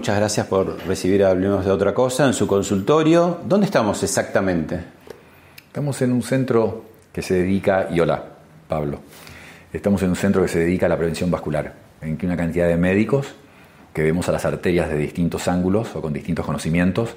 Muchas 0.00 0.16
gracias 0.16 0.46
por 0.46 0.78
recibir 0.86 1.22
Hablemos 1.22 1.62
de 1.62 1.70
otra 1.70 1.92
cosa 1.92 2.26
en 2.26 2.32
su 2.32 2.46
consultorio. 2.46 3.40
¿Dónde 3.44 3.66
estamos 3.66 4.02
exactamente? 4.02 4.80
Estamos 5.66 6.00
en 6.00 6.12
un 6.12 6.22
centro 6.22 6.84
que 7.12 7.20
se 7.20 7.34
dedica, 7.34 7.86
y 7.90 8.00
hola, 8.00 8.24
Pablo, 8.66 9.00
estamos 9.70 10.02
en 10.02 10.08
un 10.08 10.16
centro 10.16 10.40
que 10.40 10.48
se 10.48 10.60
dedica 10.60 10.86
a 10.86 10.88
la 10.88 10.96
prevención 10.96 11.30
vascular, 11.30 11.74
en 12.00 12.16
que 12.16 12.24
una 12.24 12.34
cantidad 12.34 12.66
de 12.66 12.78
médicos 12.78 13.34
que 13.92 14.02
vemos 14.02 14.26
a 14.30 14.32
las 14.32 14.46
arterias 14.46 14.88
de 14.88 14.96
distintos 14.96 15.48
ángulos 15.48 15.94
o 15.94 16.00
con 16.00 16.14
distintos 16.14 16.46
conocimientos, 16.46 17.10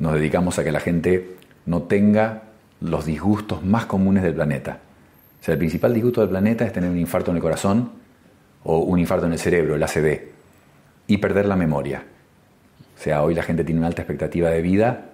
nos 0.00 0.14
dedicamos 0.14 0.58
a 0.58 0.64
que 0.64 0.72
la 0.72 0.80
gente 0.80 1.36
no 1.66 1.82
tenga 1.82 2.42
los 2.80 3.06
disgustos 3.06 3.62
más 3.62 3.86
comunes 3.86 4.24
del 4.24 4.34
planeta. 4.34 4.80
O 5.40 5.44
sea, 5.44 5.52
el 5.52 5.58
principal 5.58 5.94
disgusto 5.94 6.20
del 6.20 6.30
planeta 6.30 6.64
es 6.64 6.72
tener 6.72 6.90
un 6.90 6.98
infarto 6.98 7.30
en 7.30 7.36
el 7.36 7.42
corazón 7.44 7.92
o 8.64 8.78
un 8.78 8.98
infarto 8.98 9.26
en 9.26 9.34
el 9.34 9.38
cerebro, 9.38 9.76
el 9.76 9.82
ACV 9.84 10.37
y 11.08 11.16
perder 11.16 11.46
la 11.46 11.56
memoria. 11.56 12.04
O 12.96 13.02
sea, 13.02 13.22
hoy 13.24 13.34
la 13.34 13.42
gente 13.42 13.64
tiene 13.64 13.80
una 13.80 13.88
alta 13.88 14.02
expectativa 14.02 14.50
de 14.50 14.62
vida, 14.62 15.06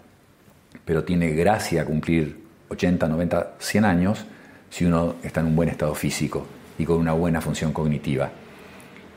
pero 0.84 1.04
tiene 1.04 1.30
gracia 1.30 1.86
cumplir 1.86 2.44
80, 2.68 3.08
90, 3.08 3.54
100 3.58 3.84
años 3.86 4.26
si 4.68 4.84
uno 4.84 5.14
está 5.22 5.40
en 5.40 5.46
un 5.46 5.56
buen 5.56 5.70
estado 5.70 5.94
físico 5.94 6.46
y 6.78 6.84
con 6.84 6.98
una 6.98 7.12
buena 7.12 7.40
función 7.40 7.72
cognitiva. 7.72 8.30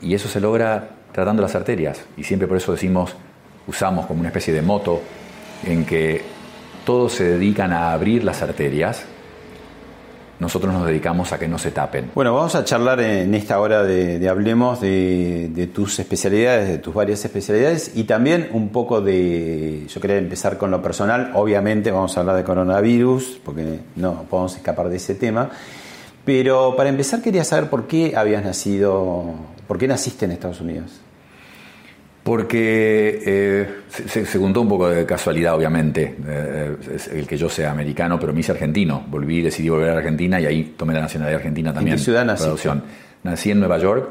Y 0.00 0.14
eso 0.14 0.28
se 0.28 0.40
logra 0.40 0.88
tratando 1.12 1.42
las 1.42 1.54
arterias. 1.56 2.04
Y 2.16 2.24
siempre 2.24 2.46
por 2.46 2.56
eso 2.56 2.72
decimos, 2.72 3.16
usamos 3.66 4.06
como 4.06 4.20
una 4.20 4.28
especie 4.28 4.54
de 4.54 4.62
moto 4.62 5.02
en 5.66 5.84
que 5.84 6.22
todos 6.84 7.12
se 7.12 7.24
dedican 7.24 7.72
a 7.72 7.92
abrir 7.92 8.22
las 8.22 8.40
arterias 8.42 9.04
nosotros 10.40 10.72
nos 10.72 10.86
dedicamos 10.86 11.32
a 11.32 11.38
que 11.38 11.48
no 11.48 11.58
se 11.58 11.70
tapen. 11.70 12.10
Bueno, 12.14 12.34
vamos 12.34 12.54
a 12.54 12.64
charlar 12.64 13.00
en 13.00 13.34
esta 13.34 13.58
hora 13.60 13.82
de, 13.82 14.28
Hablemos 14.28 14.80
de, 14.80 15.70
tus 15.74 15.98
especialidades, 15.98 16.68
de 16.68 16.78
tus 16.78 16.94
varias 16.94 17.24
especialidades 17.24 17.92
y 17.94 18.04
también 18.04 18.48
un 18.52 18.68
poco 18.68 19.00
de, 19.00 19.86
yo 19.88 20.00
quería 20.00 20.18
empezar 20.18 20.58
con 20.58 20.70
lo 20.70 20.82
personal, 20.82 21.32
obviamente 21.34 21.90
vamos 21.90 22.16
a 22.16 22.20
hablar 22.20 22.36
de 22.36 22.44
coronavirus, 22.44 23.40
porque 23.44 23.80
no 23.96 24.24
podemos 24.30 24.56
escapar 24.56 24.88
de 24.88 24.96
ese 24.96 25.14
tema, 25.14 25.50
pero 26.24 26.74
para 26.76 26.88
empezar 26.88 27.22
quería 27.22 27.44
saber 27.44 27.70
por 27.70 27.86
qué 27.86 28.14
habías 28.16 28.44
nacido, 28.44 29.24
por 29.66 29.78
qué 29.78 29.88
naciste 29.88 30.26
en 30.26 30.32
Estados 30.32 30.60
Unidos 30.60 31.00
porque 32.28 33.22
eh, 33.24 33.68
se, 33.88 34.26
se, 34.26 34.38
juntó 34.38 34.60
un 34.60 34.68
poco 34.68 34.90
de 34.90 35.06
casualidad, 35.06 35.54
obviamente, 35.54 36.14
eh, 36.26 36.76
el 37.14 37.26
que 37.26 37.38
yo 37.38 37.48
sea 37.48 37.70
americano, 37.70 38.20
pero 38.20 38.34
me 38.34 38.40
hice 38.40 38.52
argentino. 38.52 39.02
Volví, 39.08 39.40
decidí 39.40 39.70
volver 39.70 39.88
a 39.88 39.96
Argentina 39.96 40.38
y 40.38 40.44
ahí 40.44 40.74
tomé 40.76 40.92
la 40.92 41.00
nacionalidad 41.00 41.38
argentina 41.38 41.72
también. 41.72 41.94
¿En 41.94 41.98
qué 41.98 42.04
ciudad 42.04 42.26
nací? 42.26 42.44
Nací 43.22 43.50
en 43.50 43.60
Nueva 43.60 43.78
York, 43.78 44.10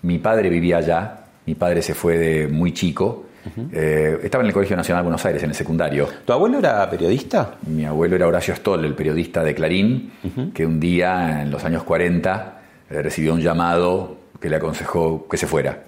mi 0.00 0.18
padre 0.18 0.48
vivía 0.48 0.78
allá, 0.78 1.26
mi 1.44 1.56
padre 1.56 1.82
se 1.82 1.92
fue 1.92 2.16
de 2.16 2.48
muy 2.48 2.72
chico. 2.72 3.26
Eh, 3.70 4.18
estaba 4.22 4.42
en 4.42 4.48
el 4.48 4.54
Colegio 4.54 4.74
Nacional 4.74 5.02
de 5.02 5.08
Buenos 5.08 5.26
Aires, 5.26 5.42
en 5.42 5.50
el 5.50 5.54
secundario. 5.54 6.08
¿Tu 6.24 6.32
abuelo 6.32 6.60
era 6.60 6.88
periodista? 6.88 7.56
Mi 7.66 7.84
abuelo 7.84 8.16
era 8.16 8.26
Horacio 8.26 8.54
Stoll, 8.56 8.86
el 8.86 8.94
periodista 8.94 9.44
de 9.44 9.54
Clarín, 9.54 10.12
que 10.54 10.64
un 10.64 10.80
día, 10.80 11.42
en 11.42 11.50
los 11.50 11.62
años 11.64 11.82
40, 11.82 12.60
recibió 12.88 13.34
un 13.34 13.42
llamado 13.42 14.16
que 14.40 14.48
le 14.48 14.56
aconsejó 14.56 15.28
que 15.28 15.36
se 15.36 15.46
fuera 15.46 15.87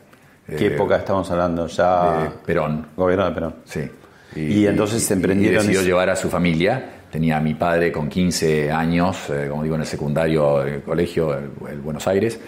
¿Qué 0.57 0.67
eh, 0.67 0.75
época 0.75 0.97
estamos 0.97 1.31
hablando? 1.31 1.67
Ya. 1.67 2.33
Perón. 2.45 2.87
Gobierno 2.97 3.27
de 3.27 3.33
Perón. 3.33 3.55
Sí. 3.65 3.81
Y, 4.37 4.67
entonces 4.67 5.03
se 5.03 5.15
emprendieron. 5.15 5.65
Y 5.65 5.67
decidió 5.67 5.83
llevar 5.83 6.11
a 6.11 6.17
su 6.17 6.29
familia. 6.29 6.97
Tenía 7.11 7.39
a 7.39 7.41
mi 7.41 7.55
padre 7.55 7.91
con 7.91 8.09
15 8.09 8.71
años, 8.71 9.29
eh, 9.31 9.49
como 9.51 9.65
digo, 9.65 9.75
en 9.75 9.81
el 9.81 9.87
secundario, 9.87 10.63
el 10.63 10.83
colegio, 10.83 11.37
en 11.37 11.83
Buenos 11.83 12.07
Aires, 12.07 12.39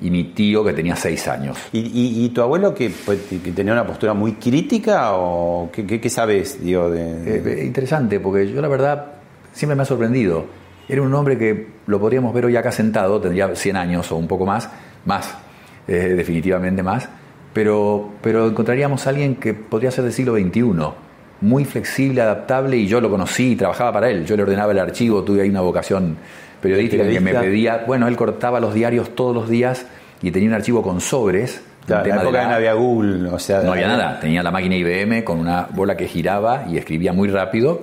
y 0.00 0.10
mi 0.10 0.24
tío 0.24 0.64
que 0.64 0.72
tenía 0.72 0.96
6 0.96 1.28
años. 1.28 1.56
¿Y, 1.72 2.28
tu 2.30 2.42
abuelo 2.42 2.74
que, 2.74 2.90
pues, 2.90 3.20
que, 3.30 3.52
tenía 3.52 3.72
una 3.72 3.86
postura 3.86 4.14
muy 4.14 4.32
crítica 4.32 5.12
o 5.12 5.70
qué, 5.70 6.10
sabes? 6.10 6.60
Digo, 6.60 6.90
de, 6.90 7.60
eh, 7.60 7.64
interesante, 7.64 8.18
porque 8.18 8.50
yo 8.50 8.60
la 8.60 8.66
verdad 8.66 9.06
siempre 9.52 9.76
me 9.76 9.82
ha 9.82 9.86
sorprendido. 9.86 10.46
Era 10.88 11.00
un 11.00 11.14
hombre 11.14 11.38
que 11.38 11.68
lo 11.86 12.00
podríamos 12.00 12.34
ver 12.34 12.46
hoy 12.46 12.56
acá 12.56 12.72
sentado, 12.72 13.20
tendría 13.20 13.54
100 13.54 13.76
años 13.76 14.10
o 14.10 14.16
un 14.16 14.26
poco 14.26 14.46
más, 14.46 14.68
más, 15.04 15.32
definitivamente 15.86 16.82
más 16.82 17.08
pero, 17.58 18.10
pero 18.22 18.46
encontraríamos 18.46 19.04
a 19.04 19.10
alguien 19.10 19.34
que 19.34 19.52
podría 19.52 19.90
ser 19.90 20.04
del 20.04 20.12
siglo 20.12 20.36
XXI, 20.36 20.62
muy 21.40 21.64
flexible, 21.64 22.20
adaptable, 22.20 22.76
y 22.76 22.86
yo 22.86 23.00
lo 23.00 23.10
conocí 23.10 23.50
y 23.50 23.56
trabajaba 23.56 23.92
para 23.94 24.08
él. 24.10 24.24
Yo 24.24 24.36
le 24.36 24.44
ordenaba 24.44 24.70
el 24.70 24.78
archivo, 24.78 25.24
tuve 25.24 25.42
ahí 25.42 25.48
una 25.48 25.60
vocación 25.60 26.16
periodística 26.62 27.02
que 27.02 27.18
me 27.18 27.34
pedía, 27.34 27.82
bueno, 27.84 28.06
él 28.06 28.16
cortaba 28.16 28.60
los 28.60 28.74
diarios 28.74 29.12
todos 29.16 29.34
los 29.34 29.48
días 29.48 29.86
y 30.22 30.30
tenía 30.30 30.50
un 30.50 30.54
archivo 30.54 30.84
con 30.84 31.00
sobres. 31.00 31.60
la 31.88 32.02
época 32.06 32.46
no 32.46 32.54
había 32.54 32.74
Google, 32.74 33.28
o 33.28 33.40
sea... 33.40 33.60
No 33.62 33.72
había 33.72 33.88
nada, 33.88 34.20
tenía 34.20 34.44
la 34.44 34.52
máquina 34.52 34.76
IBM 34.76 35.24
con 35.24 35.40
una 35.40 35.66
bola 35.68 35.96
que 35.96 36.06
giraba 36.06 36.64
y 36.70 36.78
escribía 36.78 37.12
muy 37.12 37.28
rápido 37.28 37.82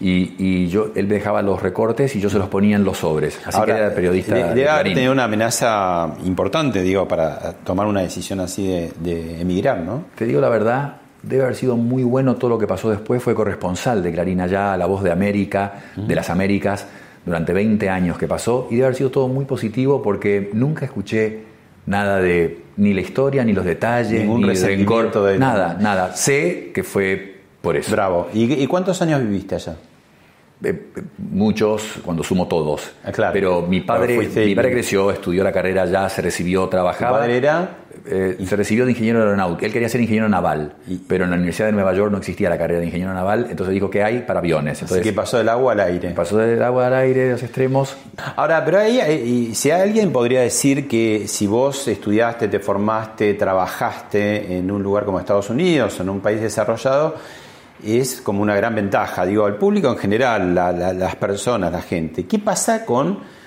y, 0.00 0.68
yo, 0.68 0.92
él 0.94 1.06
me 1.06 1.14
dejaba 1.14 1.42
los 1.42 1.60
recortes 1.62 2.14
y 2.16 2.20
yo 2.20 2.30
se 2.30 2.38
los 2.38 2.48
ponía 2.48 2.76
en 2.76 2.84
los 2.84 2.98
sobres. 2.98 3.40
Así 3.44 3.60
que 3.62 3.70
era 3.70 3.94
periodista. 3.94 4.34
Debe 4.34 4.94
tener 4.94 5.10
una 5.10 5.24
amenaza 5.24 6.14
importante, 6.24 6.82
digo, 6.82 7.08
para 7.08 7.52
tomar 7.64 7.86
una 7.86 8.00
decisión 8.00 8.40
así 8.40 8.66
de, 9.00 9.40
emigrar, 9.40 9.80
¿no? 9.80 10.04
Te 10.14 10.24
digo 10.24 10.40
la 10.40 10.48
verdad, 10.48 10.96
debe 11.22 11.44
haber 11.44 11.56
sido 11.56 11.76
muy 11.76 12.04
bueno 12.04 12.36
todo 12.36 12.50
lo 12.50 12.58
que 12.58 12.66
pasó 12.66 12.90
después. 12.90 13.22
Fue 13.22 13.34
corresponsal 13.34 14.02
de 14.02 14.12
Clarín 14.12 14.40
allá, 14.40 14.76
La 14.76 14.86
Voz 14.86 15.02
de 15.02 15.10
América, 15.10 15.74
de 15.96 16.14
las 16.14 16.30
Américas, 16.30 16.86
durante 17.24 17.52
20 17.52 17.88
años 17.88 18.18
que 18.18 18.28
pasó. 18.28 18.68
Y 18.70 18.76
debe 18.76 18.86
haber 18.86 18.96
sido 18.96 19.10
todo 19.10 19.28
muy 19.28 19.44
positivo 19.44 20.02
porque 20.02 20.50
nunca 20.52 20.84
escuché 20.84 21.48
nada 21.86 22.20
de 22.20 22.62
ni 22.76 22.94
la 22.94 23.00
historia, 23.00 23.44
ni 23.44 23.52
los 23.52 23.64
detalles, 23.64 24.20
Ningún 24.20 24.42
ni 24.42 24.54
rencor, 24.54 25.12
de 25.24 25.38
nada, 25.38 25.76
nada. 25.80 26.14
Sé 26.14 26.70
que 26.72 26.84
fue 26.84 27.38
por 27.60 27.76
eso. 27.76 27.90
Bravo. 27.92 28.28
¿Y, 28.32 28.66
cuántos 28.66 29.02
años 29.02 29.20
viviste 29.20 29.56
allá? 29.56 29.76
Eh, 30.64 30.90
muchos, 31.18 32.00
cuando 32.04 32.24
sumo 32.24 32.48
todos. 32.48 32.90
Ah, 33.04 33.12
claro. 33.12 33.32
Pero 33.32 33.62
mi 33.62 33.80
padre, 33.80 34.18
mi 34.18 34.54
padre 34.54 34.72
creció, 34.72 35.10
estudió 35.10 35.44
la 35.44 35.52
carrera 35.52 35.82
allá, 35.82 36.08
se 36.08 36.20
recibió, 36.20 36.68
trabajaba. 36.68 37.18
¿Tu 37.18 37.22
padre 37.22 37.36
era? 37.36 37.70
Eh, 38.06 38.38
se 38.44 38.56
recibió 38.56 38.84
de 38.84 38.92
ingeniero 38.92 39.20
aeronáutico. 39.20 39.66
Él 39.66 39.72
quería 39.72 39.88
ser 39.88 40.00
ingeniero 40.00 40.28
naval, 40.28 40.74
pero 41.06 41.24
en 41.24 41.30
la 41.30 41.36
Universidad 41.36 41.66
de 41.66 41.72
Nueva 41.72 41.92
York 41.94 42.10
no 42.10 42.18
existía 42.18 42.48
la 42.48 42.58
carrera 42.58 42.80
de 42.80 42.86
ingeniero 42.86 43.12
naval, 43.12 43.48
entonces 43.50 43.74
dijo 43.74 43.90
que 43.90 44.02
hay 44.02 44.20
para 44.20 44.40
aviones. 44.40 44.80
Entonces, 44.80 45.00
Así 45.00 45.08
que 45.10 45.14
pasó 45.14 45.38
del 45.38 45.48
agua 45.48 45.72
al 45.72 45.80
aire. 45.80 46.10
Pasó 46.10 46.38
del 46.38 46.62
agua 46.62 46.86
al 46.86 46.94
aire, 46.94 47.24
de 47.24 47.32
los 47.32 47.42
extremos. 47.42 47.96
Ahora, 48.36 48.64
pero 48.64 48.78
ahí, 48.78 48.98
eh, 49.00 49.50
si 49.54 49.70
alguien 49.70 50.10
podría 50.10 50.40
decir 50.40 50.88
que 50.88 51.28
si 51.28 51.46
vos 51.46 51.86
estudiaste, 51.86 52.48
te 52.48 52.58
formaste, 52.58 53.34
trabajaste 53.34 54.56
en 54.56 54.70
un 54.70 54.82
lugar 54.82 55.04
como 55.04 55.20
Estados 55.20 55.50
Unidos, 55.50 56.00
en 56.00 56.08
un 56.08 56.20
país 56.20 56.40
desarrollado, 56.40 57.16
es 57.84 58.20
como 58.20 58.42
una 58.42 58.56
gran 58.56 58.74
ventaja, 58.74 59.24
digo, 59.24 59.44
al 59.44 59.56
público 59.56 59.88
en 59.88 59.98
general, 59.98 60.54
las 60.54 61.16
personas, 61.16 61.72
la 61.72 61.82
gente. 61.82 62.26
¿Qué 62.26 62.38
pasa 62.38 62.84
con 62.84 63.38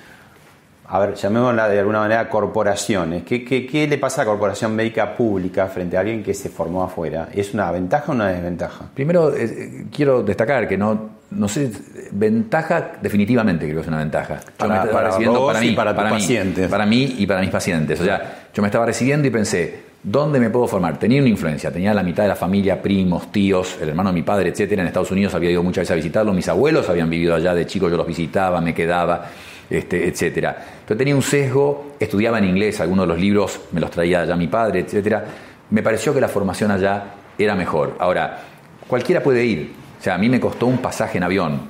a 0.93 0.99
ver, 0.99 1.13
llamémosla 1.13 1.69
de 1.69 1.79
alguna 1.79 1.99
manera 1.99 2.27
corporaciones. 2.27 3.23
¿Qué, 3.23 3.45
qué, 3.45 3.87
le 3.87 3.97
pasa 3.97 4.23
a 4.23 4.25
la 4.25 4.31
corporación 4.31 4.75
médica 4.75 5.15
pública 5.15 5.67
frente 5.67 5.95
a 5.95 6.01
alguien 6.01 6.21
que 6.21 6.33
se 6.33 6.49
formó 6.49 6.83
afuera? 6.83 7.29
¿Es 7.33 7.53
una 7.53 7.71
ventaja 7.71 8.11
o 8.11 8.15
una 8.15 8.27
desventaja? 8.27 8.89
Primero, 8.93 9.33
eh, 9.33 9.85
quiero 9.89 10.21
destacar 10.21 10.67
que 10.67 10.77
no, 10.77 11.20
no 11.31 11.47
sé, 11.47 11.71
ventaja 12.11 12.93
definitivamente 13.01 13.65
creo 13.65 13.77
que 13.77 13.81
es 13.81 13.87
una 13.87 13.99
ventaja. 13.99 14.39
para, 14.57 14.89
para, 14.91 15.17
mí, 15.17 15.67
y 15.67 15.75
para, 15.75 15.95
tus 15.95 16.03
pacientes. 16.03 16.69
Para 16.69 16.85
mí 16.85 17.15
y 17.17 17.25
para 17.25 17.41
mis 17.41 17.49
pacientes. 17.49 17.99
O 17.99 18.03
sea, 18.03 18.47
yo 18.53 18.61
me 18.61 18.67
estaba 18.67 18.85
recibiendo 18.85 19.27
y 19.27 19.31
pensé, 19.31 19.91
¿Dónde 20.03 20.39
me 20.39 20.49
puedo 20.49 20.67
formar? 20.67 20.97
Tenía 20.97 21.19
una 21.19 21.29
influencia, 21.29 21.71
tenía 21.71 21.93
la 21.93 22.01
mitad 22.01 22.23
de 22.23 22.29
la 22.29 22.35
familia, 22.35 22.81
primos, 22.81 23.31
tíos, 23.31 23.77
el 23.79 23.89
hermano 23.89 24.09
de 24.09 24.15
mi 24.15 24.23
padre, 24.23 24.49
etcétera. 24.49 24.81
En 24.81 24.87
Estados 24.87 25.11
Unidos 25.11 25.35
había 25.35 25.51
ido 25.51 25.61
muchas 25.61 25.83
veces 25.83 25.91
a 25.91 25.95
visitarlo, 25.95 26.33
mis 26.33 26.47
abuelos 26.47 26.89
habían 26.89 27.07
vivido 27.07 27.35
allá 27.35 27.53
de 27.53 27.67
chico, 27.67 27.87
yo 27.87 27.97
los 27.97 28.07
visitaba, 28.07 28.59
me 28.61 28.73
quedaba, 28.73 29.27
este, 29.69 30.07
etcétera. 30.07 30.57
Entonces 30.73 30.97
tenía 30.97 31.15
un 31.15 31.21
sesgo, 31.21 31.93
estudiaba 31.99 32.39
en 32.39 32.45
inglés, 32.45 32.81
algunos 32.81 33.03
de 33.03 33.07
los 33.09 33.19
libros 33.21 33.61
me 33.73 33.79
los 33.79 33.91
traía 33.91 34.21
allá 34.21 34.35
mi 34.35 34.47
padre, 34.47 34.79
etcétera. 34.79 35.23
Me 35.69 35.83
pareció 35.83 36.15
que 36.15 36.19
la 36.19 36.27
formación 36.27 36.71
allá 36.71 37.03
era 37.37 37.53
mejor. 37.53 37.95
Ahora, 37.99 38.39
cualquiera 38.87 39.21
puede 39.21 39.45
ir. 39.45 39.80
O 40.01 40.03
sea, 40.03 40.15
a 40.15 40.17
mí 40.17 40.29
me 40.29 40.39
costó 40.39 40.65
un 40.65 40.79
pasaje 40.79 41.19
en 41.19 41.23
avión, 41.23 41.61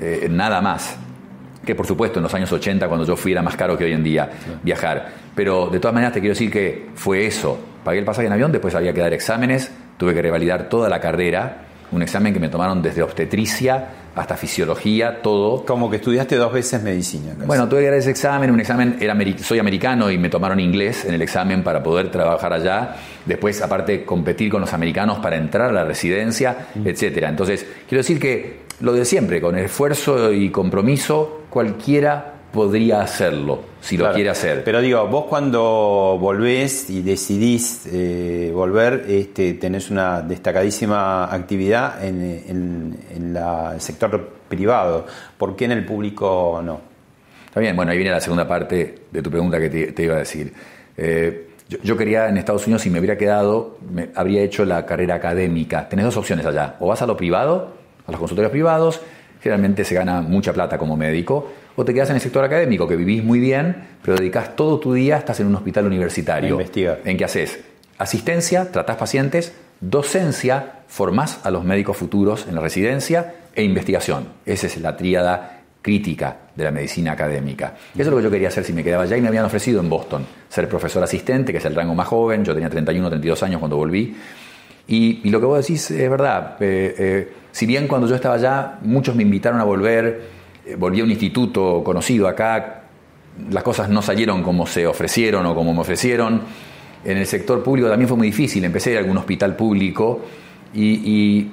eh, 0.00 0.28
nada 0.30 0.60
más 0.60 0.96
que 1.66 1.74
por 1.74 1.84
supuesto 1.84 2.20
en 2.20 2.22
los 2.22 2.32
años 2.32 2.52
80 2.52 2.86
cuando 2.86 3.04
yo 3.04 3.16
fui 3.16 3.32
era 3.32 3.42
más 3.42 3.56
caro 3.56 3.76
que 3.76 3.82
hoy 3.86 3.92
en 3.92 4.04
día 4.04 4.30
viajar. 4.62 5.08
Pero 5.34 5.66
de 5.66 5.80
todas 5.80 5.92
maneras 5.92 6.14
te 6.14 6.20
quiero 6.20 6.34
decir 6.34 6.48
que 6.48 6.90
fue 6.94 7.26
eso. 7.26 7.58
Pagué 7.82 7.98
el 7.98 8.04
pasaje 8.04 8.28
en 8.28 8.32
avión, 8.34 8.52
después 8.52 8.72
había 8.76 8.92
que 8.92 9.00
dar 9.00 9.12
exámenes, 9.12 9.68
tuve 9.98 10.14
que 10.14 10.22
revalidar 10.22 10.68
toda 10.68 10.88
la 10.88 11.00
carrera, 11.00 11.62
un 11.90 12.02
examen 12.02 12.32
que 12.32 12.38
me 12.38 12.48
tomaron 12.48 12.80
desde 12.82 13.02
obstetricia 13.02 13.88
hasta 14.14 14.36
fisiología, 14.36 15.22
todo. 15.22 15.64
Como 15.64 15.90
que 15.90 15.96
estudiaste 15.96 16.36
dos 16.36 16.52
veces 16.52 16.82
medicina. 16.82 17.34
Bueno, 17.46 17.68
tuve 17.68 17.80
que 17.80 17.86
dar 17.86 17.94
ese 17.94 18.10
examen, 18.10 18.50
un 18.50 18.60
examen, 18.60 18.96
era, 19.00 19.16
soy 19.38 19.58
americano 19.58 20.10
y 20.10 20.18
me 20.18 20.28
tomaron 20.28 20.60
inglés 20.60 21.04
en 21.04 21.14
el 21.14 21.22
examen 21.22 21.62
para 21.62 21.82
poder 21.82 22.10
trabajar 22.10 22.52
allá. 22.52 22.96
Después, 23.24 23.60
aparte, 23.62 24.04
competir 24.04 24.50
con 24.50 24.60
los 24.60 24.72
americanos 24.72 25.18
para 25.18 25.36
entrar 25.36 25.70
a 25.70 25.72
la 25.72 25.84
residencia, 25.84 26.68
mm. 26.74 26.86
etcétera. 26.86 27.28
Entonces, 27.28 27.66
quiero 27.88 28.00
decir 28.00 28.18
que 28.18 28.60
lo 28.80 28.92
de 28.92 29.04
siempre, 29.04 29.40
con 29.40 29.56
esfuerzo 29.56 30.32
y 30.32 30.50
compromiso, 30.50 31.42
cualquiera 31.50 32.39
podría 32.52 33.00
hacerlo, 33.00 33.60
si 33.80 33.96
lo 33.96 34.12
quiere 34.12 34.30
hacer. 34.30 34.64
Pero 34.64 34.80
digo, 34.80 35.06
vos 35.06 35.26
cuando 35.26 36.18
volvés 36.20 36.90
y 36.90 37.02
decidís 37.02 37.86
eh, 37.86 38.50
volver, 38.52 39.04
este, 39.08 39.54
tenés 39.54 39.90
una 39.90 40.20
destacadísima 40.22 41.32
actividad 41.32 42.04
en, 42.04 42.98
el 43.14 43.80
sector 43.80 44.30
privado. 44.48 45.06
¿Por 45.38 45.54
qué 45.54 45.66
en 45.66 45.72
el 45.72 45.84
público 45.84 46.60
no? 46.64 46.80
Está 47.46 47.60
bien, 47.60 47.74
bueno, 47.74 47.92
ahí 47.92 47.98
viene 47.98 48.12
la 48.12 48.20
segunda 48.20 48.46
parte 48.46 49.02
de 49.10 49.22
tu 49.22 49.30
pregunta 49.30 49.58
que 49.58 49.68
te, 49.70 50.02
iba 50.02 50.16
a 50.16 50.18
decir. 50.18 50.52
Eh, 50.96 51.48
yo, 51.68 51.96
quería 51.96 52.28
en 52.28 52.36
Estados 52.36 52.66
Unidos, 52.66 52.82
si 52.82 52.90
me 52.90 52.98
hubiera 52.98 53.16
quedado, 53.16 53.78
me, 53.92 54.10
habría 54.14 54.42
hecho 54.42 54.64
la 54.64 54.84
carrera 54.86 55.16
académica. 55.16 55.88
Tenés 55.88 56.04
dos 56.04 56.16
opciones 56.16 56.44
allá. 56.46 56.76
O 56.80 56.88
vas 56.88 57.00
a 57.02 57.06
lo 57.06 57.16
privado, 57.16 57.74
a 58.06 58.10
los 58.10 58.18
consultorios 58.18 58.50
privados, 58.50 59.00
generalmente 59.40 59.84
se 59.84 59.94
gana 59.94 60.20
mucha 60.20 60.52
plata 60.52 60.78
como 60.78 60.96
médico, 60.96 61.50
o 61.80 61.84
te 61.84 61.94
quedas 61.94 62.10
en 62.10 62.16
el 62.16 62.20
sector 62.20 62.44
académico, 62.44 62.86
que 62.86 62.94
vivís 62.94 63.24
muy 63.24 63.40
bien, 63.40 63.74
pero 64.02 64.14
dedicas 64.14 64.54
todo 64.54 64.78
tu 64.78 64.92
día, 64.92 65.16
estás 65.16 65.40
en 65.40 65.46
un 65.46 65.54
hospital 65.54 65.86
universitario. 65.86 66.50
Investiga. 66.50 66.98
¿En 67.06 67.16
qué 67.16 67.24
haces? 67.24 67.58
Asistencia, 67.96 68.70
tratás 68.70 68.98
pacientes, 68.98 69.54
docencia, 69.80 70.82
formás 70.88 71.40
a 71.42 71.50
los 71.50 71.64
médicos 71.64 71.96
futuros 71.96 72.46
en 72.46 72.54
la 72.54 72.60
residencia 72.60 73.34
e 73.54 73.62
investigación. 73.62 74.28
Esa 74.44 74.66
es 74.66 74.76
la 74.76 74.94
tríada 74.94 75.62
crítica 75.80 76.36
de 76.54 76.64
la 76.64 76.70
medicina 76.70 77.12
académica. 77.12 77.76
Eso 77.94 78.02
es 78.02 78.08
lo 78.08 78.16
que 78.18 78.24
yo 78.24 78.30
quería 78.30 78.48
hacer 78.48 78.62
si 78.64 78.74
me 78.74 78.84
quedaba 78.84 79.04
allá 79.04 79.16
y 79.16 79.22
me 79.22 79.28
habían 79.28 79.46
ofrecido 79.46 79.80
en 79.80 79.88
Boston 79.88 80.26
ser 80.50 80.68
profesor 80.68 81.02
asistente, 81.02 81.50
que 81.50 81.58
es 81.58 81.64
el 81.64 81.74
rango 81.74 81.94
más 81.94 82.08
joven, 82.08 82.44
yo 82.44 82.52
tenía 82.52 82.68
31 82.68 83.08
32 83.08 83.42
años 83.42 83.58
cuando 83.58 83.78
volví. 83.78 84.14
Y, 84.86 85.30
lo 85.30 85.40
que 85.40 85.46
vos 85.46 85.66
decís 85.66 85.90
es 85.90 86.10
verdad. 86.10 86.56
Eh, 86.60 86.94
eh, 86.98 87.32
si 87.52 87.64
bien 87.64 87.88
cuando 87.88 88.06
yo 88.06 88.16
estaba 88.16 88.34
allá 88.34 88.80
muchos 88.82 89.16
me 89.16 89.22
invitaron 89.22 89.60
a 89.60 89.64
volver, 89.64 90.39
volví 90.76 91.00
a 91.00 91.04
un 91.04 91.10
instituto 91.10 91.82
conocido 91.84 92.28
acá, 92.28 92.82
las 93.50 93.62
cosas 93.62 93.88
no 93.88 94.02
salieron 94.02 94.42
como 94.42 94.66
se 94.66 94.86
ofrecieron 94.86 95.46
o 95.46 95.54
como 95.54 95.72
me 95.72 95.80
ofrecieron. 95.80 96.42
En 97.04 97.16
el 97.16 97.26
sector 97.26 97.62
público 97.62 97.88
también 97.88 98.08
fue 98.08 98.16
muy 98.16 98.26
difícil. 98.28 98.64
Empecé 98.64 98.92
en 98.92 98.98
algún 98.98 99.16
hospital 99.16 99.56
público 99.56 100.20
y, 100.74 101.48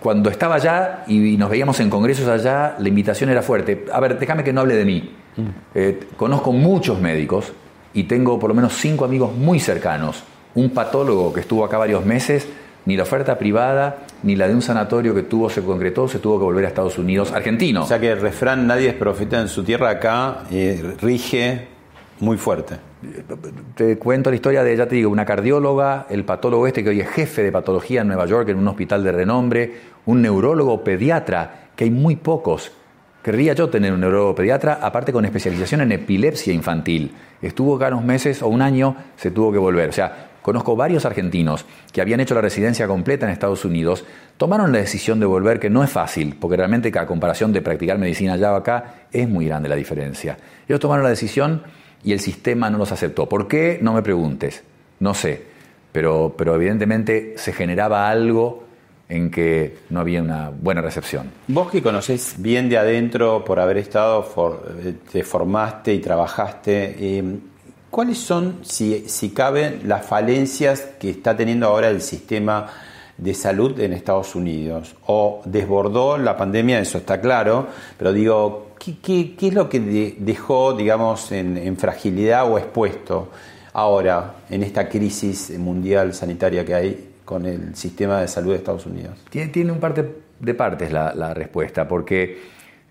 cuando 0.00 0.30
estaba 0.30 0.54
allá 0.54 1.04
y 1.08 1.36
nos 1.36 1.50
veíamos 1.50 1.78
en 1.80 1.90
congresos 1.90 2.26
allá, 2.26 2.76
la 2.78 2.88
invitación 2.88 3.28
era 3.28 3.42
fuerte. 3.42 3.84
A 3.92 4.00
ver, 4.00 4.18
déjame 4.18 4.42
que 4.42 4.52
no 4.52 4.62
hable 4.62 4.74
de 4.76 4.84
mí. 4.86 5.10
Mm. 5.36 5.42
Eh, 5.74 6.00
conozco 6.16 6.52
muchos 6.52 6.98
médicos 7.00 7.52
y 7.92 8.04
tengo 8.04 8.38
por 8.38 8.48
lo 8.48 8.54
menos 8.54 8.72
cinco 8.74 9.04
amigos 9.04 9.36
muy 9.36 9.60
cercanos. 9.60 10.22
Un 10.54 10.70
patólogo 10.70 11.34
que 11.34 11.40
estuvo 11.40 11.64
acá 11.64 11.76
varios 11.76 12.04
meses 12.06 12.48
ni 12.86 12.96
la 12.96 13.02
oferta 13.02 13.38
privada 13.38 13.98
ni 14.22 14.36
la 14.36 14.48
de 14.48 14.54
un 14.54 14.62
sanatorio 14.62 15.14
que 15.14 15.22
tuvo 15.22 15.48
se 15.50 15.62
concretó, 15.62 16.08
se 16.08 16.18
tuvo 16.18 16.38
que 16.38 16.44
volver 16.44 16.64
a 16.64 16.68
Estados 16.68 16.98
Unidos, 16.98 17.32
argentino. 17.32 17.84
O 17.84 17.86
sea 17.86 17.98
que 17.98 18.10
el 18.10 18.20
refrán 18.20 18.66
nadie 18.66 18.88
es 18.88 18.94
profeta 18.94 19.40
en 19.40 19.48
su 19.48 19.64
tierra 19.64 19.90
acá 19.90 20.44
eh, 20.50 20.96
rige 21.00 21.68
muy 22.20 22.36
fuerte. 22.36 22.76
Te 23.74 23.98
cuento 23.98 24.28
la 24.28 24.36
historia 24.36 24.62
de, 24.62 24.76
ya 24.76 24.86
te 24.86 24.96
digo, 24.96 25.10
una 25.10 25.24
cardióloga, 25.24 26.06
el 26.10 26.24
patólogo 26.24 26.66
este 26.66 26.84
que 26.84 26.90
hoy 26.90 27.00
es 27.00 27.08
jefe 27.08 27.42
de 27.42 27.50
patología 27.50 28.02
en 28.02 28.08
Nueva 28.08 28.26
York 28.26 28.48
en 28.50 28.58
un 28.58 28.68
hospital 28.68 29.02
de 29.02 29.12
renombre, 29.12 29.72
un 30.04 30.20
neurólogo 30.20 30.84
pediatra, 30.84 31.70
que 31.74 31.84
hay 31.84 31.90
muy 31.90 32.16
pocos. 32.16 32.72
Querría 33.22 33.54
yo 33.54 33.68
tener 33.70 33.92
un 33.92 34.00
neurólogo 34.00 34.34
pediatra, 34.34 34.78
aparte 34.82 35.12
con 35.12 35.24
especialización 35.24 35.80
en 35.82 35.92
epilepsia 35.92 36.52
infantil. 36.52 37.14
Estuvo 37.40 37.76
acá 37.76 37.88
unos 37.88 38.04
meses 38.04 38.42
o 38.42 38.48
un 38.48 38.60
año, 38.60 38.96
se 39.16 39.30
tuvo 39.30 39.50
que 39.50 39.58
volver. 39.58 39.88
O 39.88 39.92
sea, 39.92 40.29
Conozco 40.42 40.76
varios 40.76 41.04
argentinos 41.04 41.64
que 41.92 42.00
habían 42.00 42.20
hecho 42.20 42.34
la 42.34 42.40
residencia 42.40 42.86
completa 42.86 43.26
en 43.26 43.32
Estados 43.32 43.64
Unidos, 43.64 44.04
tomaron 44.36 44.72
la 44.72 44.78
decisión 44.78 45.20
de 45.20 45.26
volver, 45.26 45.60
que 45.60 45.70
no 45.70 45.84
es 45.84 45.90
fácil, 45.90 46.36
porque 46.40 46.56
realmente 46.56 46.90
a 46.98 47.06
comparación 47.06 47.52
de 47.52 47.62
practicar 47.62 47.98
medicina 47.98 48.34
allá 48.34 48.52
o 48.52 48.56
acá, 48.56 48.94
es 49.12 49.28
muy 49.28 49.46
grande 49.46 49.68
la 49.68 49.76
diferencia. 49.76 50.36
Ellos 50.66 50.80
tomaron 50.80 51.04
la 51.04 51.10
decisión 51.10 51.62
y 52.02 52.12
el 52.12 52.20
sistema 52.20 52.70
no 52.70 52.78
los 52.78 52.92
aceptó. 52.92 53.28
¿Por 53.28 53.48
qué? 53.48 53.78
No 53.82 53.92
me 53.92 54.02
preguntes, 54.02 54.62
no 54.98 55.14
sé, 55.14 55.42
pero, 55.92 56.34
pero 56.36 56.54
evidentemente 56.54 57.34
se 57.36 57.52
generaba 57.52 58.08
algo 58.08 58.64
en 59.10 59.30
que 59.30 59.76
no 59.90 60.00
había 60.00 60.22
una 60.22 60.50
buena 60.50 60.80
recepción. 60.80 61.30
Vos 61.48 61.70
que 61.70 61.82
conocés 61.82 62.36
bien 62.38 62.68
de 62.68 62.78
adentro 62.78 63.44
por 63.44 63.58
haber 63.58 63.78
estado, 63.78 64.24
eh, 64.84 64.94
te 65.10 65.24
formaste 65.24 65.92
y 65.92 65.98
trabajaste, 65.98 66.96
eh, 66.98 67.38
¿Cuáles 67.90 68.18
son, 68.18 68.60
si, 68.62 69.08
si 69.08 69.30
caben, 69.30 69.80
las 69.86 70.06
falencias 70.06 70.80
que 71.00 71.10
está 71.10 71.36
teniendo 71.36 71.66
ahora 71.66 71.88
el 71.88 72.00
sistema 72.00 72.68
de 73.18 73.34
salud 73.34 73.80
en 73.80 73.92
Estados 73.92 74.36
Unidos? 74.36 74.94
¿O 75.06 75.42
desbordó 75.44 76.16
la 76.16 76.36
pandemia? 76.36 76.78
Eso 76.78 76.98
está 76.98 77.20
claro, 77.20 77.66
pero 77.98 78.12
digo, 78.12 78.68
¿qué, 78.78 79.34
es 79.40 79.54
lo 79.54 79.68
que 79.68 80.14
dejó, 80.18 80.74
digamos, 80.74 81.32
en, 81.32 81.76
fragilidad 81.76 82.48
o 82.48 82.58
expuesto 82.58 83.28
ahora 83.72 84.36
en 84.48 84.62
esta 84.62 84.88
crisis 84.88 85.58
mundial 85.58 86.14
sanitaria 86.14 86.64
que 86.64 86.74
hay 86.74 87.08
con 87.24 87.44
el 87.44 87.74
sistema 87.74 88.20
de 88.20 88.28
salud 88.28 88.52
de 88.52 88.58
Estados 88.58 88.86
Unidos? 88.86 89.18
Tiene, 89.30 89.72
un 89.72 89.80
parte 89.80 90.08
de 90.38 90.54
partes 90.54 90.92
la, 90.92 91.34
respuesta, 91.34 91.88
porque 91.88 92.40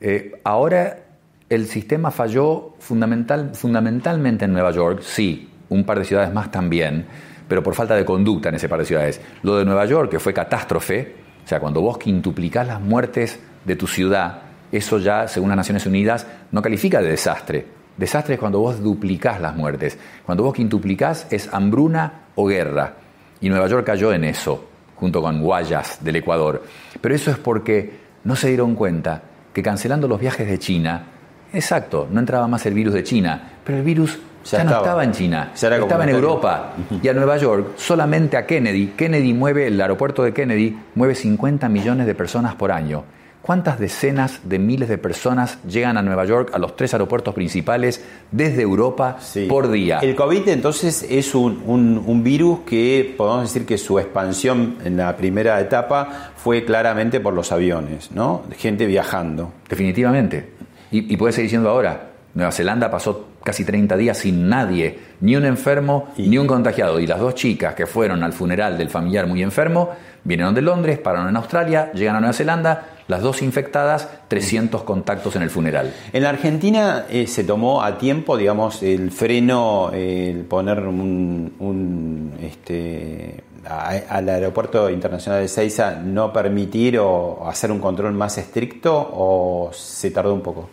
eh, 0.02 0.34
ahora 0.44 1.09
el 1.50 1.68
sistema 1.68 2.12
falló 2.12 2.76
fundamental, 2.80 3.52
fundamentalmente 3.54 4.46
en 4.46 4.54
Nueva 4.54 4.72
York, 4.72 5.02
sí, 5.02 5.50
un 5.70 5.84
par 5.84 5.98
de 6.00 6.06
ciudades 6.06 6.32
más 6.32 6.52
también, 6.52 7.06
pero 7.48 7.64
por 7.64 7.74
falta 7.74 7.96
de 7.96 8.06
conducta 8.06 8.50
en 8.50 8.56
ese 8.56 8.70
par 8.70 8.80
de 8.80 8.86
ciudades. 8.86 9.20
Lo 9.42 9.58
de 9.58 9.66
Nueva 9.66 9.86
York, 9.86 10.12
que 10.12 10.20
fue 10.20 10.34
catástrofe, 10.34 11.16
o 11.44 11.48
sea, 11.48 11.60
cuando 11.60 11.82
vos 11.82 11.98
quintuplicás 11.98 12.68
las 12.68 12.80
muertes 12.80 13.40
de 13.66 13.76
tu 13.76 13.88
ciudad, 13.88 14.42
eso 14.72 15.00
ya, 15.00 15.28
según 15.28 15.50
las 15.50 15.58
Naciones 15.58 15.86
Unidas, 15.88 16.28
no 16.52 16.62
califica 16.62 17.02
de 17.02 17.10
desastre. 17.10 17.66
Desastre 17.98 18.36
es 18.36 18.40
cuando 18.40 18.60
vos 18.60 18.82
duplicás 18.82 19.42
las 19.42 19.56
muertes. 19.56 19.98
Cuando 20.26 20.44
vos 20.44 20.54
quintuplicás 20.54 21.28
es 21.32 21.52
hambruna 21.52 22.28
o 22.36 22.46
guerra. 22.46 22.94
Y 23.42 23.50
Nueva 23.50 23.68
York 23.68 23.86
cayó 23.86 24.14
en 24.14 24.26
eso, 24.26 24.70
junto 24.96 25.22
con 25.22 25.42
Guayas 25.42 26.04
del 26.04 26.18
Ecuador. 26.18 26.64
Pero 27.02 27.16
eso 27.16 27.32
es 27.32 27.38
porque 27.38 28.00
no 28.24 28.36
se 28.36 28.50
dieron 28.50 28.76
cuenta 28.76 29.24
que 29.52 29.64
cancelando 29.64 30.08
los 30.08 30.20
viajes 30.20 30.48
de 30.48 30.60
China, 30.60 31.08
Exacto, 31.54 32.08
no 32.12 32.20
entraba 32.20 32.48
más 32.48 32.66
el 32.66 32.74
virus 32.74 32.94
de 32.94 33.04
China, 33.04 33.54
pero 33.64 33.78
el 33.80 33.84
virus 33.84 34.20
ya, 34.46 34.64
no 34.64 34.78
estaba 34.78 35.04
en 35.04 35.12
China, 35.12 35.52
estaba 35.54 36.04
en 36.04 36.10
Europa 36.10 36.74
y 37.02 37.08
a 37.08 37.14
Nueva 37.14 37.38
York, 37.38 37.74
solamente 37.78 38.38
a 38.38 38.46
Kennedy. 38.46 38.94
Kennedy 38.96 39.34
mueve, 39.34 39.68
el 39.68 39.80
aeropuerto 39.80 40.24
de 40.24 40.34
Kennedy 40.34 40.78
mueve 40.96 41.16
50 41.16 41.68
millones 41.70 42.08
de 42.08 42.16
personas 42.16 42.56
por 42.56 42.72
año. 42.72 43.04
¿Cuántas 43.42 43.80
decenas 43.80 44.42
de 44.44 44.60
miles 44.60 44.90
de 44.90 44.98
personas 44.98 45.60
llegan 45.64 45.98
a 45.98 46.02
Nueva 46.02 46.26
York, 46.26 46.52
a 46.54 46.60
los 46.60 46.76
tres 46.76 46.94
aeropuertos 46.94 47.34
principales, 47.34 48.04
desde 48.32 48.62
Europa 48.62 49.18
por 49.48 49.72
día? 49.72 50.00
El 50.00 50.14
COVID 50.16 50.50
entonces 50.50 51.06
es 51.10 51.34
un, 51.34 51.64
un, 51.66 52.24
virus 52.24 52.60
que 52.60 53.16
podemos 53.18 53.44
decir 53.44 53.66
que 53.66 53.78
su 53.78 53.98
expansión 53.98 54.76
en 54.84 54.98
la 54.98 55.16
primera 55.16 55.60
etapa 55.62 56.32
fue 56.36 56.66
claramente 56.66 57.22
por 57.22 57.34
los 57.34 57.52
aviones, 57.52 58.12
¿no? 58.12 58.44
Gente 58.58 58.86
viajando. 58.86 59.54
Definitivamente. 59.70 60.59
Y, 60.92 61.16
puede 61.18 61.34
seguir 61.34 61.50
siendo 61.50 61.70
ahora. 61.70 62.08
Nueva 62.34 62.52
Zelanda 62.52 62.92
pasó 62.92 63.30
casi 63.44 63.66
30 63.66 63.98
días 63.98 64.18
sin 64.18 64.48
nadie, 64.50 65.00
ni 65.22 65.36
un 65.36 65.46
enfermo, 65.46 66.10
ni 66.18 66.38
un 66.38 66.48
contagiado. 66.48 67.00
Y 67.00 67.08
las 67.08 67.20
dos 67.20 67.36
chicas 67.36 67.74
que 67.74 67.88
fueron 67.88 68.24
al 68.24 68.34
funeral 68.34 68.78
del 68.78 68.90
familiar 68.90 69.28
muy 69.28 69.42
enfermo, 69.42 69.90
vinieron 70.24 70.54
de 70.54 70.62
Londres, 70.62 71.00
pararon 71.00 71.30
en 71.30 71.38
Australia, 71.38 71.92
llegan 71.94 72.16
a 72.16 72.20
Nueva 72.20 72.34
Zelanda, 72.34 72.90
las 73.08 73.22
dos 73.22 73.42
infectadas, 73.42 74.08
300 74.28 74.84
contactos 74.84 75.36
en 75.36 75.42
el 75.42 75.50
funeral. 75.50 75.92
En 76.14 76.24
la 76.24 76.30
Argentina 76.30 77.06
eh, 77.10 77.26
se 77.26 77.44
tomó 77.44 77.82
a 77.82 77.98
tiempo, 77.98 78.38
digamos, 78.38 78.84
el 78.84 79.12
freno, 79.12 79.92
el 79.92 80.46
poner 80.46 80.80
un, 80.80 82.34
este, 82.42 83.44
al 83.66 84.30
aeropuerto 84.30 84.90
internacional 84.90 85.42
de 85.42 85.48
Seiza 85.48 85.96
no 85.96 86.32
permitir 86.32 87.00
o 87.00 87.48
hacer 87.48 87.72
un 87.72 87.80
control 87.80 88.14
más 88.14 88.38
estricto 88.38 88.96
o 89.14 89.72
se 89.74 90.12
tardó 90.12 90.34
un 90.34 90.42
poco? 90.42 90.70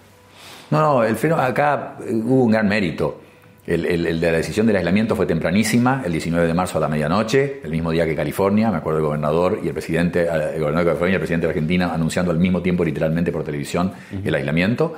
No, 0.70 0.80
no, 0.80 1.04
el 1.04 1.16
freno 1.16 1.37
acá 1.37 1.96
eh, 2.00 2.12
hubo 2.12 2.44
un 2.44 2.52
gran 2.52 2.68
mérito. 2.68 3.20
El, 3.66 4.20
de 4.20 4.30
la 4.30 4.37
decisión 4.37 4.64
del 4.68 4.76
aislamiento 4.76 5.16
fue 5.16 5.26
tempranísima, 5.26 6.02
el 6.06 6.12
19 6.12 6.46
de 6.46 6.54
marzo 6.54 6.78
a 6.78 6.80
la 6.80 6.88
medianoche, 6.88 7.61
el 7.64 7.70
mismo 7.73 7.90
día 7.90 8.06
que 8.06 8.14
California, 8.14 8.70
me 8.70 8.76
acuerdo 8.76 9.00
el 9.00 9.04
gobernador 9.06 9.58
y 9.61 9.66
el 9.66 9.73
presidente, 9.73 10.23
eh, 10.23 10.54
el 10.54 10.61
gobernador 10.61 10.85
de 10.85 10.90
California 10.90 11.12
y 11.12 11.14
el 11.14 11.20
presidente 11.20 11.46
de 11.49 11.50
Argentina 11.50 11.92
anunciando 11.92 12.30
al 12.30 12.38
mismo 12.38 12.62
tiempo 12.62 12.85
literalmente 12.85 13.32
por 13.32 13.42
televisión 13.42 13.92
el 14.25 14.35
aislamiento. 14.35 14.94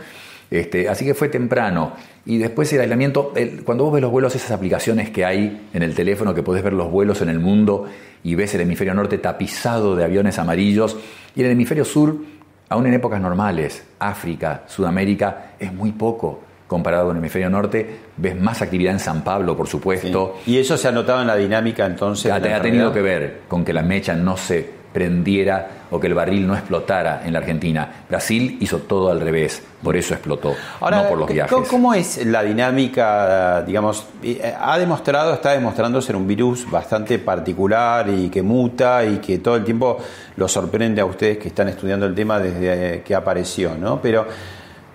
Este, 0.50 0.88
así 0.88 1.04
que 1.04 1.14
fue 1.14 1.28
temprano. 1.28 1.92
Y 2.24 2.38
después 2.38 2.72
el 2.72 2.80
aislamiento, 2.80 3.32
cuando 3.64 3.84
vos 3.84 3.92
ves 3.92 4.02
los 4.02 4.10
vuelos, 4.10 4.34
esas 4.34 4.50
aplicaciones 4.50 5.10
que 5.10 5.24
hay 5.24 5.68
en 5.72 5.82
el 5.82 5.94
teléfono, 5.94 6.34
que 6.34 6.42
podés 6.42 6.62
ver 6.62 6.72
los 6.72 6.90
vuelos 6.90 7.22
en 7.22 7.28
el 7.28 7.38
mundo 7.38 7.86
y 8.22 8.34
ves 8.34 8.54
el 8.54 8.62
hemisferio 8.62 8.94
norte 8.94 9.18
tapizado 9.18 9.96
de 9.96 10.04
aviones 10.04 10.38
amarillos, 10.38 10.96
y 11.34 11.40
en 11.40 11.46
el 11.46 11.52
hemisferio 11.52 11.84
sur, 11.84 12.16
aún 12.68 12.86
en 12.86 12.94
épocas 12.94 13.20
normales, 13.20 13.84
África, 13.98 14.62
Sudamérica, 14.66 15.52
es 15.58 15.72
muy 15.72 15.92
poco 15.92 16.42
comparado 16.66 17.06
con 17.06 17.16
el 17.16 17.22
hemisferio 17.22 17.48
norte, 17.48 18.00
ves 18.16 18.38
más 18.38 18.60
actividad 18.60 18.92
en 18.92 19.00
San 19.00 19.24
Pablo, 19.24 19.56
por 19.56 19.66
supuesto. 19.66 20.36
¿Y 20.46 20.58
eso 20.58 20.76
se 20.76 20.88
ha 20.88 20.92
notado 20.92 21.22
en 21.22 21.26
la 21.26 21.36
dinámica 21.36 21.86
entonces? 21.86 22.30
Ha, 22.30 22.36
ha 22.36 22.60
tenido 22.60 22.92
que 22.92 23.00
ver 23.00 23.40
con 23.48 23.64
que 23.64 23.72
la 23.72 23.82
mecha 23.82 24.14
no 24.14 24.36
se 24.36 24.77
prendiera 24.92 25.68
o 25.90 26.00
que 26.00 26.06
el 26.06 26.14
barril 26.14 26.46
no 26.46 26.54
explotara 26.54 27.22
en 27.24 27.32
la 27.32 27.38
Argentina. 27.38 28.04
Brasil 28.08 28.58
hizo 28.60 28.78
todo 28.78 29.10
al 29.10 29.20
revés, 29.20 29.62
por 29.82 29.96
eso 29.96 30.14
explotó, 30.14 30.54
no 30.80 31.08
por 31.08 31.18
los 31.18 31.28
viajes. 31.30 31.68
¿Cómo 31.68 31.94
es 31.94 32.24
la 32.26 32.42
dinámica, 32.42 33.62
digamos, 33.62 34.06
eh, 34.22 34.54
ha 34.58 34.78
demostrado, 34.78 35.32
está 35.34 35.52
demostrando 35.52 36.00
ser 36.00 36.16
un 36.16 36.26
virus 36.26 36.70
bastante 36.70 37.18
particular 37.18 38.08
y 38.08 38.28
que 38.28 38.42
muta 38.42 39.04
y 39.04 39.18
que 39.18 39.38
todo 39.38 39.56
el 39.56 39.64
tiempo 39.64 39.98
lo 40.36 40.48
sorprende 40.48 41.00
a 41.00 41.04
ustedes 41.04 41.38
que 41.38 41.48
están 41.48 41.68
estudiando 41.68 42.06
el 42.06 42.14
tema 42.14 42.38
desde 42.38 43.02
que 43.02 43.14
apareció, 43.14 43.74
¿no? 43.74 44.00
Pero 44.00 44.26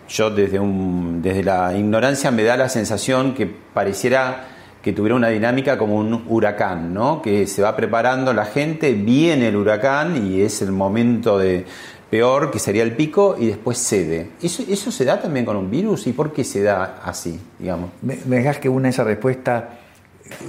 yo 0.09 0.29
desde, 0.29 0.59
un, 0.59 1.21
desde 1.21 1.43
la 1.43 1.73
ignorancia 1.73 2.29
me 2.29 2.43
da 2.43 2.57
la 2.57 2.69
sensación 2.69 3.33
que 3.33 3.47
pareciera 3.47 4.47
que 4.83 4.93
tuviera 4.93 5.15
una 5.15 5.29
dinámica 5.29 5.77
como 5.77 5.95
un 5.95 6.25
huracán, 6.27 6.93
¿no? 6.93 7.21
Que 7.21 7.47
se 7.47 7.61
va 7.61 7.75
preparando 7.75 8.33
la 8.33 8.45
gente, 8.45 8.93
viene 8.93 9.47
el 9.47 9.55
huracán 9.55 10.27
y 10.27 10.41
es 10.41 10.61
el 10.61 10.73
momento 10.73 11.39
de 11.39 11.65
peor, 12.09 12.51
que 12.51 12.59
sería 12.59 12.83
el 12.83 12.91
pico, 12.91 13.35
y 13.39 13.47
después 13.47 13.77
cede. 13.79 14.31
¿Eso, 14.41 14.63
eso 14.69 14.91
se 14.91 15.05
da 15.05 15.19
también 15.19 15.45
con 15.45 15.55
un 15.55 15.71
virus? 15.71 16.05
¿Y 16.05 16.13
por 16.13 16.31
qué 16.31 16.43
se 16.43 16.61
da 16.61 16.99
así, 17.03 17.39
digamos? 17.57 17.89
Me, 18.01 18.19
me 18.27 18.35
dejas 18.35 18.59
que 18.59 18.69
una 18.69 18.89
esa 18.89 19.03
respuesta 19.03 19.79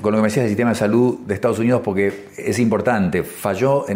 con 0.00 0.12
lo 0.12 0.18
que 0.18 0.22
me 0.22 0.28
decías 0.28 0.44
del 0.44 0.50
sistema 0.50 0.70
de 0.70 0.76
salud 0.76 1.18
de 1.26 1.34
Estados 1.34 1.58
Unidos, 1.58 1.80
porque 1.84 2.26
es 2.36 2.58
importante, 2.58 3.22
falló 3.22 3.86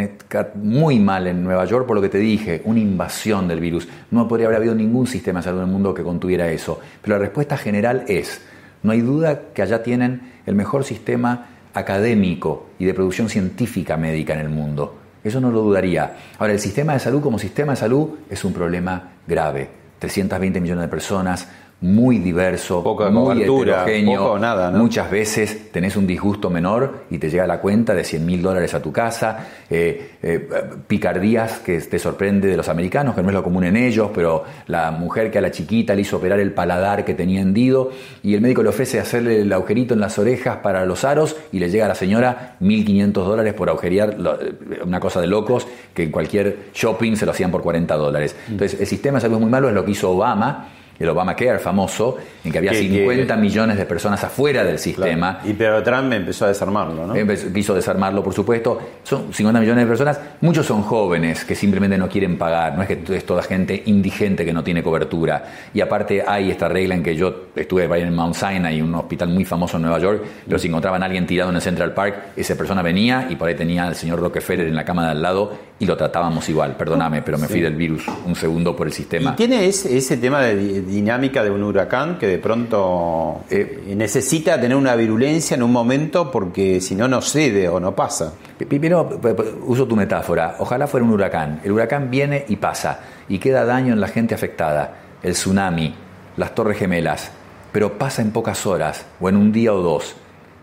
muy 0.55 0.99
mal 0.99 1.27
en 1.27 1.43
Nueva 1.43 1.65
York 1.65 1.87
por 1.87 1.97
lo 1.97 2.03
que 2.03 2.09
te 2.09 2.19
dije, 2.19 2.63
una 2.65 2.81
invasión 2.81 3.49
del 3.49 3.61
virus. 3.61 3.89
No 4.11 4.27
podría 4.29 4.47
haber 4.47 4.59
habido 4.59 4.75
ningún 4.75 5.07
sistema 5.07 5.41
de 5.41 5.45
salud 5.45 5.59
en 5.59 5.67
el 5.67 5.73
mundo 5.73 5.95
que 5.95 6.03
contuviera 6.03 6.51
eso. 6.51 6.81
Pero 7.03 7.17
la 7.17 7.21
respuesta 7.21 7.57
general 7.57 8.05
es, 8.09 8.41
no 8.83 8.93
hay 8.93 9.01
duda 9.01 9.53
que 9.55 9.63
allá 9.63 9.83
tienen 9.83 10.33
el 10.47 10.55
mejor 10.55 10.85
sistema 10.85 11.47
académico 11.75 12.69
y 12.79 12.85
de 12.85 12.95
producción 12.95 13.29
científica 13.29 13.97
médica 13.97 14.35
en 14.35 14.41
el 14.41 14.49
mundo. 14.49 14.99
Eso 15.23 15.41
no 15.41 15.51
lo 15.51 15.63
dudaría. 15.63 16.17
Ahora, 16.39 16.53
el 16.53 16.61
sistema 16.61 16.93
de 16.93 17.01
salud 17.01 17.21
como 17.21 17.39
sistema 17.39 17.73
de 17.73 17.77
salud 17.77 18.11
es 18.31 18.45
un 18.45 18.53
problema 18.53 19.11
grave. 19.27 19.69
320 19.99 20.61
millones 20.61 20.83
de 20.83 20.89
personas, 20.89 21.49
muy 21.81 22.19
diverso, 22.19 22.83
Poca 22.83 23.09
muy 23.09 23.41
heterogéneo. 23.41 24.37
nada, 24.37 24.73
Muchas 24.73 25.09
veces 25.09 25.71
tenés 25.71 25.97
un 25.97 26.09
disgusto 26.09 26.51
menor 26.51 27.05
y 27.09 27.19
te 27.19 27.31
llega 27.31 27.47
la 27.47 27.61
cuenta 27.61 27.95
de 27.95 28.03
100 28.03 28.27
mil 28.27 28.43
dólares 28.43 28.75
a 28.75 28.83
tu 28.83 28.91
casa. 28.91 29.47
Eh, 29.71 30.17
eh, 30.21 30.49
picardías 30.89 31.61
que 31.61 31.81
te 31.81 32.01
sorprende 32.01 32.49
de 32.49 32.57
los 32.57 32.69
americanos, 32.69 33.15
que 33.15 33.23
no 33.23 33.29
es 33.29 33.35
lo 33.35 33.45
común 33.45 33.63
en 33.63 33.77
ellos, 33.77 34.11
pero 34.13 34.43
la 34.67 34.91
mujer 34.91 35.31
que 35.31 35.39
a 35.39 35.41
la 35.41 35.53
chiquita 35.53 35.95
le 35.95 36.01
hizo 36.01 36.17
operar 36.17 36.41
el 36.41 36.53
paladar 36.53 37.05
que 37.05 37.15
tenía 37.15 37.41
hendido 37.41 37.93
y 38.25 38.35
el 38.35 38.41
médico 38.41 38.65
le 38.65 38.71
ofrece 38.71 38.99
hacerle 38.99 39.43
el 39.43 39.53
agujerito 39.53 39.95
en 39.95 40.01
las 40.01 40.19
orejas 40.19 40.57
para 40.57 40.85
los 40.85 41.05
aros 41.05 41.37
y 41.53 41.61
le 41.61 41.71
llega 41.71 41.85
a 41.85 41.89
la 41.89 41.95
señora 41.95 42.57
1.500 42.61 43.13
dólares 43.13 43.55
por 43.55 43.69
agujerear, 43.69 44.17
eh, 44.19 44.81
una 44.85 44.99
cosa 44.99 45.21
de 45.21 45.29
locos 45.29 45.69
que 45.95 46.03
en 46.03 46.11
cualquier 46.11 46.71
shopping 46.75 47.15
se 47.15 47.25
lo 47.25 47.31
hacían 47.31 47.53
por 47.53 47.63
40 47.63 47.97
dólares. 47.97 48.35
Mm. 48.49 48.53
Entonces, 48.53 48.81
el 48.81 48.87
sistema 48.89 49.19
de 49.19 49.23
salud 49.23 49.37
es 49.37 49.43
muy 49.43 49.51
malo, 49.51 49.69
es 49.69 49.75
lo 49.75 49.85
que 49.85 49.93
hizo 49.93 50.11
Obama 50.11 50.71
el 50.99 51.09
Obamacare 51.09 51.59
famoso, 51.59 52.17
en 52.45 52.53
que 52.53 52.59
había 52.59 52.75
50 52.75 53.37
millones 53.37 53.77
de 53.77 53.87
personas 53.87 54.23
afuera 54.25 54.65
del 54.65 54.79
sistema. 54.79 55.41
Y 55.45 55.53
pero 55.53 55.83
Trump 55.83 56.13
empezó 56.13 56.45
a 56.45 56.49
desarmarlo, 56.49 57.07
¿no? 57.07 57.15
quiso 57.53 57.75
desarmarlo, 57.75 58.23
por 58.23 58.35
supuesto. 58.35 58.79
Son 59.03 59.33
50 59.33 59.61
millones 59.61 59.85
de 59.85 59.89
personas. 59.89 60.21
Muchos 60.41 60.67
son 60.67 60.83
jóvenes 60.83 61.45
que 61.45 61.55
simplemente 61.55 61.97
no 61.97 62.09
quieren 62.09 62.37
pagar. 62.37 62.75
No 62.77 62.83
es 62.83 62.89
que 62.89 63.17
es 63.17 63.25
toda 63.25 63.43
gente 63.43 63.83
indigente 63.87 64.45
que 64.45 64.53
no 64.53 64.65
tiene 64.65 64.83
cobertura. 64.83 65.45
Y 65.73 65.81
aparte 65.81 66.25
hay 66.27 66.51
esta 66.51 66.69
regla 66.69 66.95
en 66.95 67.03
que 67.03 67.15
yo 67.15 67.49
estuve 67.55 67.85
en 67.85 68.15
Mount 68.15 68.35
Sinai, 68.35 68.81
un 68.81 68.95
hospital 68.95 69.29
muy 69.29 69.45
famoso 69.45 69.77
en 69.77 69.85
Nueva 69.85 69.99
York, 69.99 70.23
pero 70.47 70.59
si 70.59 70.69
encontraban 70.69 71.03
a 71.03 71.07
alguien 71.07 71.27
tirado 71.27 71.51
en 71.51 71.57
el 71.57 71.63
Central 71.63 71.95
Park, 71.95 72.33
esa 72.37 72.57
persona 72.57 72.83
venía 72.83 73.27
y 73.31 73.37
por 73.37 73.49
ahí 73.49 73.55
tenía 73.55 73.87
al 73.87 73.95
señor 73.95 74.21
Rockefeller 74.21 74.67
en 74.67 74.75
la 74.75 74.85
cama 74.85 75.05
de 75.05 75.11
al 75.13 75.23
lado 75.23 75.53
y 75.81 75.87
lo 75.87 75.97
tratábamos 75.97 76.49
igual. 76.49 76.77
Perdóname, 76.77 77.23
pero 77.23 77.39
me 77.39 77.47
fui 77.47 77.61
del 77.61 77.77
virus 77.77 78.05
un 78.27 78.35
segundo 78.35 78.75
por 78.75 78.87
el 78.89 78.93
sistema. 78.93 79.33
¿Y 79.33 79.37
tiene 79.37 79.67
ese, 79.67 79.97
ese 79.97 80.17
tema 80.17 80.41
de 80.41 80.83
dinámica 80.83 81.45
de 81.45 81.51
un 81.51 81.63
huracán 81.63 82.19
que 82.19 82.27
de 82.27 82.39
pronto 82.39 83.45
eh, 83.49 83.95
necesita 83.97 84.61
tener 84.61 84.77
una 84.77 84.97
virulencia 84.97 85.55
en 85.55 85.63
un 85.63 85.73
momento 85.73 86.31
porque 86.31 86.81
si 86.81 86.95
no, 86.95 87.07
no 87.07 87.21
cede 87.23 87.69
o 87.69 87.79
no 87.79 87.95
pasa. 87.95 88.35
Primero, 88.57 89.21
uso 89.67 89.87
tu 89.87 89.95
metáfora. 89.95 90.57
Ojalá 90.59 90.89
fuera 90.89 91.07
un 91.07 91.13
huracán. 91.13 91.61
El 91.63 91.73
huracán 91.73 92.11
viene 92.11 92.45
y 92.49 92.57
pasa 92.57 93.01
y 93.29 93.39
queda 93.39 93.65
daño 93.65 93.93
en 93.93 94.01
la 94.01 94.09
gente 94.09 94.35
afectada. 94.35 94.97
El 95.23 95.35
tsunami, 95.35 95.95
las 96.37 96.55
torres 96.55 96.79
gemelas. 96.79 97.31
Pero 97.71 97.99
pasa 97.99 98.23
en 98.23 98.33
pocas 98.33 98.67
horas 98.67 99.07
o 99.21 99.29
en 99.29 99.37
un 99.37 99.53
día 99.53 99.73
o 99.73 99.81
dos. 99.81 100.17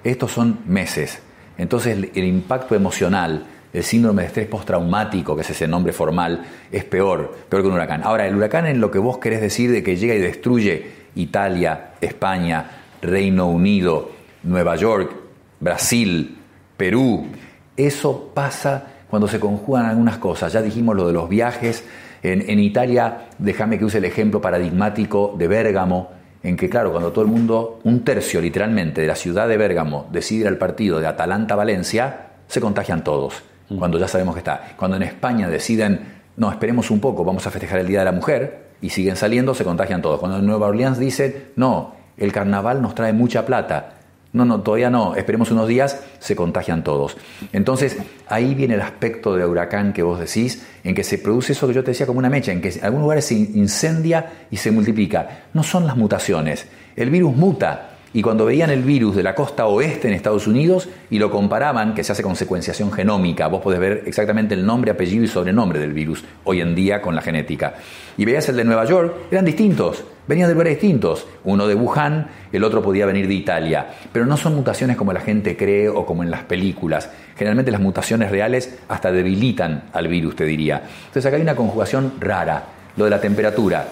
Estos 0.03 0.31
son 0.31 0.59
meses. 0.65 1.19
Entonces 1.57 2.09
el 2.13 2.23
impacto 2.25 2.75
emocional, 2.75 3.45
el 3.75 3.83
síndrome 3.83 4.21
de 4.21 4.27
estrés 4.29 4.47
postraumático, 4.47 5.35
que 5.35 5.41
es 5.41 5.49
ese 5.49 5.67
nombre 5.67 5.91
formal, 5.91 6.45
es 6.71 6.85
peor, 6.85 7.35
peor 7.49 7.61
que 7.61 7.67
un 7.67 7.73
huracán. 7.73 8.03
Ahora, 8.05 8.25
el 8.25 8.33
huracán 8.33 8.67
en 8.67 8.79
lo 8.79 8.89
que 8.89 8.99
vos 8.99 9.17
querés 9.17 9.41
decir 9.41 9.69
de 9.69 9.83
que 9.83 9.97
llega 9.97 10.15
y 10.15 10.19
destruye 10.19 10.91
Italia, 11.15 11.91
España, 11.99 12.69
Reino 13.01 13.49
Unido, 13.49 14.11
Nueva 14.43 14.77
York, 14.77 15.11
Brasil, 15.59 16.37
Perú, 16.77 17.27
eso 17.75 18.31
pasa 18.33 18.93
cuando 19.09 19.27
se 19.27 19.41
conjugan 19.41 19.87
algunas 19.87 20.19
cosas. 20.19 20.53
Ya 20.53 20.61
dijimos 20.61 20.95
lo 20.95 21.07
de 21.07 21.13
los 21.13 21.27
viajes. 21.27 21.83
En, 22.23 22.49
en 22.49 22.59
Italia, 22.59 23.27
déjame 23.37 23.77
que 23.77 23.83
use 23.83 23.97
el 23.97 24.05
ejemplo 24.05 24.39
paradigmático 24.39 25.35
de 25.37 25.49
Bérgamo, 25.49 26.11
en 26.43 26.55
que, 26.55 26.69
claro, 26.69 26.91
cuando 26.91 27.11
todo 27.11 27.25
el 27.25 27.31
mundo, 27.31 27.81
un 27.83 28.05
tercio 28.05 28.39
literalmente 28.39 29.01
de 29.01 29.07
la 29.07 29.15
ciudad 29.15 29.49
de 29.49 29.57
Bérgamo, 29.57 30.07
decide 30.13 30.41
ir 30.41 30.47
al 30.47 30.57
partido 30.57 31.01
de 31.01 31.07
Atalanta-Valencia, 31.07 32.27
se 32.47 32.61
contagian 32.61 33.03
todos 33.03 33.43
cuando 33.79 33.97
ya 33.97 34.07
sabemos 34.07 34.35
que 34.35 34.39
está. 34.39 34.73
Cuando 34.77 34.97
en 34.97 35.03
España 35.03 35.49
deciden, 35.49 35.99
no, 36.37 36.51
esperemos 36.51 36.91
un 36.91 36.99
poco, 36.99 37.23
vamos 37.23 37.45
a 37.47 37.51
festejar 37.51 37.79
el 37.79 37.87
Día 37.87 37.99
de 37.99 38.05
la 38.05 38.11
Mujer, 38.11 38.65
y 38.81 38.89
siguen 38.89 39.15
saliendo, 39.15 39.55
se 39.55 39.63
contagian 39.63 40.01
todos. 40.01 40.19
Cuando 40.19 40.37
en 40.39 40.45
Nueva 40.45 40.67
Orleans 40.67 40.99
dicen, 40.99 41.49
no, 41.55 41.95
el 42.17 42.31
carnaval 42.31 42.81
nos 42.81 42.93
trae 42.93 43.13
mucha 43.13 43.45
plata, 43.45 43.93
no, 44.33 44.43
no, 44.43 44.59
todavía 44.59 44.89
no, 44.89 45.15
esperemos 45.15 45.49
unos 45.51 45.67
días, 45.67 46.03
se 46.19 46.35
contagian 46.35 46.83
todos. 46.83 47.15
Entonces, 47.53 47.97
ahí 48.27 48.53
viene 48.53 48.73
el 48.73 48.81
aspecto 48.81 49.33
de 49.35 49.45
huracán 49.45 49.93
que 49.93 50.03
vos 50.03 50.19
decís, 50.19 50.67
en 50.83 50.93
que 50.93 51.05
se 51.05 51.17
produce 51.17 51.53
eso 51.53 51.67
que 51.67 51.73
yo 51.73 51.85
te 51.85 51.91
decía 51.91 52.05
como 52.05 52.19
una 52.19 52.29
mecha, 52.29 52.51
en 52.51 52.61
que 52.61 52.67
en 52.67 52.83
algunos 52.83 53.03
lugares 53.03 53.25
se 53.25 53.35
incendia 53.35 54.33
y 54.51 54.57
se 54.57 54.71
multiplica. 54.71 55.45
No 55.53 55.63
son 55.63 55.87
las 55.87 55.95
mutaciones, 55.95 56.67
el 56.97 57.09
virus 57.11 57.33
muta, 57.33 57.94
y 58.15 58.21
cuando 58.21 58.45
veían 58.45 58.69
el 58.69 58.81
virus 58.81 59.13
de 59.17 59.23
la 59.23 59.35
costa 59.35 59.65
oeste 59.65 60.07
en 60.07 60.13
Estados 60.13 60.47
Unidos 60.47 60.87
y 61.09 61.19
lo 61.19 61.29
comparaban, 61.29 61.93
que 61.93 62.01
se 62.01 62.13
hace 62.13 62.23
con 62.23 62.37
secuenciación 62.37 62.89
genómica, 62.89 63.47
vos 63.47 63.61
podés 63.61 63.77
ver 63.77 64.03
exactamente 64.05 64.53
el 64.53 64.65
nombre, 64.65 64.89
apellido 64.89 65.25
y 65.25 65.27
sobrenombre 65.27 65.79
del 65.79 65.91
virus 65.91 66.23
hoy 66.45 66.61
en 66.61 66.73
día 66.75 67.01
con 67.01 67.13
la 67.13 67.21
genética. 67.21 67.73
Y 68.15 68.23
veías 68.23 68.47
el 68.47 68.55
de 68.55 68.63
Nueva 68.63 68.85
York, 68.85 69.13
eran 69.31 69.43
distintos, 69.43 70.05
venían 70.29 70.47
de 70.47 70.53
lugares 70.53 70.79
distintos. 70.79 71.27
Uno 71.43 71.67
de 71.67 71.75
Wuhan, 71.75 72.29
el 72.53 72.63
otro 72.63 72.81
podía 72.81 73.05
venir 73.05 73.27
de 73.27 73.33
Italia. 73.33 73.87
Pero 74.13 74.25
no 74.25 74.37
son 74.37 74.55
mutaciones 74.55 74.95
como 74.95 75.11
la 75.11 75.19
gente 75.19 75.57
cree 75.57 75.89
o 75.89 76.05
como 76.05 76.23
en 76.23 76.31
las 76.31 76.43
películas. 76.43 77.09
Generalmente 77.35 77.69
las 77.69 77.81
mutaciones 77.81 78.31
reales 78.31 78.79
hasta 78.87 79.11
debilitan 79.11 79.89
al 79.91 80.07
virus, 80.07 80.37
te 80.37 80.45
diría. 80.45 80.81
Entonces 81.07 81.25
acá 81.25 81.35
hay 81.35 81.41
una 81.41 81.57
conjugación 81.57 82.13
rara, 82.21 82.63
lo 82.95 83.03
de 83.03 83.09
la 83.09 83.19
temperatura. 83.19 83.85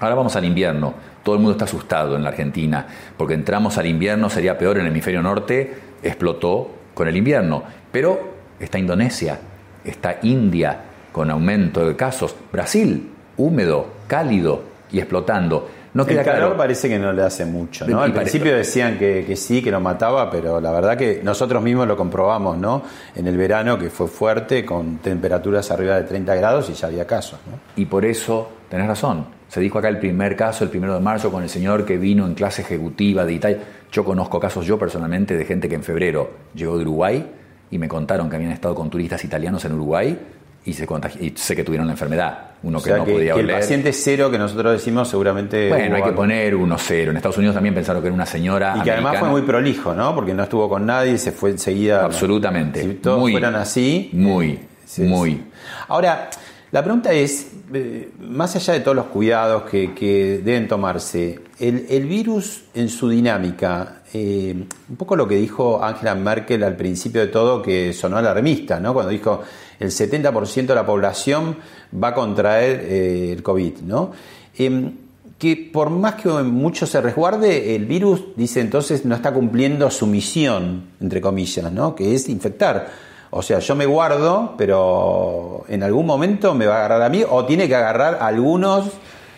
Ahora 0.00 0.14
vamos 0.14 0.34
al 0.34 0.46
invierno. 0.46 0.94
Todo 1.22 1.34
el 1.34 1.40
mundo 1.40 1.52
está 1.52 1.64
asustado 1.64 2.16
en 2.16 2.22
la 2.22 2.30
Argentina, 2.30 2.86
porque 3.16 3.34
entramos 3.34 3.78
al 3.78 3.86
invierno, 3.86 4.30
sería 4.30 4.56
peor 4.56 4.76
en 4.76 4.86
el 4.86 4.90
hemisferio 4.90 5.22
norte, 5.22 5.74
explotó 6.02 6.70
con 6.94 7.08
el 7.08 7.16
invierno. 7.16 7.62
Pero 7.90 8.34
está 8.58 8.78
Indonesia, 8.78 9.38
está 9.84 10.18
India 10.22 10.80
con 11.12 11.30
aumento 11.30 11.86
de 11.86 11.96
casos, 11.96 12.34
Brasil, 12.52 13.10
húmedo, 13.36 13.86
cálido 14.06 14.62
y 14.92 14.98
explotando. 14.98 15.68
No 15.92 16.04
el 16.06 16.22
calor 16.22 16.56
parece 16.56 16.88
que 16.88 17.00
no 17.00 17.12
le 17.12 17.22
hace 17.22 17.44
mucho, 17.44 17.84
¿no? 17.88 18.00
Al 18.00 18.12
principio 18.12 18.54
decían 18.54 18.96
que, 18.96 19.34
sí, 19.34 19.60
que 19.60 19.72
lo 19.72 19.80
mataba, 19.80 20.30
pero 20.30 20.60
la 20.60 20.70
verdad 20.70 20.96
que 20.96 21.20
nosotros 21.24 21.60
mismos 21.62 21.88
lo 21.88 21.96
comprobamos, 21.96 22.56
¿no? 22.58 22.82
En 23.16 23.26
el 23.26 23.36
verano 23.36 23.76
que 23.76 23.90
fue 23.90 24.06
fuerte, 24.06 24.64
con 24.64 24.98
temperaturas 24.98 25.68
arriba 25.72 25.96
de 25.96 26.04
30 26.04 26.34
grados 26.36 26.70
y 26.70 26.74
ya 26.74 26.86
había 26.86 27.06
casos, 27.08 27.40
¿no? 27.50 27.58
Y 27.74 27.86
por 27.86 28.04
eso, 28.04 28.50
tenés 28.68 28.86
razón, 28.86 29.26
se 29.50 29.60
dijo 29.60 29.80
acá 29.80 29.88
el 29.88 29.98
primer 29.98 30.36
caso, 30.36 30.62
el 30.62 30.70
primero 30.70 30.94
de 30.94 31.00
marzo, 31.00 31.32
con 31.32 31.42
el 31.42 31.48
señor 31.48 31.84
que 31.84 31.98
vino 31.98 32.24
en 32.24 32.34
clase 32.34 32.62
ejecutiva 32.62 33.24
de 33.24 33.32
Italia. 33.32 33.58
Yo 33.90 34.04
conozco 34.04 34.38
casos 34.38 34.64
yo 34.64 34.78
personalmente 34.78 35.36
de 35.36 35.44
gente 35.44 35.68
que 35.68 35.74
en 35.74 35.82
febrero 35.82 36.30
llegó 36.54 36.76
de 36.76 36.82
Uruguay 36.82 37.26
y 37.68 37.76
me 37.76 37.88
contaron 37.88 38.30
que 38.30 38.36
habían 38.36 38.52
estado 38.52 38.76
con 38.76 38.88
turistas 38.88 39.24
italianos 39.24 39.64
en 39.64 39.72
Uruguay 39.72 40.16
y, 40.64 40.72
se 40.72 40.86
y 41.18 41.32
sé 41.34 41.56
que 41.56 41.64
tuvieron 41.64 41.88
la 41.88 41.94
enfermedad. 41.94 42.50
Uno 42.62 42.80
que 42.80 42.90
no 42.90 43.04
podía 43.04 43.34
que 43.34 43.40
El 43.40 43.50
paciente 43.50 43.92
cero 43.92 44.30
que 44.30 44.38
nosotros 44.38 44.72
decimos 44.72 45.08
seguramente. 45.08 45.68
Bueno, 45.68 45.96
hay 45.96 46.02
que 46.04 46.12
poner 46.12 46.54
uno 46.54 46.76
cero. 46.78 47.10
En 47.10 47.16
Estados 47.16 47.38
Unidos 47.38 47.54
también 47.54 47.74
pensaron 47.74 48.02
que 48.02 48.06
era 48.06 48.14
una 48.14 48.26
señora. 48.26 48.76
Y 48.78 48.82
que 48.82 48.92
además 48.92 49.18
fue 49.18 49.30
muy 49.30 49.42
prolijo, 49.42 49.94
¿no? 49.94 50.14
Porque 50.14 50.32
no 50.32 50.44
estuvo 50.44 50.68
con 50.68 50.86
nadie, 50.86 51.18
se 51.18 51.32
fue 51.32 51.50
enseguida. 51.50 52.04
Absolutamente. 52.04 52.82
Si 52.82 52.94
todos 52.94 53.28
fueran 53.28 53.56
así. 53.56 54.10
Muy, 54.12 54.60
muy. 54.98 55.42
Ahora, 55.88 56.30
la 56.72 56.84
pregunta 56.84 57.12
es, 57.12 57.48
eh, 57.74 58.12
más 58.20 58.54
allá 58.54 58.74
de 58.74 58.80
todos 58.80 58.96
los 58.96 59.06
cuidados 59.06 59.64
que, 59.64 60.40
deben 60.44 60.68
tomarse, 60.68 61.40
el, 61.58 62.06
virus 62.06 62.62
en 62.74 62.88
su 62.88 63.08
dinámica, 63.08 64.02
eh, 64.12 64.54
un 64.88 64.96
poco 64.96 65.16
lo 65.16 65.26
que 65.26 65.34
dijo 65.34 65.82
Angela 65.82 66.14
Merkel 66.14 66.62
al 66.62 66.76
principio 66.76 67.20
de 67.22 67.26
todo, 67.26 67.60
que 67.60 67.92
sonó 67.92 68.18
alarmista, 68.18 68.78
¿no? 68.78 68.94
cuando 68.94 69.10
dijo 69.10 69.42
el 69.80 69.90
70% 69.90 70.66
de 70.66 70.74
la 70.74 70.86
población 70.86 71.56
va 71.92 72.08
a 72.08 72.14
contraer 72.14 72.80
eh, 72.84 73.32
el 73.32 73.42
COVID, 73.42 73.78
¿no? 73.78 74.12
Em, 74.56 74.92
que 75.40 75.56
por 75.56 75.88
más 75.88 76.16
que 76.16 76.28
mucho 76.28 76.86
se 76.86 77.00
resguarde, 77.00 77.74
el 77.74 77.86
virus, 77.86 78.22
dice 78.36 78.60
entonces, 78.60 79.06
no 79.06 79.14
está 79.14 79.32
cumpliendo 79.32 79.90
su 79.90 80.06
misión, 80.06 80.84
entre 81.00 81.22
comillas, 81.22 81.72
¿no? 81.72 81.94
que 81.94 82.14
es 82.14 82.28
infectar. 82.28 83.09
O 83.32 83.42
sea, 83.42 83.60
yo 83.60 83.76
me 83.76 83.86
guardo, 83.86 84.54
pero 84.58 85.64
en 85.68 85.84
algún 85.84 86.04
momento 86.04 86.52
me 86.52 86.66
va 86.66 86.74
a 86.74 86.78
agarrar 86.78 87.02
a 87.02 87.08
mí 87.08 87.24
o 87.28 87.44
tiene 87.44 87.68
que 87.68 87.76
agarrar 87.76 88.18
a 88.20 88.26
algunos 88.26 88.90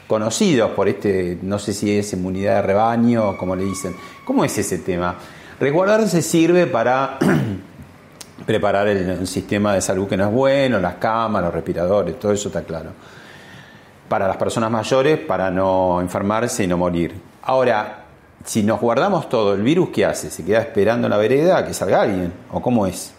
conocidos 0.06 0.70
por 0.70 0.88
este, 0.88 1.38
no 1.42 1.58
sé 1.58 1.74
si 1.74 1.98
es 1.98 2.12
inmunidad 2.14 2.56
de 2.56 2.62
rebaño 2.62 3.30
o 3.30 3.36
como 3.36 3.54
le 3.54 3.64
dicen. 3.64 3.94
¿Cómo 4.24 4.44
es 4.44 4.56
ese 4.56 4.78
tema? 4.78 5.16
Resguardarse 5.60 6.22
sirve 6.22 6.66
para 6.66 7.18
preparar 8.46 8.88
el, 8.88 9.26
sistema 9.26 9.74
de 9.74 9.82
salud 9.82 10.08
que 10.08 10.16
no 10.16 10.26
es 10.26 10.32
bueno, 10.32 10.80
las 10.80 10.94
camas, 10.94 11.42
los 11.42 11.52
respiradores, 11.52 12.18
todo 12.18 12.32
eso 12.32 12.48
está 12.48 12.62
claro. 12.62 12.90
Para 14.08 14.26
las 14.26 14.38
personas 14.38 14.70
mayores, 14.70 15.18
para 15.18 15.50
no 15.50 16.00
enfermarse 16.00 16.64
y 16.64 16.66
no 16.66 16.78
morir. 16.78 17.14
Ahora, 17.42 18.04
si 18.44 18.62
nos 18.62 18.80
guardamos 18.80 19.28
todo, 19.28 19.54
¿el 19.54 19.62
virus 19.62 19.90
qué 19.90 20.06
hace? 20.06 20.30
¿Se 20.30 20.44
queda 20.44 20.60
esperando 20.60 21.06
en 21.06 21.10
la 21.10 21.18
vereda 21.18 21.58
a 21.58 21.66
que 21.66 21.74
salga 21.74 22.02
alguien? 22.02 22.32
¿O 22.50 22.60
cómo 22.60 22.86
es? 22.86 23.14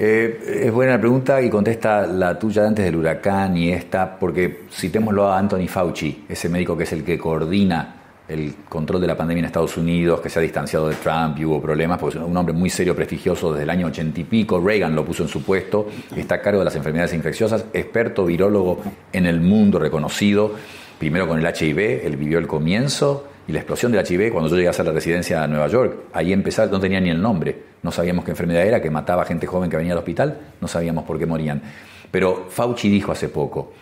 Eh, 0.00 0.62
es 0.64 0.72
buena 0.72 0.92
la 0.92 1.00
pregunta 1.00 1.42
y 1.42 1.50
contesta 1.50 2.06
la 2.06 2.38
tuya 2.38 2.64
antes 2.64 2.84
del 2.84 2.94
huracán 2.94 3.56
y 3.56 3.72
esta, 3.72 4.16
porque 4.16 4.66
citémoslo 4.70 5.26
a 5.26 5.36
Anthony 5.36 5.66
Fauci, 5.66 6.24
ese 6.28 6.48
médico 6.48 6.76
que 6.76 6.84
es 6.84 6.92
el 6.92 7.02
que 7.02 7.18
coordina 7.18 7.96
el 8.28 8.54
control 8.68 9.00
de 9.00 9.08
la 9.08 9.16
pandemia 9.16 9.40
en 9.40 9.46
Estados 9.46 9.76
Unidos, 9.76 10.20
que 10.20 10.30
se 10.30 10.38
ha 10.38 10.42
distanciado 10.42 10.88
de 10.88 10.94
Trump 10.94 11.36
y 11.40 11.44
hubo 11.44 11.60
problemas, 11.60 11.98
porque 11.98 12.18
es 12.18 12.24
un 12.24 12.36
hombre 12.36 12.54
muy 12.54 12.70
serio, 12.70 12.94
prestigioso 12.94 13.50
desde 13.50 13.64
el 13.64 13.70
año 13.70 13.88
ochenta 13.88 14.20
y 14.20 14.24
pico, 14.24 14.60
Reagan 14.60 14.94
lo 14.94 15.04
puso 15.04 15.24
en 15.24 15.28
su 15.28 15.42
puesto, 15.42 15.88
está 16.14 16.36
a 16.36 16.40
cargo 16.40 16.60
de 16.60 16.66
las 16.66 16.76
enfermedades 16.76 17.12
infecciosas, 17.14 17.64
experto 17.72 18.24
virólogo 18.24 18.80
en 19.12 19.26
el 19.26 19.40
mundo 19.40 19.80
reconocido, 19.80 20.52
primero 20.96 21.26
con 21.26 21.44
el 21.44 21.44
HIV, 21.44 22.06
él 22.06 22.16
vivió 22.16 22.38
el 22.38 22.46
comienzo 22.46 23.26
y 23.48 23.52
la 23.52 23.58
explosión 23.58 23.90
del 23.90 24.06
HIV 24.06 24.30
cuando 24.30 24.48
yo 24.48 24.54
llegué 24.54 24.68
a 24.68 24.70
hacer 24.70 24.86
la 24.86 24.92
residencia 24.92 25.42
a 25.42 25.48
Nueva 25.48 25.66
York, 25.66 26.02
ahí 26.12 26.32
empezar, 26.32 26.70
no 26.70 26.78
tenía 26.78 27.00
ni 27.00 27.10
el 27.10 27.20
nombre, 27.20 27.67
no 27.88 27.92
sabíamos 27.92 28.22
qué 28.22 28.32
enfermedad 28.32 28.66
era, 28.66 28.82
que 28.82 28.90
mataba 28.90 29.22
a 29.22 29.24
gente 29.24 29.46
joven 29.46 29.70
que 29.70 29.78
venía 29.78 29.92
al 29.92 29.98
hospital, 29.98 30.38
no 30.60 30.68
sabíamos 30.68 31.04
por 31.04 31.18
qué 31.18 31.24
morían. 31.24 31.62
Pero 32.10 32.48
Fauci 32.50 32.90
dijo 32.90 33.12
hace 33.12 33.30
poco, 33.30 33.72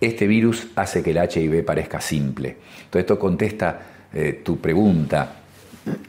este 0.00 0.26
virus 0.26 0.66
hace 0.74 1.00
que 1.00 1.12
el 1.12 1.18
HIV 1.18 1.64
parezca 1.64 2.00
simple. 2.00 2.56
Entonces 2.78 3.02
esto 3.02 3.20
contesta 3.20 3.80
eh, 4.12 4.42
tu 4.44 4.58
pregunta 4.58 5.30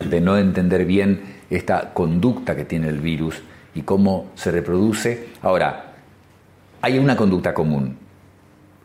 de 0.03 0.19
no 0.19 0.35
entender 0.35 0.83
bien 0.83 1.21
esta 1.47 1.93
conducta 1.93 2.55
que 2.55 2.65
tiene 2.65 2.89
el 2.89 3.01
virus 3.01 3.39
y 3.75 3.83
cómo 3.83 4.31
se 4.33 4.49
reproduce. 4.49 5.27
Ahora, 5.43 5.93
hay 6.81 6.97
una 6.97 7.15
conducta 7.15 7.53
común. 7.53 7.99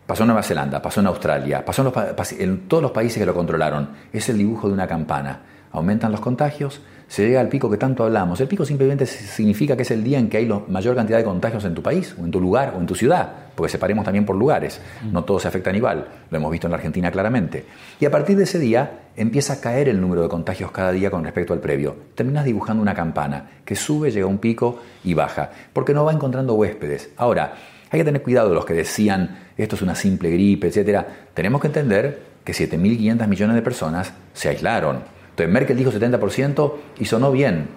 Pasó 0.07 0.25
en 0.25 0.27
Nueva 0.27 0.43
Zelanda, 0.43 0.83
pasó 0.83 1.01
en 1.01 1.07
Australia, 1.07 1.65
pasó 1.65 1.91
en 2.39 2.69
todos 2.69 2.83
los 2.83 2.93
países 2.93 3.19
que 3.19 3.25
lo 3.25 3.33
controlaron. 3.33 3.89
Es 4.13 4.29
el 4.29 4.37
dibujo 4.37 4.69
de 4.69 4.75
una 4.75 4.87
campana. 4.87 5.41
Aumentan 5.73 6.13
los 6.13 6.21
contagios, 6.21 6.81
se 7.09 7.27
llega 7.27 7.41
al 7.41 7.49
pico 7.49 7.71
que 7.71 7.77
tanto 7.77 8.05
hablamos. 8.05 8.41
El 8.41 8.49
pico 8.49 8.65
simplemente 8.65 9.05
significa 9.05 9.77
que 9.77 9.83
es 9.83 9.91
el 9.91 10.03
día 10.03 10.19
en 10.19 10.31
que 10.31 10.39
hay 10.39 10.47
la 10.47 10.63
mayor 10.69 10.97
cantidad 10.97 11.19
de 11.19 11.25
contagios 11.25 11.65
en 11.65 11.75
tu 11.75 11.83
país, 11.83 12.15
o 12.19 12.25
en 12.25 12.31
tu 12.31 12.41
lugar, 12.41 12.73
o 12.75 12.81
en 12.81 12.87
tu 12.87 12.95
ciudad, 12.95 13.31
porque 13.55 13.71
separemos 13.71 14.05
también 14.05 14.25
por 14.25 14.35
lugares. 14.35 14.81
No 15.11 15.23
todos 15.25 15.43
se 15.43 15.49
afectan 15.49 15.77
igual, 15.77 16.07
lo 16.31 16.37
hemos 16.37 16.51
visto 16.51 16.67
en 16.67 16.71
la 16.71 16.77
Argentina 16.77 17.11
claramente. 17.11 17.67
Y 18.01 18.07
a 18.07 18.11
partir 18.11 18.37
de 18.37 18.45
ese 18.45 18.59
día 18.59 19.01
empieza 19.15 19.55
a 19.55 19.61
caer 19.61 19.91
el 19.91 20.01
número 20.01 20.23
de 20.23 20.29
contagios 20.29 20.71
cada 20.71 20.93
día 20.93 21.11
con 21.11 21.23
respecto 21.23 21.53
al 21.53 21.61
previo. 21.61 21.95
Terminas 22.15 22.47
dibujando 22.47 22.83
una 22.83 22.95
campana 22.95 23.51
que 23.65 23.75
sube, 23.75 24.11
llega 24.11 24.25
a 24.25 24.31
un 24.31 24.39
pico 24.39 24.81
y 25.05 25.13
baja, 25.13 25.51
porque 25.73 25.93
no 25.93 26.05
va 26.05 26.13
encontrando 26.13 26.55
huéspedes. 26.55 27.11
Ahora, 27.19 27.55
hay 27.91 28.01
que 28.01 28.05
tener 28.05 28.23
cuidado 28.23 28.49
de 28.49 28.55
los 28.55 28.65
que 28.65 28.73
decían 28.73 29.39
esto 29.59 29.77
es 29.77 29.83
una 29.83 29.95
simple 29.95 30.31
gripe, 30.31 30.69
etc. 30.69 31.05
Tenemos 31.35 31.61
que 31.61 31.67
entender 31.67 32.23
que 32.43 32.53
7.500 32.53 33.27
millones 33.27 33.55
de 33.55 33.63
personas 33.63 34.13
se 34.33 34.49
aislaron 34.49 35.01
entonces 35.33 35.53
Merkel 35.53 35.77
dijo 35.77 35.91
70% 35.91 36.73
y 36.99 37.05
sonó 37.07 37.33
bien, 37.33 37.69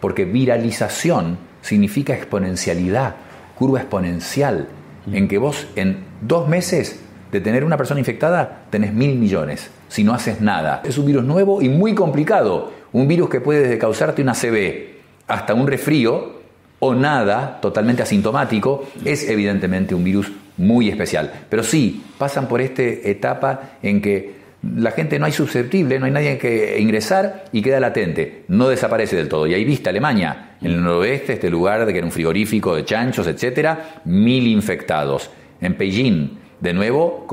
porque 0.00 0.24
viralización 0.24 1.38
significa 1.60 2.14
exponencialidad, 2.14 3.16
curva 3.56 3.80
exponencial, 3.80 4.68
mm. 5.06 5.14
en 5.14 5.28
que 5.28 5.38
vos 5.38 5.66
en 5.74 6.04
dos 6.20 6.48
meses 6.48 7.00
de 7.32 7.40
tener 7.40 7.64
una 7.64 7.76
persona 7.76 8.00
infectada 8.00 8.62
tenés 8.70 8.92
mil 8.92 9.16
millones, 9.16 9.70
si 9.88 10.04
no 10.04 10.14
haces 10.14 10.40
nada. 10.40 10.82
Es 10.84 10.98
un 10.98 11.06
virus 11.06 11.24
nuevo 11.24 11.60
y 11.60 11.68
muy 11.68 11.94
complicado, 11.94 12.72
un 12.92 13.08
virus 13.08 13.28
que 13.28 13.40
puede 13.40 13.62
desde 13.62 13.78
causarte 13.78 14.22
una 14.22 14.34
CB 14.34 14.90
hasta 15.26 15.54
un 15.54 15.66
resfrío 15.66 16.40
o 16.78 16.94
nada, 16.94 17.58
totalmente 17.60 18.02
asintomático, 18.02 18.86
es 19.04 19.28
evidentemente 19.28 19.94
un 19.94 20.02
virus 20.02 20.32
muy 20.56 20.88
especial. 20.88 21.30
Pero 21.48 21.62
sí, 21.62 22.04
pasan 22.18 22.48
por 22.48 22.60
esta 22.60 22.82
etapa 22.82 23.72
en 23.82 24.00
que 24.00 24.39
la 24.62 24.90
gente 24.90 25.18
no 25.18 25.26
hay 25.26 25.32
susceptible, 25.32 25.98
no 25.98 26.06
hay 26.06 26.12
nadie 26.12 26.38
que 26.38 26.78
ingresar 26.78 27.44
y 27.52 27.62
queda 27.62 27.80
latente, 27.80 28.44
no 28.48 28.68
desaparece 28.68 29.16
del 29.16 29.28
todo. 29.28 29.46
Y 29.46 29.54
ahí 29.54 29.64
viste 29.64 29.88
Alemania, 29.88 30.56
en 30.60 30.72
el 30.72 30.82
noroeste, 30.82 31.34
este 31.34 31.48
lugar 31.50 31.86
de 31.86 31.92
que 31.92 31.98
era 31.98 32.06
un 32.06 32.12
frigorífico 32.12 32.74
de 32.74 32.84
chanchos, 32.84 33.26
etcétera, 33.26 34.02
mil 34.04 34.46
infectados. 34.46 35.30
En 35.62 35.76
Beijing, 35.78 36.38
de 36.60 36.74
nuevo, 36.74 37.26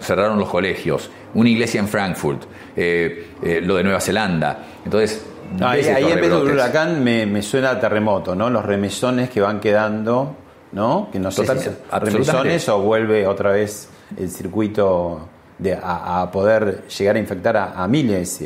cerraron 0.00 0.38
los 0.38 0.48
colegios, 0.48 1.10
una 1.34 1.48
iglesia 1.48 1.80
en 1.80 1.88
Frankfurt, 1.88 2.44
eh, 2.76 3.30
eh, 3.42 3.60
lo 3.60 3.74
de 3.74 3.82
Nueva 3.82 4.00
Zelanda. 4.00 4.58
Entonces, 4.84 5.24
ahí, 5.60 5.80
en 5.80 6.20
vez 6.20 6.30
de 6.30 6.36
huracán 6.36 7.02
me, 7.02 7.42
suena 7.42 7.70
a 7.70 7.80
terremoto, 7.80 8.36
¿no? 8.36 8.48
Los 8.48 8.64
remesones 8.64 9.28
que 9.28 9.40
van 9.40 9.58
quedando, 9.58 10.36
¿no? 10.70 11.08
Que 11.10 11.18
no 11.18 11.32
sé 11.32 11.44
remesones 11.90 12.68
o 12.68 12.80
vuelve 12.80 13.26
otra 13.26 13.50
vez 13.50 13.88
el 14.16 14.30
circuito 14.30 15.28
a, 15.82 16.30
poder 16.32 16.84
llegar 16.88 17.16
a 17.16 17.18
infectar 17.18 17.56
a, 17.56 17.86
miles. 17.88 18.40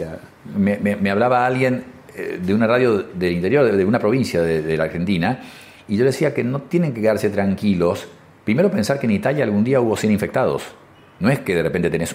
Me, 0.57 1.11
hablaba 1.11 1.47
alguien 1.47 1.85
eh, 2.15 2.39
de 2.43 2.55
una 2.55 2.67
radio 2.67 3.03
del 3.03 3.33
interior, 3.33 3.71
de, 3.71 3.85
una 3.85 3.99
provincia 3.99 4.43
de, 4.43 4.77
la 4.77 4.85
Argentina, 4.85 5.41
y 5.89 5.97
yo 5.97 6.05
decía 6.05 6.33
que 6.35 6.45
no 6.45 6.63
tienen 6.63 6.93
que 6.93 7.01
quedarse 7.01 7.31
tranquilos. 7.31 8.07
Primero 8.45 8.71
pensar 8.71 8.99
que 8.99 9.07
en 9.07 9.13
Italia 9.13 9.45
algún 9.45 9.65
día 9.65 9.81
hubo 9.81 9.97
100 9.97 10.13
infectados. 10.13 10.63
No 11.21 11.31
es 11.31 11.41
que 11.41 11.55
de 11.55 11.63
repente 11.63 11.91
tenés 11.91 12.15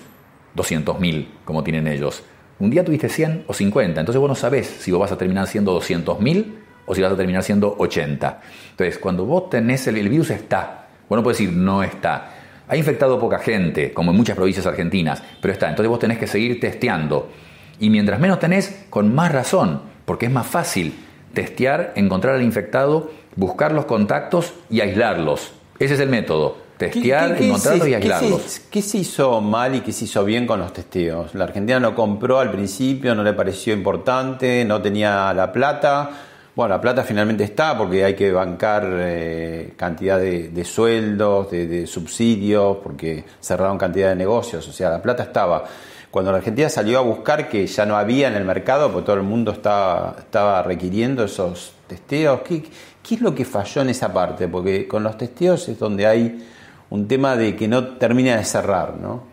200.000 0.56 1.28
como 1.46 1.64
tienen 1.64 1.88
ellos. 1.88 2.24
Un 2.60 2.70
día 2.70 2.84
tuviste 2.84 3.08
100 3.08 3.46
o 3.48 3.54
50, 3.54 4.02
entonces 4.02 4.20
vos 4.20 4.28
no 4.28 4.36
sabés 4.36 4.68
si 4.68 4.92
vos 4.92 5.00
vas 5.00 5.12
a 5.12 5.18
terminar 5.18 5.48
siendo 5.48 5.80
200.000 5.80 6.46
o 6.86 6.96
si 6.96 7.02
vas 7.02 7.14
a 7.14 7.16
terminar 7.16 7.44
siendo 7.44 7.76
80. 7.78 8.42
Entonces, 8.72 8.98
cuando 8.98 9.26
vos 9.26 9.50
tenés 9.50 9.88
el, 9.88 9.98
el 9.98 10.10
virus 10.10 10.32
está, 10.32 10.88
vos 11.08 11.18
no 11.18 11.24
puedes 11.24 11.38
decir 11.38 11.54
no 11.56 11.84
está. 11.84 12.39
Ha 12.70 12.78
infectado 12.78 13.20
poca 13.20 13.40
gente, 13.40 13.92
como 13.94 14.12
en 14.12 14.18
muchas 14.18 14.36
provincias 14.36 14.66
argentinas, 14.66 15.22
pero 15.42 15.52
está. 15.52 15.68
Entonces 15.70 15.90
vos 15.90 16.00
tenés 16.00 16.20
que 16.20 16.28
seguir 16.28 16.60
testeando. 16.60 17.30
Y 17.80 17.90
mientras 17.90 18.20
menos 18.20 18.40
tenés, 18.40 18.86
con 18.90 19.14
más 19.14 19.32
razón, 19.32 19.82
porque 20.06 20.28
es 20.28 20.32
más 20.32 20.48
fácil 20.48 20.94
testear, 21.34 21.94
encontrar 21.96 22.36
al 22.36 22.44
infectado, 22.44 23.12
buscar 23.36 23.72
los 23.72 23.86
contactos 23.86 24.54
y 24.70 24.82
aislarlos. 24.82 25.52
Ese 25.80 25.96
es 25.96 26.00
el 26.00 26.10
método. 26.10 26.58
testear, 26.78 27.42
encontrarlos 27.42 27.88
y 27.88 27.94
aislarlos. 27.94 28.62
¿qué 28.72 28.82
se, 28.82 29.00
hizo 29.00 29.42
mal 29.42 29.76
y 29.76 29.82
qué 29.82 29.92
se 29.92 30.06
hizo 30.06 30.24
bien 30.24 30.46
con 30.46 30.60
los 30.60 30.72
testeos? 30.72 31.36
La 31.36 31.46
Argentina 31.46 31.80
lo 31.80 31.96
compró 31.96 32.40
al 32.40 32.52
principio, 32.52 33.16
no 33.16 33.24
le 33.24 33.34
pareció 33.34 33.74
importante, 33.74 34.64
no 34.66 34.82
tenía 34.82 35.34
la 35.34 35.52
plata. 35.52 36.10
Bueno, 36.56 36.76
la 36.76 36.82
plata 36.82 37.04
finalmente 37.04 37.44
está 37.44 37.78
porque 37.78 38.04
hay 38.04 38.16
que 38.16 38.32
bancar 38.32 38.84
eh, 38.86 39.74
cantidad 39.78 40.20
de, 40.20 40.66
sueldos, 40.66 41.52
de, 41.52 41.88
subsidios, 41.88 42.78
porque 42.84 43.24
cerraron 43.40 43.78
cantidad 43.78 44.10
de 44.10 44.16
negocios. 44.16 44.68
O 44.68 44.74
sea, 44.74 44.90
la 44.90 45.02
plata 45.02 45.24
estaba. 45.24 45.64
Cuando 46.12 46.32
la 46.32 46.40
Argentina 46.40 46.68
salió 46.70 46.98
a 46.98 47.02
buscar 47.02 47.48
que 47.48 47.68
ya 47.68 47.86
no 47.86 47.96
había 47.96 48.28
en 48.28 48.36
el 48.36 48.44
mercado, 48.44 48.92
porque 48.92 49.06
todo 49.06 49.16
el 49.18 49.24
mundo 49.24 49.52
estaba, 49.52 50.16
estaba 50.18 50.64
requiriendo 50.64 51.24
esos 51.24 51.74
testeos, 51.88 52.42
¿qué, 52.42 52.64
¿qué 53.04 53.16
es 53.16 53.22
lo 53.22 53.34
que 53.36 53.46
falló 53.46 53.84
en 53.84 53.90
esa 53.90 54.12
parte? 54.12 54.48
Porque 54.48 54.88
con 54.88 55.04
los 55.04 55.18
testeos 55.18 55.70
es 55.70 55.78
donde 55.78 56.08
hay 56.08 56.46
un 56.90 57.08
tema 57.08 57.36
de 57.36 57.56
que 57.56 57.68
no 57.68 57.98
termina 57.98 58.36
de 58.36 58.44
cerrar, 58.44 58.96
¿no? 58.98 59.29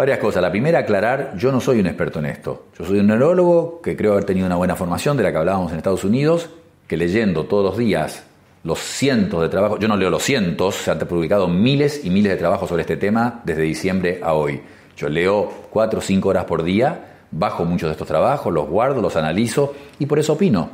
Varias 0.00 0.18
cosas. 0.18 0.40
La 0.40 0.50
primera, 0.50 0.78
aclarar, 0.78 1.34
yo 1.36 1.52
no 1.52 1.60
soy 1.60 1.78
un 1.78 1.86
experto 1.86 2.20
en 2.20 2.24
esto. 2.24 2.68
Yo 2.78 2.86
soy 2.86 3.00
un 3.00 3.08
neurólogo 3.08 3.82
que 3.82 3.98
creo 3.98 4.12
haber 4.12 4.24
tenido 4.24 4.46
una 4.46 4.56
buena 4.56 4.74
formación 4.74 5.14
de 5.18 5.24
la 5.24 5.30
que 5.30 5.36
hablábamos 5.36 5.72
en 5.72 5.76
Estados 5.76 6.04
Unidos, 6.04 6.48
que 6.86 6.96
leyendo 6.96 7.44
todos 7.44 7.62
los 7.62 7.76
días 7.76 8.24
los 8.64 8.78
cientos 8.78 9.42
de 9.42 9.50
trabajos, 9.50 9.78
yo 9.78 9.88
no 9.88 9.98
leo 9.98 10.08
los 10.08 10.22
cientos, 10.22 10.76
se 10.76 10.90
han 10.90 10.98
publicado 11.00 11.48
miles 11.48 12.02
y 12.02 12.08
miles 12.08 12.32
de 12.32 12.38
trabajos 12.38 12.70
sobre 12.70 12.80
este 12.80 12.96
tema 12.96 13.42
desde 13.44 13.60
diciembre 13.60 14.20
a 14.22 14.32
hoy. 14.32 14.62
Yo 14.96 15.10
leo 15.10 15.52
cuatro 15.68 15.98
o 15.98 16.02
cinco 16.02 16.30
horas 16.30 16.46
por 16.46 16.62
día, 16.62 17.18
bajo 17.30 17.66
muchos 17.66 17.90
de 17.90 17.92
estos 17.92 18.08
trabajos, 18.08 18.50
los 18.54 18.70
guardo, 18.70 19.02
los 19.02 19.16
analizo 19.16 19.74
y 19.98 20.06
por 20.06 20.18
eso 20.18 20.32
opino. 20.32 20.70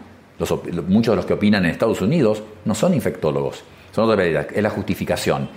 muchos 0.87 1.11
de 1.11 1.17
los 1.17 1.27
que 1.27 1.33
opinan 1.33 1.65
en 1.65 1.73
Estados 1.73 2.01
Unidos 2.01 2.45
no 2.65 2.77
son 2.77 2.95
infectólogos, 2.95 3.65
son 3.91 4.05
otra 4.05 4.15
realidad, 4.15 4.47
es 4.55 4.63
la 4.63 4.71
justificación. 4.71 5.49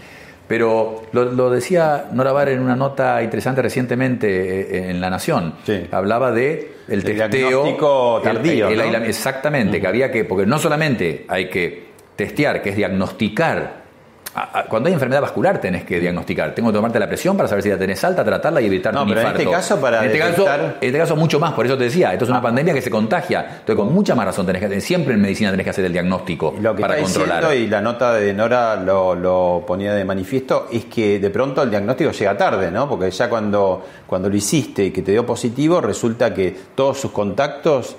Pero 0.49 1.03
lo, 1.11 1.51
decía 1.51 2.07
Nora 2.11 2.31
Bar 2.31 2.49
en 2.49 2.59
una 2.59 2.75
nota 2.75 3.21
interesante 3.21 3.61
recientemente 3.61 4.61
eh, 4.61 4.89
en 4.89 4.99
La 4.99 5.11
Nación. 5.11 5.53
Hablaba 5.91 6.31
de 6.31 6.73
el, 6.87 7.03
testeo. 7.03 8.19
tardío. 8.23 8.67
exactamente, 8.67 9.79
que 9.79 9.87
había 9.87 10.11
que, 10.11 10.25
porque 10.25 10.47
no 10.47 10.57
solamente 10.57 11.23
hay 11.27 11.49
que 11.49 11.89
testear, 12.15 12.63
que 12.63 12.71
es 12.71 12.75
diagnosticar 12.75 13.78
cuando 14.69 14.87
hay 14.87 14.93
enfermedad 14.93 15.21
vascular 15.21 15.59
tenés 15.59 15.83
que 15.83 15.99
diagnosticar. 15.99 16.53
Tengo 16.53 16.69
que 16.69 16.75
tomarte 16.75 16.99
la 16.99 17.07
presión 17.07 17.35
para 17.35 17.49
saber 17.49 17.63
si 17.63 17.69
la 17.69 17.77
tenés 17.77 18.03
alta, 18.03 18.23
tratarla 18.23 18.61
y 18.61 18.67
evitar 18.67 18.93
no, 18.93 19.03
un 19.03 19.09
pero 19.09 19.21
En 19.21 19.27
este 19.27 19.49
caso, 19.49 19.79
para 19.79 19.99
en 19.99 20.05
este, 20.05 20.19
caso, 20.19 20.47
en 20.47 20.73
este 20.81 20.97
caso, 20.97 21.15
mucho 21.15 21.39
más. 21.39 21.53
Por 21.53 21.65
eso 21.65 21.77
te 21.77 21.85
decía, 21.85 22.13
esto 22.13 22.25
es 22.25 22.29
una 22.29 22.39
ah. 22.39 22.43
pandemia 22.43 22.73
que 22.73 22.81
se 22.81 22.91
contagia. 22.91 23.41
Entonces, 23.41 23.75
con 23.75 23.93
mucha 23.93 24.15
más 24.15 24.25
razón 24.25 24.45
tenés 24.45 24.67
que 24.67 24.81
siempre 24.81 25.15
en 25.15 25.21
medicina 25.21 25.51
tenés 25.51 25.63
que 25.63 25.71
hacer 25.71 25.85
el 25.85 25.93
diagnóstico 25.93 26.55
lo 26.59 26.75
que 26.75 26.81
para 26.81 26.97
está 26.97 27.19
controlar. 27.19 27.55
y 27.55 27.67
la 27.67 27.81
nota 27.81 28.13
de 28.13 28.33
Nora 28.33 28.75
lo, 28.75 29.15
lo, 29.15 29.63
ponía 29.65 29.93
de 29.93 30.05
manifiesto, 30.05 30.67
es 30.71 30.85
que 30.85 31.19
de 31.19 31.29
pronto 31.29 31.63
el 31.63 31.69
diagnóstico 31.69 32.11
llega 32.11 32.37
tarde, 32.37 32.71
¿no? 32.71 32.87
Porque 32.87 33.09
ya 33.11 33.29
cuando, 33.29 33.85
cuando 34.05 34.29
lo 34.29 34.35
hiciste 34.35 34.85
y 34.85 34.91
que 34.91 35.01
te 35.01 35.11
dio 35.11 35.25
positivo, 35.25 35.81
resulta 35.81 36.33
que 36.33 36.55
todos 36.75 36.99
sus 36.99 37.11
contactos 37.11 37.95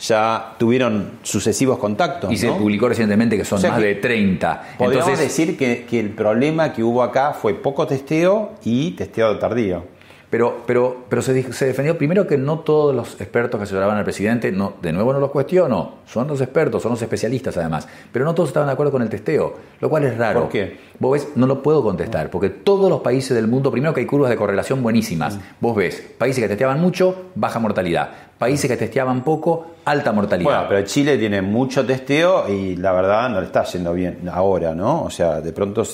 ya 0.00 0.54
tuvieron 0.58 1.18
sucesivos 1.22 1.78
contactos. 1.78 2.32
Y 2.32 2.36
se 2.36 2.50
publicó 2.50 2.88
recientemente 2.88 3.36
que 3.36 3.44
son 3.44 3.60
más 3.62 3.80
de 3.80 3.96
30. 3.96 4.74
Podríamos 4.78 5.18
decir 5.18 5.56
que, 5.56 5.84
que, 5.88 6.00
el 6.00 6.10
problema 6.10 6.72
que 6.72 6.82
hubo 6.82 7.02
acá 7.02 7.32
fue 7.32 7.54
poco 7.54 7.86
testeo 7.86 8.52
y 8.64 8.92
testeo 8.92 9.38
tardío. 9.38 9.97
Pero, 10.30 10.62
pero, 10.66 11.04
pero 11.08 11.22
se, 11.22 11.52
se, 11.54 11.66
defendió 11.66 11.96
primero 11.96 12.26
que 12.26 12.36
no 12.36 12.58
todos 12.58 12.94
los 12.94 13.18
expertos 13.18 13.58
que 13.58 13.64
asesoraban 13.64 13.96
al 13.96 14.04
presidente, 14.04 14.52
no, 14.52 14.74
de 14.82 14.92
nuevo 14.92 15.14
no 15.14 15.20
los 15.20 15.30
cuestiono, 15.30 16.00
son 16.06 16.28
los 16.28 16.40
expertos, 16.42 16.82
son 16.82 16.92
los 16.92 17.00
especialistas 17.00 17.56
además, 17.56 17.88
pero 18.12 18.26
no 18.26 18.34
todos 18.34 18.50
estaban 18.50 18.66
de 18.66 18.74
acuerdo 18.74 18.92
con 18.92 19.00
el 19.00 19.08
testeo, 19.08 19.54
lo 19.80 19.88
cual 19.88 20.04
es 20.04 20.18
raro. 20.18 20.42
¿Por 20.42 20.50
qué? 20.50 20.80
Vos 20.98 21.12
ves, 21.12 21.28
no 21.36 21.46
lo 21.46 21.62
puedo 21.62 21.82
contestar, 21.82 22.28
porque 22.28 22.50
todos 22.50 22.90
los 22.90 23.00
países 23.00 23.34
del 23.34 23.48
mundo, 23.48 23.70
primero 23.70 23.94
que 23.94 24.00
hay 24.00 24.06
curvas 24.06 24.28
de 24.28 24.36
correlación 24.36 24.82
buenísimas, 24.82 25.36
mm. 25.36 25.40
vos 25.60 25.74
ves, 25.74 26.02
países 26.18 26.42
que 26.42 26.48
testeaban 26.48 26.78
mucho, 26.78 27.30
baja 27.34 27.58
mortalidad, 27.58 28.10
países 28.36 28.70
que 28.70 28.76
testeaban 28.76 29.24
poco, 29.24 29.76
alta 29.86 30.12
mortalidad. 30.12 30.50
Bueno, 30.50 30.66
pero 30.68 30.82
Chile 30.82 31.16
tiene 31.16 31.40
mucho 31.40 31.86
testeo 31.86 32.46
y 32.48 32.76
la 32.76 32.92
verdad 32.92 33.30
no 33.30 33.40
le 33.40 33.46
está 33.46 33.64
yendo 33.64 33.94
bien 33.94 34.28
ahora, 34.30 34.74
¿no? 34.74 35.04
O 35.04 35.10
sea, 35.10 35.40
de 35.40 35.52
pronto 35.52 35.84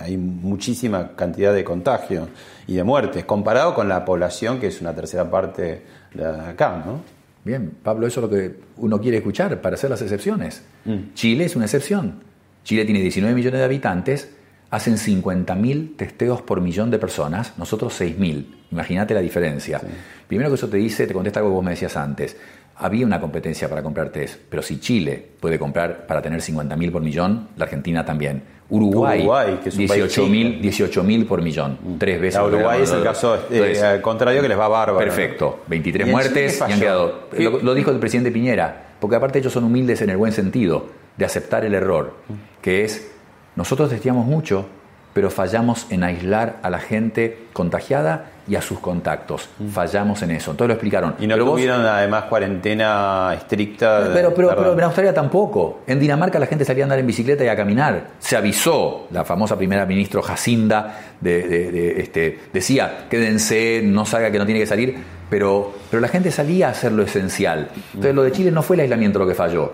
hay 0.00 0.16
muchísima 0.16 1.10
cantidad 1.16 1.52
de 1.52 1.64
contagios 1.64 2.28
y 2.66 2.74
de 2.74 2.84
muertes, 2.84 3.24
comparado 3.24 3.74
con 3.74 3.88
la 3.88 4.04
población 4.04 4.60
que 4.60 4.68
es 4.68 4.80
una 4.80 4.94
tercera 4.94 5.30
parte 5.30 5.82
de 6.14 6.26
acá, 6.26 6.82
¿no? 6.84 7.00
Bien, 7.44 7.72
Pablo, 7.82 8.06
eso 8.06 8.20
es 8.20 8.30
lo 8.30 8.36
que 8.36 8.54
uno 8.76 9.00
quiere 9.00 9.16
escuchar 9.16 9.60
para 9.60 9.74
hacer 9.74 9.90
las 9.90 10.00
excepciones. 10.00 10.62
Mm. 10.84 11.14
Chile 11.14 11.44
es 11.44 11.56
una 11.56 11.64
excepción. 11.64 12.22
Chile 12.62 12.84
tiene 12.84 13.00
19 13.00 13.34
millones 13.34 13.58
de 13.58 13.64
habitantes, 13.64 14.30
hacen 14.70 14.94
50.000 14.94 15.96
testeos 15.96 16.42
por 16.42 16.60
millón 16.60 16.90
de 16.92 16.98
personas, 16.98 17.58
nosotros 17.58 18.00
6.000. 18.00 18.46
Imagínate 18.70 19.12
la 19.12 19.20
diferencia. 19.20 19.80
Primero 20.28 20.50
que 20.50 20.54
eso 20.54 20.68
te 20.68 20.76
dice, 20.76 21.06
te 21.06 21.12
contesta 21.12 21.40
algo 21.40 21.50
que 21.50 21.54
vos 21.56 21.64
me 21.64 21.72
decías 21.72 21.96
antes 21.96 22.36
había 22.76 23.06
una 23.06 23.20
competencia 23.20 23.68
para 23.68 23.82
comprar 23.82 24.10
test, 24.10 24.40
pero 24.48 24.62
si 24.62 24.80
Chile 24.80 25.24
puede 25.40 25.58
comprar 25.58 26.06
para 26.06 26.22
tener 26.22 26.40
50.000 26.40 26.90
por 26.90 27.02
millón, 27.02 27.48
la 27.56 27.64
Argentina 27.64 28.04
también. 28.04 28.42
Uruguay, 28.72 29.20
18.000 29.66 31.26
por 31.26 31.42
millón, 31.42 31.78
mm. 31.82 31.98
tres 31.98 32.18
veces. 32.18 32.40
Uruguay 32.40 32.80
es 32.82 32.90
el 32.90 33.02
caso 33.02 33.38
eh, 33.50 33.98
contrario 34.00 34.40
que 34.40 34.48
les 34.48 34.58
va 34.58 34.66
bárbaro. 34.66 34.98
Perfecto, 34.98 35.60
23 35.66 36.08
muertes 36.08 36.64
y 36.66 36.72
han 36.72 36.80
quedado. 36.80 37.28
Lo, 37.62 37.74
dijo 37.74 37.90
el 37.90 37.98
presidente 37.98 38.30
Piñera, 38.30 38.94
porque 38.98 39.16
aparte 39.16 39.40
ellos 39.40 39.52
son 39.52 39.64
humildes 39.64 40.00
en 40.00 40.08
el 40.08 40.16
buen 40.16 40.32
sentido 40.32 40.86
de 41.18 41.24
aceptar 41.26 41.66
el 41.66 41.74
error, 41.74 42.14
que 42.62 42.84
es 42.84 43.12
nosotros 43.56 43.90
testeamos 43.90 44.24
mucho, 44.24 44.64
pero 45.12 45.30
fallamos 45.30 45.86
en 45.90 46.04
aislar 46.04 46.56
a 46.62 46.70
la 46.70 46.78
gente 46.78 47.46
contagiada 47.52 48.30
y 48.48 48.56
a 48.56 48.62
sus 48.62 48.78
contactos. 48.80 49.48
Mm. 49.58 49.68
Fallamos 49.68 50.22
en 50.22 50.32
eso. 50.32 50.50
Entonces 50.50 50.68
lo 50.68 50.74
explicaron. 50.74 51.14
Y 51.20 51.26
no 51.26 51.36
tuvieron 51.36 51.84
además 51.84 52.24
cuarentena 52.24 53.34
estricta. 53.34 54.10
Pero, 54.12 54.34
pero, 54.34 54.48
pero, 54.56 54.72
en 54.72 54.80
Australia 54.80 55.14
tampoco. 55.14 55.80
En 55.86 56.00
Dinamarca 56.00 56.38
la 56.38 56.46
gente 56.46 56.64
salía 56.64 56.84
a 56.84 56.86
andar 56.86 56.98
en 56.98 57.06
bicicleta 57.06 57.44
y 57.44 57.48
a 57.48 57.56
caminar. 57.56 58.08
Se 58.18 58.36
avisó, 58.36 59.06
la 59.10 59.24
famosa 59.24 59.56
primera 59.56 59.86
ministra 59.86 60.22
Jacinda 60.22 60.98
de, 61.20 62.00
este, 62.00 62.40
decía, 62.52 63.06
quédense, 63.08 63.82
no 63.84 64.04
salga 64.04 64.30
que 64.30 64.38
no 64.38 64.44
tiene 64.44 64.60
que 64.60 64.66
salir. 64.66 64.96
Pero, 65.30 65.72
pero 65.90 66.00
la 66.00 66.08
gente 66.08 66.30
salía 66.30 66.68
a 66.68 66.70
hacer 66.72 66.92
lo 66.92 67.02
esencial. 67.02 67.68
Entonces 67.94 68.14
lo 68.14 68.22
de 68.22 68.32
Chile 68.32 68.50
no 68.50 68.62
fue 68.62 68.76
el 68.76 68.80
aislamiento 68.80 69.18
lo 69.18 69.26
que 69.26 69.34
falló 69.34 69.72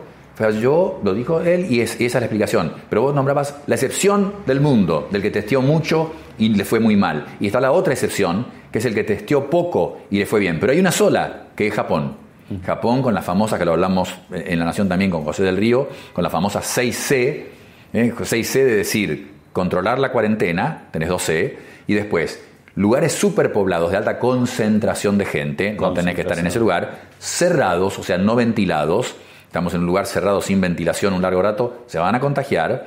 yo 0.60 1.00
lo 1.02 1.14
dijo 1.14 1.40
él, 1.40 1.66
y, 1.70 1.80
es, 1.80 1.94
esa 1.94 2.04
es 2.04 2.14
la 2.14 2.20
explicación. 2.20 2.72
Pero 2.88 3.02
vos 3.02 3.14
nombrabas 3.14 3.56
la 3.66 3.74
excepción 3.74 4.34
del 4.46 4.60
mundo, 4.60 5.08
del 5.10 5.22
que 5.22 5.30
testeó 5.30 5.62
mucho 5.62 6.12
y 6.38 6.50
le 6.50 6.64
fue 6.64 6.80
muy 6.80 6.96
mal. 6.96 7.26
Y 7.40 7.46
está 7.46 7.60
la 7.60 7.72
otra 7.72 7.92
excepción, 7.92 8.46
que 8.70 8.78
es 8.78 8.84
el 8.84 8.94
que 8.94 9.04
testeó 9.04 9.50
poco 9.50 9.98
y 10.10 10.18
le 10.18 10.26
fue 10.26 10.40
bien. 10.40 10.58
Pero 10.60 10.72
hay 10.72 10.80
una 10.80 10.92
sola, 10.92 11.48
que 11.56 11.66
es 11.66 11.74
Japón. 11.74 12.28
Japón 12.64 13.02
con 13.02 13.12
la 13.12 13.20
famosa, 13.20 13.58
que 13.58 13.64
lo 13.64 13.72
hablamos 13.72 14.14
en 14.30 14.58
La 14.58 14.64
Nación 14.64 14.88
también 14.88 15.10
con 15.10 15.22
José 15.22 15.42
del 15.42 15.56
Río, 15.56 15.88
con 16.14 16.24
la 16.24 16.30
famosa 16.30 16.60
6C, 16.60 17.44
6C 17.92 18.52
de 18.52 18.76
decir, 18.76 19.32
controlar 19.52 19.98
la 19.98 20.12
cuarentena, 20.12 20.88
tenés 20.90 21.10
2C, 21.10 21.56
y 21.86 21.94
después 21.94 22.42
lugares 22.74 23.12
superpoblados 23.12 23.90
de 23.90 23.96
alta 23.96 24.18
concentración 24.18 25.18
de 25.18 25.24
gente, 25.24 25.72
no 25.72 25.92
tenés 25.92 26.14
que 26.14 26.20
estar 26.20 26.38
en 26.38 26.46
ese 26.46 26.60
lugar, 26.60 27.08
cerrados, 27.18 27.98
o 27.98 28.02
sea, 28.02 28.18
no 28.18 28.36
ventilados, 28.36 29.16
estamos 29.48 29.72
en 29.72 29.80
un 29.80 29.86
lugar 29.86 30.06
cerrado 30.06 30.42
sin 30.42 30.60
ventilación 30.60 31.14
un 31.14 31.22
largo 31.22 31.40
rato, 31.40 31.84
se 31.86 31.98
van 31.98 32.14
a 32.14 32.20
contagiar, 32.20 32.86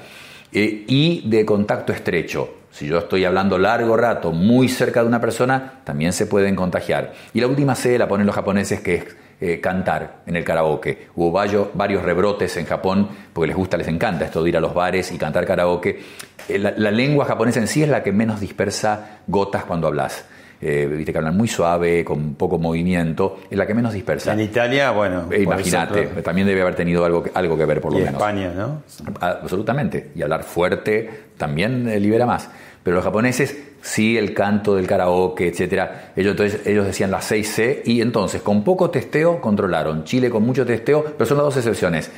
eh, 0.53 0.85
y 0.87 1.27
de 1.27 1.43
contacto 1.43 1.91
estrecho. 1.91 2.57
Si 2.71 2.87
yo 2.87 2.99
estoy 2.99 3.25
hablando 3.25 3.57
largo 3.57 3.97
rato 3.97 4.31
muy 4.31 4.69
cerca 4.69 5.01
de 5.01 5.07
una 5.07 5.19
persona, 5.19 5.81
también 5.83 6.13
se 6.13 6.27
pueden 6.27 6.55
contagiar. 6.55 7.13
Y 7.33 7.41
la 7.41 7.47
última 7.47 7.75
C 7.75 7.97
la 7.97 8.07
ponen 8.07 8.27
los 8.27 8.35
japoneses 8.35 8.79
que 8.81 8.95
es 8.95 9.05
eh, 9.41 9.59
cantar 9.59 10.21
en 10.27 10.35
el 10.35 10.43
karaoke. 10.43 11.07
Hubo 11.15 11.31
varios, 11.31 12.03
rebrotes 12.03 12.55
en 12.57 12.65
Japón 12.65 13.09
porque 13.33 13.47
les 13.47 13.57
gusta, 13.57 13.75
les 13.75 13.87
encanta 13.87 14.25
esto 14.25 14.43
de 14.43 14.49
ir 14.49 14.57
a 14.57 14.61
los 14.61 14.73
bares 14.73 15.11
y 15.11 15.17
cantar 15.17 15.45
karaoke. 15.45 15.99
Eh, 16.47 16.59
la, 16.59 16.73
la 16.77 16.91
lengua 16.91 17.25
japonesa 17.25 17.59
en 17.59 17.67
sí 17.67 17.81
es 17.81 17.89
la 17.89 18.03
que 18.03 18.11
menos 18.11 18.39
dispersa 18.39 19.21
gotas 19.27 19.65
cuando 19.65 19.87
hablas 19.87 20.25
eh, 20.61 20.87
viste 20.87 21.11
que 21.11 21.17
hablan 21.17 21.35
muy 21.35 21.47
suave, 21.47 22.05
con 22.05 22.35
poco 22.35 22.59
movimiento, 22.59 23.39
es 23.49 23.57
la 23.57 23.65
que 23.65 23.73
menos 23.73 23.93
dispersa. 23.93 24.33
En 24.33 24.41
Italia, 24.41 24.91
bueno. 24.91 25.27
Eh, 25.31 25.41
imagínate, 25.41 26.03
también 26.21 26.45
debe 26.45 26.61
haber 26.61 26.75
tenido 26.75 27.03
algo, 27.03 27.23
algo 27.33 27.57
que 27.57 27.65
ver 27.65 27.81
por 27.81 27.93
lo 27.93 27.99
y 27.99 28.03
menos. 28.03 28.21
España, 28.21 28.53
¿no? 28.55 28.83
Absolutamente. 29.19 30.11
Y 30.15 30.21
hablar 30.21 30.43
fuerte 30.43 31.09
también 31.37 31.89
eh, 31.89 31.99
libera 31.99 32.25
más. 32.25 32.49
Pero 32.83 32.95
los 32.95 33.03
japoneses, 33.03 33.57
sí, 33.81 34.17
el 34.17 34.33
canto 34.33 34.75
del 34.75 34.85
karaoke, 34.85 35.47
etcétera. 35.47 36.11
Ellos, 36.15 36.31
entonces, 36.31 36.65
ellos 36.65 36.85
decían 36.85 37.11
las 37.11 37.31
6C 37.31 37.81
y 37.85 38.01
entonces 38.01 38.41
con 38.41 38.63
poco 38.63 38.89
testeo 38.89 39.41
controlaron. 39.41 40.03
Chile 40.03 40.29
con 40.29 40.43
mucho 40.43 40.65
testeo, 40.65 41.03
pero 41.03 41.25
son 41.25 41.37
las 41.37 41.45
dos 41.45 41.57
excepciones. 41.57 42.11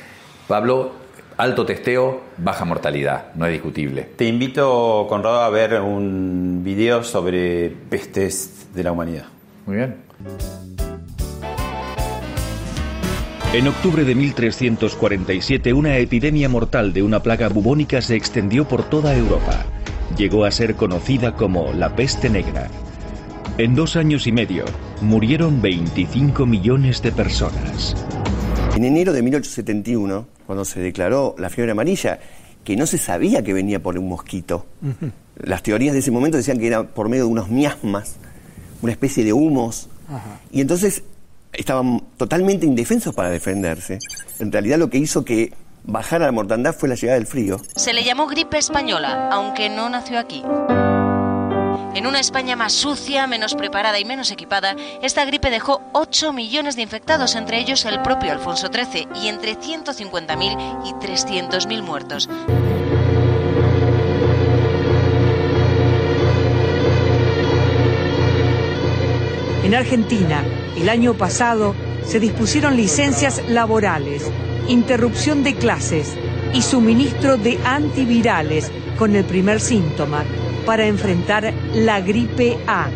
Pablo 0.46 1.03
alto 1.36 1.66
testeo, 1.66 2.22
baja 2.38 2.64
mortalidad, 2.64 3.34
no 3.34 3.46
es 3.46 3.52
discutible. 3.52 4.02
Te 4.16 4.26
invito, 4.26 5.06
Conrado, 5.08 5.40
a 5.42 5.50
ver 5.50 5.80
un 5.80 6.62
video 6.64 7.02
sobre 7.02 7.70
pestes 7.70 8.68
de 8.74 8.84
la 8.84 8.92
humanidad. 8.92 9.24
Muy 9.66 9.76
bien. 9.76 9.96
En 13.52 13.68
octubre 13.68 14.04
de 14.04 14.14
1347, 14.16 15.72
una 15.72 15.96
epidemia 15.98 16.48
mortal 16.48 16.92
de 16.92 17.04
una 17.04 17.20
plaga 17.20 17.48
bubónica 17.48 18.02
se 18.02 18.16
extendió 18.16 18.66
por 18.66 18.82
toda 18.82 19.14
Europa. 19.16 19.64
llegó 20.16 20.44
a 20.44 20.50
ser 20.50 20.74
conocida 20.76 21.34
como 21.34 21.72
la 21.72 21.94
peste 21.96 22.30
negra. 22.30 22.68
En 23.58 23.74
dos 23.74 23.96
años 23.96 24.26
y 24.26 24.32
medio 24.32 24.64
murieron 25.00 25.62
25 25.62 26.46
millones 26.46 27.02
de 27.02 27.12
personas. 27.12 27.94
En 28.74 28.82
enero 28.84 29.12
de 29.12 29.22
1871, 29.22 30.26
cuando 30.46 30.64
se 30.64 30.80
declaró 30.80 31.36
la 31.38 31.48
fiebre 31.48 31.70
amarilla, 31.72 32.18
que 32.64 32.76
no 32.76 32.86
se 32.86 32.98
sabía 32.98 33.44
que 33.44 33.52
venía 33.52 33.80
por 33.80 33.96
un 33.96 34.08
mosquito. 34.08 34.66
Las 35.36 35.62
teorías 35.62 35.92
de 35.92 36.00
ese 36.00 36.10
momento 36.10 36.36
decían 36.36 36.58
que 36.58 36.66
era 36.66 36.82
por 36.82 37.08
medio 37.08 37.24
de 37.26 37.30
unos 37.30 37.50
miasmas, 37.50 38.16
una 38.82 38.90
especie 38.90 39.22
de 39.22 39.32
humos. 39.32 39.88
Y 40.50 40.60
entonces 40.60 41.04
estaban 41.52 42.02
totalmente 42.16 42.66
indefensos 42.66 43.14
para 43.14 43.30
defenderse. 43.30 44.00
En 44.40 44.50
realidad 44.50 44.78
lo 44.78 44.90
que 44.90 44.98
hizo 44.98 45.24
que 45.24 45.52
bajara 45.84 46.26
la 46.26 46.32
mortandad 46.32 46.74
fue 46.74 46.88
la 46.88 46.96
llegada 46.96 47.18
del 47.18 47.28
frío. 47.28 47.60
Se 47.76 47.92
le 47.92 48.02
llamó 48.02 48.26
gripe 48.26 48.58
española, 48.58 49.28
aunque 49.30 49.68
no 49.68 49.88
nació 49.88 50.18
aquí. 50.18 50.42
En 51.94 52.08
una 52.08 52.18
España 52.18 52.56
más 52.56 52.72
sucia, 52.72 53.28
menos 53.28 53.54
preparada 53.54 54.00
y 54.00 54.04
menos 54.04 54.32
equipada, 54.32 54.74
esta 55.00 55.24
gripe 55.24 55.48
dejó 55.48 55.80
8 55.92 56.32
millones 56.32 56.74
de 56.74 56.82
infectados, 56.82 57.36
entre 57.36 57.60
ellos 57.60 57.84
el 57.84 58.02
propio 58.02 58.32
Alfonso 58.32 58.66
XIII, 58.66 59.06
y 59.22 59.28
entre 59.28 59.56
150.000 59.56 60.82
y 60.86 60.92
300.000 60.94 61.82
muertos. 61.82 62.28
En 69.62 69.72
Argentina, 69.72 70.42
el 70.76 70.88
año 70.88 71.14
pasado, 71.14 71.76
se 72.04 72.18
dispusieron 72.18 72.76
licencias 72.76 73.40
laborales, 73.48 74.28
interrupción 74.66 75.44
de 75.44 75.54
clases 75.54 76.16
y 76.52 76.62
suministro 76.62 77.36
de 77.36 77.60
antivirales 77.64 78.72
con 78.98 79.14
el 79.14 79.24
primer 79.24 79.60
síntoma 79.60 80.24
para 80.64 80.86
enfrentar 80.86 81.52
la 81.74 82.00
gripe 82.00 82.56
A. 82.66 82.88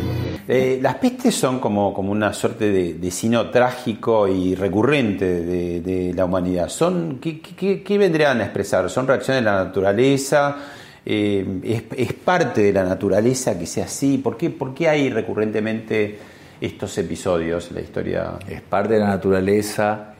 Eh, 0.46 0.78
las 0.80 0.94
pestes 0.94 1.34
son 1.34 1.58
como, 1.58 1.92
como 1.92 2.10
una 2.10 2.32
suerte 2.32 2.70
de, 2.70 2.94
de 2.94 3.10
sino 3.10 3.50
trágico 3.50 4.26
y 4.26 4.54
recurrente 4.54 5.42
de, 5.42 5.80
de 5.80 6.14
la 6.14 6.24
humanidad. 6.24 6.70
Son, 6.70 7.18
¿qué, 7.20 7.40
qué, 7.40 7.82
qué, 7.82 7.98
vendrían 7.98 8.40
a 8.40 8.44
expresar? 8.44 8.88
¿Son 8.88 9.06
reacciones 9.06 9.42
de 9.42 9.50
la 9.50 9.64
naturaleza? 9.64 10.56
Eh, 11.04 11.60
es, 11.64 11.82
es, 11.94 12.12
parte 12.14 12.62
de 12.62 12.72
la 12.72 12.84
naturaleza 12.84 13.58
que 13.58 13.66
sea 13.66 13.84
así? 13.84 14.18
¿Por 14.18 14.38
qué, 14.38 14.48
¿Por 14.48 14.72
qué 14.72 14.88
hay 14.88 15.10
recurrentemente 15.10 16.18
estos 16.60 16.96
episodios 16.96 17.68
en 17.68 17.74
la 17.74 17.80
historia? 17.82 18.32
Es 18.48 18.62
parte 18.62 18.94
de 18.94 19.00
la 19.00 19.08
naturaleza, 19.08 20.14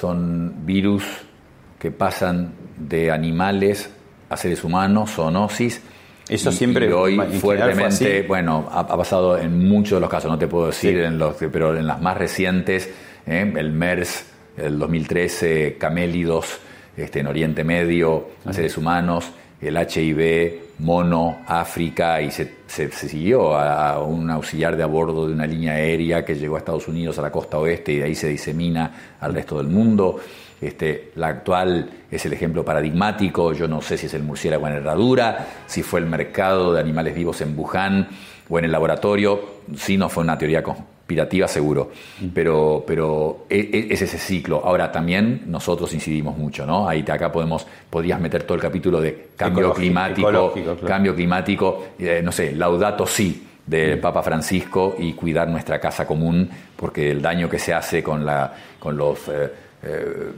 son 0.00 0.64
virus 0.64 1.04
que 1.80 1.90
pasan 1.90 2.52
de 2.76 3.10
animales 3.10 3.90
a 4.30 4.36
seres 4.36 4.62
humanos, 4.62 5.10
zoonosis 5.10 5.82
eso 6.28 6.50
y, 6.50 6.52
siempre. 6.52 6.86
Y 6.86 6.92
hoy 6.92 7.18
fuertemente, 7.38 8.22
bueno, 8.22 8.68
ha, 8.70 8.80
ha, 8.80 8.96
pasado 8.96 9.38
en 9.38 9.68
muchos 9.68 9.96
de 9.96 10.00
los 10.00 10.10
casos, 10.10 10.30
no 10.30 10.38
te 10.38 10.48
puedo 10.48 10.66
decir, 10.66 10.94
sí. 10.94 11.00
en 11.00 11.18
los, 11.18 11.36
pero 11.36 11.76
en 11.76 11.86
las 11.86 12.00
más 12.00 12.16
recientes, 12.16 12.90
¿eh? 13.26 13.52
el 13.56 13.72
MERS, 13.72 14.24
el 14.56 14.78
2013, 14.78 15.76
camélidos 15.78 16.58
este, 16.96 17.20
en 17.20 17.26
Oriente 17.26 17.64
Medio, 17.64 18.28
a 18.44 18.52
seres 18.52 18.76
humanos, 18.76 19.30
el 19.60 19.76
HIV, 19.76 20.72
mono, 20.80 21.38
África, 21.46 22.20
y 22.20 22.30
se, 22.30 22.52
se, 22.66 22.90
se, 22.90 23.08
siguió 23.08 23.56
a 23.56 24.02
un 24.02 24.28
auxiliar 24.30 24.76
de 24.76 24.82
a 24.82 24.86
bordo 24.86 25.26
de 25.28 25.34
una 25.34 25.46
línea 25.46 25.74
aérea 25.74 26.24
que 26.24 26.34
llegó 26.34 26.56
a 26.56 26.58
Estados 26.58 26.88
Unidos, 26.88 27.18
a 27.18 27.22
la 27.22 27.30
costa 27.30 27.58
oeste, 27.58 27.92
y 27.92 27.98
de 27.98 28.04
ahí 28.04 28.14
se 28.14 28.28
disemina 28.28 29.16
al 29.20 29.34
resto 29.34 29.58
del 29.58 29.68
mundo. 29.68 30.18
Este, 30.62 31.10
la 31.16 31.26
actual 31.26 31.90
es 32.08 32.24
el 32.24 32.32
ejemplo 32.32 32.64
paradigmático, 32.64 33.52
yo 33.52 33.66
no 33.66 33.82
sé 33.82 33.98
si 33.98 34.06
es 34.06 34.14
el 34.14 34.22
murciélago 34.22 34.68
en 34.68 34.74
herradura, 34.74 35.46
si 35.66 35.82
fue 35.82 35.98
el 35.98 36.06
mercado 36.06 36.72
de 36.72 36.78
animales 36.78 37.16
vivos 37.16 37.40
en 37.40 37.58
Wuhan 37.58 38.08
o 38.48 38.58
en 38.60 38.66
el 38.66 38.70
laboratorio, 38.70 39.40
si 39.76 39.96
no 39.96 40.08
fue 40.08 40.22
una 40.22 40.38
teoría 40.38 40.62
conspirativa 40.62 41.48
seguro, 41.48 41.90
pero, 42.32 42.84
pero 42.86 43.46
es 43.48 44.00
ese 44.02 44.18
ciclo. 44.18 44.62
Ahora 44.64 44.92
también 44.92 45.42
nosotros 45.46 45.92
incidimos 45.94 46.38
mucho, 46.38 46.64
¿no? 46.64 46.88
Ahí 46.88 47.04
acá 47.08 47.32
podemos, 47.32 47.66
podrías 47.90 48.20
meter 48.20 48.44
todo 48.44 48.54
el 48.54 48.62
capítulo 48.62 49.00
de 49.00 49.30
cambio 49.36 49.72
climático, 49.72 50.28
claro. 50.52 50.76
cambio 50.86 51.14
climático, 51.16 51.86
eh, 51.98 52.20
no 52.22 52.30
sé, 52.30 52.52
laudato 52.52 53.04
si 53.04 53.48
del 53.66 53.98
Papa 53.98 54.22
Francisco 54.22 54.94
y 54.96 55.14
cuidar 55.14 55.48
nuestra 55.48 55.80
casa 55.80 56.06
común, 56.06 56.48
porque 56.76 57.10
el 57.10 57.20
daño 57.20 57.48
que 57.48 57.58
se 57.58 57.74
hace 57.74 58.00
con, 58.00 58.24
la, 58.24 58.54
con 58.78 58.96
los... 58.96 59.26
Eh, 59.26 59.71
eh, 59.82 60.32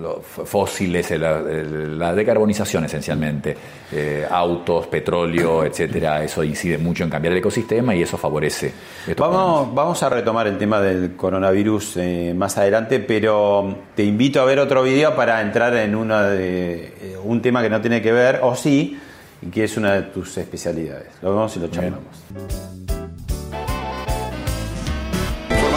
los 0.00 0.24
fósiles, 0.24 1.10
la, 1.12 1.40
la, 1.40 2.14
decarbonización 2.14 2.84
esencialmente, 2.84 3.56
eh, 3.92 4.26
autos, 4.28 4.86
petróleo, 4.86 5.64
etcétera, 5.64 6.22
eso 6.24 6.42
incide 6.42 6.78
mucho 6.78 7.04
en 7.04 7.10
cambiar 7.10 7.32
el 7.32 7.38
ecosistema 7.38 7.94
y 7.94 8.02
eso 8.02 8.16
favorece. 8.16 8.72
Vamos, 9.16 9.74
vamos 9.74 10.02
a 10.02 10.08
retomar 10.08 10.46
el 10.46 10.56
tema 10.58 10.80
del 10.80 11.14
coronavirus 11.14 11.96
eh, 11.98 12.34
más 12.36 12.56
adelante, 12.58 13.00
pero 13.00 13.76
te 13.94 14.04
invito 14.04 14.40
a 14.40 14.44
ver 14.44 14.58
otro 14.58 14.82
video 14.82 15.14
para 15.14 15.40
entrar 15.40 15.76
en 15.76 15.94
una 15.94 16.22
de, 16.22 16.94
eh, 17.00 17.16
un 17.22 17.42
tema 17.42 17.62
que 17.62 17.70
no 17.70 17.80
tiene 17.80 18.00
que 18.00 18.12
ver, 18.12 18.40
o 18.42 18.54
sí, 18.56 18.98
y 19.42 19.46
que 19.46 19.64
es 19.64 19.76
una 19.76 19.94
de 19.94 20.02
tus 20.02 20.36
especialidades. 20.38 21.08
Lo 21.20 21.30
vemos 21.30 21.56
y 21.56 21.60
lo 21.60 21.68
charlamos. 21.68 22.81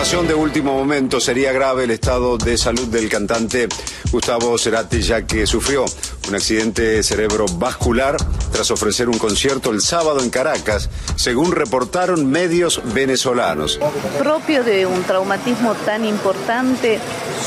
De 0.05 0.36
último 0.36 0.77
momento 0.77 1.19
sería 1.19 1.51
grave 1.51 1.86
el 1.86 1.91
estado 1.91 2.38
de 2.38 2.58
salud 2.58 2.88
del 2.88 3.10
cantante 3.10 3.67
Gustavo 4.12 4.58
Cerati 4.58 5.01
ya 5.01 5.23
que 5.25 5.47
sufrió 5.47 5.84
un 6.27 6.36
accidente 6.36 7.01
cerebrovascular 7.01 8.15
tras 8.51 8.71
ofrecer 8.71 9.10
un 9.10 9.17
concierto 9.17 9.71
el 9.71 9.81
sábado 9.81 10.21
en 10.21 10.29
Caracas, 10.29 10.89
según 11.15 11.51
reportaron 11.51 12.29
medios 12.29 12.81
venezolanos. 12.93 13.79
Propio 14.19 14.63
de 14.63 14.86
un 14.86 15.03
traumatismo 15.03 15.73
tan 15.73 16.05
importante, 16.05 16.99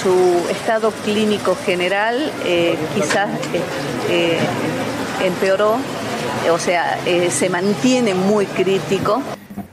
su 0.02 0.44
estado 0.50 0.90
clínico 1.04 1.56
general 1.64 2.32
eh, 2.44 2.76
quizás 2.94 3.30
eh, 3.52 3.61
eh, 4.11 4.38
empeoró, 5.24 5.78
o 6.50 6.58
sea, 6.58 6.98
se 7.30 7.48
mantiene 7.48 8.14
muy 8.14 8.46
crítico. 8.46 9.22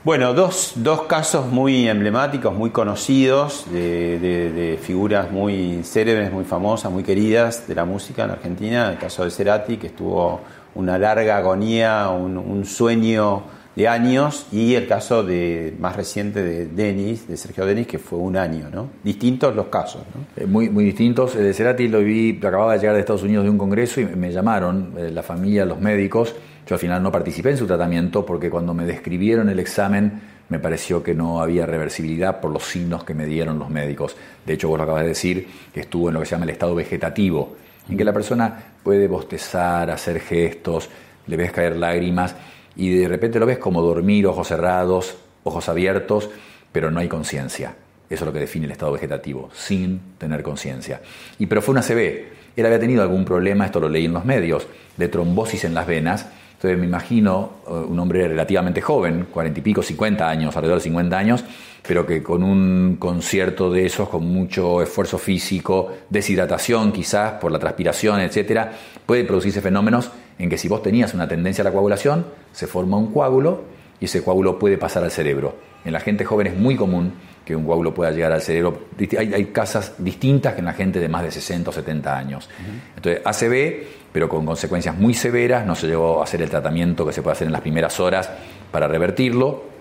Bueno, 0.06 0.34
dos, 0.34 0.74
dos, 0.76 1.02
casos 1.02 1.48
muy 1.50 1.88
emblemáticos, 1.88 2.54
muy 2.54 2.70
conocidos, 2.70 3.66
de, 3.72 4.20
de, 4.20 4.78
figuras 4.80 5.32
muy 5.32 5.82
célebres, 5.82 6.30
muy 6.30 6.44
famosas, 6.44 6.92
muy 6.92 7.02
queridas 7.02 7.66
de 7.66 7.74
la 7.74 7.84
música 7.84 8.22
en 8.22 8.30
Argentina. 8.30 8.92
El 8.92 8.98
caso 8.98 9.24
de 9.24 9.32
Cerati, 9.32 9.78
que 9.78 9.88
estuvo 9.88 10.42
una 10.76 10.96
larga 10.96 11.38
agonía, 11.38 12.08
un, 12.10 12.38
un 12.38 12.64
sueño 12.66 13.42
de 13.74 13.88
años, 13.88 14.46
y 14.52 14.74
el 14.74 14.86
caso 14.86 15.24
de, 15.24 15.74
más 15.80 15.96
reciente 15.96 16.40
de 16.40 16.66
Denis, 16.66 17.26
de 17.26 17.36
Sergio 17.36 17.66
Denis, 17.66 17.88
que 17.88 17.98
fue 17.98 18.20
un 18.20 18.36
año, 18.36 18.70
¿no? 18.72 18.88
Distintos 19.02 19.56
los 19.56 19.66
casos, 19.66 20.02
¿no? 20.14 20.40
Eh, 20.40 20.46
muy, 20.46 20.70
muy 20.70 20.84
distintos. 20.84 21.34
El 21.34 21.42
de 21.42 21.52
Cerati 21.52 21.88
lo 21.88 21.98
vi, 21.98 22.38
acababa 22.38 22.74
de 22.74 22.78
llegar 22.78 22.94
de 22.94 23.00
Estados 23.00 23.24
Unidos 23.24 23.42
de 23.42 23.50
un 23.50 23.58
congreso 23.58 24.00
y 24.00 24.06
me 24.06 24.30
llamaron, 24.30 24.94
eh, 24.96 25.10
la 25.12 25.24
familia, 25.24 25.66
los 25.66 25.80
médicos, 25.80 26.36
yo 26.66 26.74
al 26.74 26.80
final 26.80 27.02
no 27.02 27.12
participé 27.12 27.50
en 27.50 27.56
su 27.56 27.66
tratamiento 27.66 28.26
porque 28.26 28.50
cuando 28.50 28.74
me 28.74 28.84
describieron 28.84 29.48
el 29.48 29.60
examen 29.60 30.20
me 30.48 30.58
pareció 30.58 31.02
que 31.02 31.14
no 31.14 31.40
había 31.40 31.64
reversibilidad 31.66 32.40
por 32.40 32.50
los 32.50 32.64
signos 32.64 33.04
que 33.04 33.14
me 33.14 33.26
dieron 33.26 33.58
los 33.58 33.70
médicos. 33.70 34.16
De 34.44 34.54
hecho, 34.54 34.68
vos 34.68 34.78
lo 34.78 34.84
acabas 34.84 35.02
de 35.02 35.08
decir, 35.08 35.48
que 35.72 35.80
estuvo 35.80 36.08
en 36.08 36.14
lo 36.14 36.20
que 36.20 36.26
se 36.26 36.32
llama 36.32 36.44
el 36.44 36.50
estado 36.50 36.74
vegetativo, 36.74 37.56
en 37.88 37.96
que 37.96 38.04
la 38.04 38.12
persona 38.12 38.74
puede 38.82 39.08
bostezar, 39.08 39.90
hacer 39.90 40.20
gestos, 40.20 40.88
le 41.26 41.36
ves 41.36 41.52
caer 41.52 41.76
lágrimas 41.76 42.34
y 42.76 42.90
de 42.96 43.08
repente 43.08 43.38
lo 43.38 43.46
ves 43.46 43.58
como 43.58 43.82
dormir, 43.82 44.26
ojos 44.26 44.48
cerrados, 44.48 45.16
ojos 45.44 45.68
abiertos, 45.68 46.30
pero 46.72 46.90
no 46.90 47.00
hay 47.00 47.08
conciencia. 47.08 47.74
Eso 48.08 48.24
es 48.24 48.26
lo 48.26 48.32
que 48.32 48.40
define 48.40 48.66
el 48.66 48.72
estado 48.72 48.92
vegetativo, 48.92 49.50
sin 49.52 50.00
tener 50.18 50.42
conciencia. 50.42 51.00
Y 51.38 51.46
pero 51.46 51.62
fue 51.62 51.72
una 51.72 51.82
CB. 51.82 52.36
Él 52.56 52.66
había 52.66 52.78
tenido 52.78 53.02
algún 53.02 53.24
problema, 53.24 53.66
esto 53.66 53.80
lo 53.80 53.88
leí 53.88 54.04
en 54.04 54.12
los 54.12 54.24
medios, 54.24 54.66
de 54.96 55.08
trombosis 55.08 55.64
en 55.64 55.74
las 55.74 55.86
venas, 55.86 56.26
entonces 56.56 56.78
me 56.80 56.86
imagino 56.86 57.50
uh, 57.66 57.74
un 57.74 57.98
hombre 57.98 58.26
relativamente 58.26 58.80
joven, 58.80 59.26
cuarenta 59.30 59.60
y 59.60 59.62
pico, 59.62 59.82
cincuenta 59.82 60.28
años, 60.28 60.56
alrededor 60.56 60.78
de 60.78 60.84
50 60.84 61.18
años, 61.18 61.44
pero 61.86 62.06
que 62.06 62.22
con 62.22 62.42
un 62.42 62.96
concierto 62.98 63.70
de 63.70 63.84
esos, 63.84 64.08
con 64.08 64.24
mucho 64.26 64.80
esfuerzo 64.80 65.18
físico, 65.18 65.92
deshidratación 66.08 66.92
quizás 66.92 67.32
por 67.32 67.52
la 67.52 67.58
transpiración, 67.58 68.20
etcétera, 68.20 68.72
puede 69.04 69.24
producirse 69.24 69.60
fenómenos 69.60 70.10
en 70.38 70.48
que 70.48 70.56
si 70.56 70.66
vos 70.66 70.82
tenías 70.82 71.12
una 71.12 71.28
tendencia 71.28 71.60
a 71.60 71.66
la 71.66 71.72
coagulación, 71.72 72.24
se 72.52 72.66
forma 72.66 72.96
un 72.96 73.12
coágulo 73.12 73.64
y 74.00 74.06
ese 74.06 74.24
coágulo 74.24 74.58
puede 74.58 74.78
pasar 74.78 75.04
al 75.04 75.10
cerebro. 75.10 75.56
En 75.84 75.92
la 75.92 76.00
gente 76.00 76.24
joven 76.24 76.46
es 76.46 76.56
muy 76.56 76.74
común 76.74 77.12
que 77.46 77.56
un 77.56 77.64
coágulo 77.64 77.94
pueda 77.94 78.10
llegar 78.10 78.32
al 78.32 78.42
cerebro. 78.42 78.76
Hay, 79.18 79.32
hay 79.32 79.44
casas 79.46 79.94
distintas 79.98 80.52
que 80.54 80.58
en 80.58 80.64
la 80.66 80.72
gente 80.74 80.98
de 81.00 81.08
más 81.08 81.22
de 81.22 81.30
60 81.30 81.70
o 81.70 81.72
70 81.72 82.18
años. 82.18 82.48
Uh 82.58 82.62
-huh. 82.62 82.96
Entonces, 82.96 83.22
ACV, 83.24 83.86
pero 84.12 84.28
con 84.28 84.44
consecuencias 84.44 84.96
muy 84.96 85.14
severas, 85.14 85.64
no 85.64 85.74
se 85.76 85.86
llegó 85.86 86.20
a 86.20 86.24
hacer 86.24 86.42
el 86.42 86.50
tratamiento 86.50 87.06
que 87.06 87.12
se 87.12 87.22
puede 87.22 87.32
hacer 87.34 87.46
en 87.46 87.52
las 87.52 87.62
primeras 87.62 87.98
horas 88.00 88.28
para 88.72 88.88
revertirlo. 88.88 89.74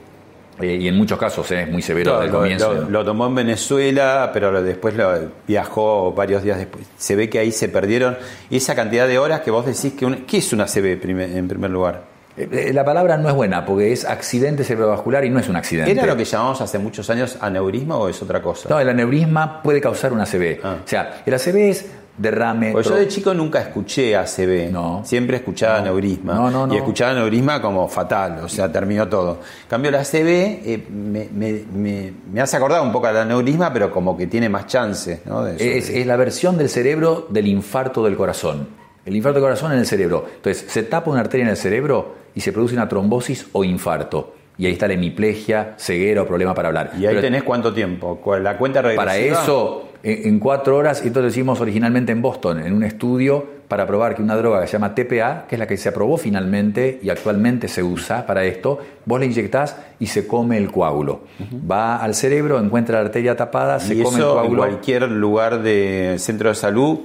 Eh, 0.62 0.78
y 0.80 0.88
en 0.88 0.96
muchos 0.96 1.20
casos 1.20 1.52
eh, 1.52 1.64
es 1.64 1.70
muy 1.70 1.82
severo 1.82 2.12
Claro, 2.12 2.22
del 2.24 2.32
lo, 2.32 2.38
comienzo. 2.40 2.74
lo- 2.74 2.90
lo 2.90 3.04
tomó 3.04 3.28
en 3.28 3.36
Venezuela, 3.36 4.30
pero 4.32 4.62
después 4.64 4.96
lo 4.96 5.12
viajó 5.46 6.14
varios 6.14 6.44
días 6.44 6.58
después. 6.60 6.86
Se 6.98 7.16
ve 7.18 7.30
que 7.30 7.40
ahí 7.40 7.52
se 7.52 7.68
perdieron 7.68 8.16
esa 8.50 8.74
cantidad 8.74 9.06
de 9.06 9.18
horas 9.18 9.42
que 9.42 9.52
vos 9.52 9.66
decís 9.66 9.92
que... 10.00 10.06
un- 10.06 10.26
¿Qué 10.26 10.38
es 10.38 10.54
una 10.54 10.66
CB 10.66 11.02
en 11.04 11.48
primer 11.50 11.72
lugar? 11.72 12.04
Eh, 12.38 12.50
eh, 12.52 12.74
la 12.74 12.84
palabra 12.84 13.18
no 13.18 13.30
es 13.30 13.36
buena 13.36 13.66
porque 13.66 13.94
es 13.94 14.04
accidente 14.06 14.64
cerebrovascular 14.64 15.24
y 15.26 15.30
no 15.30 15.40
es 15.40 15.48
un 15.48 15.56
accidente. 15.56 15.92
¿Era 15.92 16.06
lo 16.06 16.18
que 16.18 16.26
llamamos 16.26 16.60
hace 16.62 16.80
muchos 16.80 17.10
años 17.10 17.38
aneurisma 17.40 17.98
o 17.98 18.10
es 18.10 18.22
otra 18.22 18.42
cosa? 18.42 18.68
No, 18.70 18.80
el 18.80 18.90
aneurisma 18.90 19.62
puede 19.64 19.80
causar 19.80 20.12
una 20.12 20.24
ACV. 20.24 20.60
Ah. 20.64 20.76
O 20.84 20.88
sea, 20.88 21.22
el 21.26 21.34
ACV 21.34 21.56
es 21.58 21.86
derrame. 22.18 22.74
Yo 22.82 22.96
de 22.96 23.08
chico 23.08 23.34
nunca 23.34 23.60
escuché 23.62 24.16
ACV. 24.16 24.70
No. 24.72 25.02
Siempre 25.06 25.38
escuchaba 25.38 25.78
aneurisma. 25.80 26.34
No, 26.34 26.50
no, 26.52 26.68
no. 26.68 26.74
Y 26.74 26.78
escuchaba 26.78 27.12
aneurisma 27.12 27.62
como 27.62 27.88
fatal, 27.88 28.40
o 28.44 28.50
sea, 28.50 28.72
terminó 28.72 29.08
todo. 29.08 29.40
En 29.64 29.70
cambio, 29.70 29.92
la 29.92 30.00
ACV 30.02 30.28
eh, 30.28 30.88
me, 30.92 31.30
me- 31.34 31.64
me- 31.74 32.14
me 32.34 32.42
hace 32.42 32.58
acordar 32.58 32.82
un 32.82 32.92
poco 32.92 33.08
al 33.08 33.18
aneurisma, 33.18 33.72
pero 33.72 33.92
como 33.92 34.16
que 34.18 34.28
tiene 34.28 34.50
más 34.50 34.68
chance. 34.68 35.22
¿no? 35.26 35.44
De 35.44 35.78
es 35.78 36.06
la 36.06 36.16
versión 36.18 36.58
del 36.58 36.70
cerebro 36.70 37.28
del 37.30 37.48
infarto 37.48 38.04
del 38.04 38.16
corazón. 38.18 38.68
El 39.06 39.16
infarto 39.16 39.36
del 39.40 39.44
corazón 39.44 39.72
en 39.74 39.80
el 39.80 39.86
cerebro. 39.86 40.26
Entonces, 40.36 40.66
se 40.68 40.84
tapa 40.84 41.12
una 41.12 41.20
arteria 41.20 41.44
en 41.44 41.50
el 41.52 41.58
cerebro 41.58 42.25
y 42.36 42.42
se 42.42 42.52
produce 42.52 42.76
una 42.76 42.88
trombosis 42.88 43.48
o 43.54 43.64
infarto. 43.64 44.34
Y 44.58 44.66
ahí 44.68 44.74
está 44.74 44.88
la 44.88 44.94
hemiplegia, 44.94 45.74
ceguera 45.78 46.22
o 46.22 46.26
problema 46.28 46.54
para 46.54 46.70
hablar. 46.70 46.92
y 46.98 47.06
ahí 47.06 47.16
Pero 47.16 47.22
tenés 47.22 47.44
cuánto 47.44 47.74
tiempo. 47.74 48.20
¿Cuál- 48.24 48.44
¿La 48.44 48.58
cuenta 48.58 48.82
regresiva? 48.82 49.04
para 49.04 49.18
eso, 49.18 49.90
en, 50.02 50.28
en 50.30 50.40
cuatro 50.40 50.78
horas, 50.78 51.04
esto 51.04 51.22
lo 51.22 51.28
hicimos 51.28 51.60
originalmente 51.60 52.12
en 52.14 52.22
Boston, 52.22 52.60
en 52.66 52.72
un 52.74 52.84
estudio 52.84 53.56
para 53.68 53.86
probar 53.88 54.16
que 54.16 54.22
una 54.22 54.38
droga 54.38 54.62
que 54.62 54.68
se 54.68 54.74
llama 54.74 54.94
TPA, 54.96 55.46
que 55.50 55.56
es 55.56 55.60
la 55.60 55.68
que 55.68 55.76
se 55.76 55.90
aprobó 55.90 56.16
finalmente 56.18 57.00
y 57.04 57.10
actualmente 57.10 57.68
se 57.68 57.84
usa 57.84 58.26
para 58.26 58.44
esto, 58.46 58.80
vos 59.06 59.20
la 59.20 59.26
inyectás 59.26 59.76
y 60.00 60.06
se 60.08 60.26
come 60.28 60.58
el 60.58 60.72
coágulo. 60.72 61.22
Va 61.70 61.98
al 61.98 62.14
cerebro, 62.16 62.58
encuentra 62.60 63.00
la 63.00 63.06
arteria 63.08 63.36
tapada, 63.36 63.80
se 63.82 64.02
come 64.04 64.18
el 64.20 64.24
en 64.24 64.30
coágulo. 64.30 64.58
cualquier 64.62 65.10
lugar 65.12 65.64
de 65.64 66.16
centro 66.20 66.48
de 66.50 66.56
salud 66.56 67.00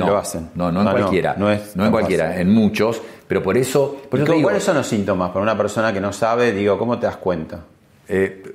no, 0.00 0.06
lo 0.08 0.16
hacen. 0.18 0.50
No, 0.54 0.70
no 0.72 0.82
en 0.82 0.88
Ah, 0.88 0.92
cualquiera. 0.92 1.34
No, 1.38 1.50
es 1.50 1.74
no 1.76 1.84
en 1.86 1.90
cualquiera, 1.90 2.26
fácil. 2.28 2.40
en 2.42 2.50
muchos. 2.54 3.00
Pero 3.28 3.42
por 3.42 3.56
eso. 3.56 3.96
Por 4.10 4.20
¿Y 4.20 4.22
eso 4.22 4.34
¿Cuáles 4.42 4.62
son 4.64 4.76
los 4.76 4.86
síntomas 4.86 5.30
para 5.30 5.42
una 5.42 5.56
persona 5.56 5.92
que 5.92 6.00
no 6.00 6.12
sabe? 6.12 6.52
Digo, 6.52 6.78
¿cómo 6.78 6.98
te 6.98 7.06
das 7.06 7.16
cuenta? 7.16 7.60
eh, 8.08 8.54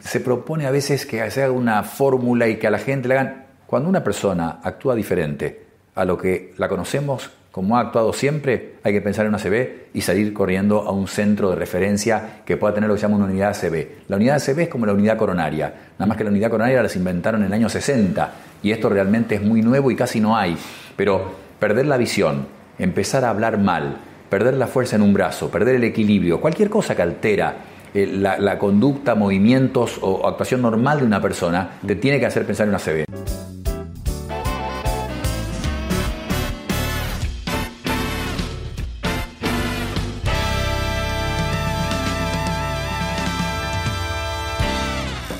se 0.00 0.20
propone 0.20 0.66
a 0.66 0.70
veces 0.70 1.04
que 1.06 1.28
se 1.30 1.42
haga 1.42 1.52
una 1.52 1.82
fórmula 1.82 2.46
y 2.46 2.56
que 2.56 2.66
a 2.66 2.70
la 2.70 2.78
gente 2.78 3.08
le 3.08 3.14
hagan. 3.18 3.44
Cuando 3.66 3.88
una 3.88 4.04
persona 4.04 4.60
actúa 4.62 4.94
diferente 4.94 5.64
a 5.96 6.04
lo 6.04 6.16
que 6.16 6.54
la 6.58 6.68
conocemos 6.68 7.30
como 7.50 7.78
ha 7.78 7.80
actuado 7.80 8.12
siempre, 8.12 8.74
hay 8.84 8.92
que 8.92 9.00
pensar 9.00 9.24
en 9.24 9.30
una 9.30 9.38
CB 9.38 9.86
y 9.94 10.02
salir 10.02 10.34
corriendo 10.34 10.82
a 10.82 10.90
un 10.92 11.08
centro 11.08 11.48
de 11.48 11.56
referencia 11.56 12.42
que 12.44 12.58
pueda 12.58 12.74
tener 12.74 12.86
lo 12.86 12.94
que 12.94 13.00
se 13.00 13.06
llama 13.06 13.16
una 13.16 13.24
unidad 13.24 13.56
CB. 13.58 14.04
La 14.08 14.16
unidad 14.16 14.38
CB 14.42 14.60
es 14.64 14.68
como 14.68 14.84
la 14.84 14.92
unidad 14.92 15.16
coronaria, 15.16 15.72
nada 15.98 16.06
más 16.06 16.18
que 16.18 16.24
la 16.24 16.30
unidad 16.30 16.50
coronaria 16.50 16.82
las 16.82 16.94
inventaron 16.96 17.40
en 17.40 17.46
el 17.46 17.52
año 17.54 17.68
60 17.70 18.30
y 18.66 18.72
esto 18.72 18.88
realmente 18.88 19.36
es 19.36 19.42
muy 19.42 19.62
nuevo 19.62 19.92
y 19.92 19.94
casi 19.94 20.18
no 20.18 20.36
hay. 20.36 20.56
Pero 20.96 21.30
perder 21.60 21.86
la 21.86 21.96
visión, 21.96 22.48
empezar 22.80 23.24
a 23.24 23.30
hablar 23.30 23.58
mal, 23.58 23.98
perder 24.28 24.54
la 24.54 24.66
fuerza 24.66 24.96
en 24.96 25.02
un 25.02 25.12
brazo, 25.12 25.50
perder 25.50 25.76
el 25.76 25.84
equilibrio, 25.84 26.40
cualquier 26.40 26.68
cosa 26.68 26.96
que 26.96 27.02
altera 27.02 27.58
eh, 27.94 28.08
la, 28.08 28.58
conducta, 28.58 29.14
movimientos 29.14 29.98
o, 30.02 30.10
o 30.16 30.28
actuación 30.28 30.62
normal 30.62 30.98
de 30.98 31.06
una 31.06 31.22
persona, 31.22 31.78
te 31.86 31.94
tiene 31.94 32.18
que 32.18 32.26
hacer 32.26 32.44
pensar 32.44 32.64
en 32.64 32.70
una 32.70 32.80
CB. 32.80 33.55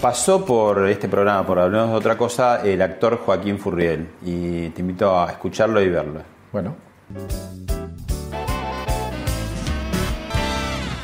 Pasó 0.07 0.45
por 0.45 0.87
este 0.87 1.09
programa, 1.09 1.45
por 1.45 1.59
Hablemos 1.59 1.91
de 1.91 1.97
otra 1.97 2.17
cosa, 2.17 2.63
el 2.63 2.81
actor 2.81 3.19
Joaquín 3.19 3.59
Furriel. 3.59 4.09
Y 4.23 4.69
te 4.69 4.81
invito 4.81 5.19
a 5.19 5.33
escucharlo 5.33 5.83
y 5.83 5.89
verlo. 5.89 6.21
Bueno, 6.53 6.77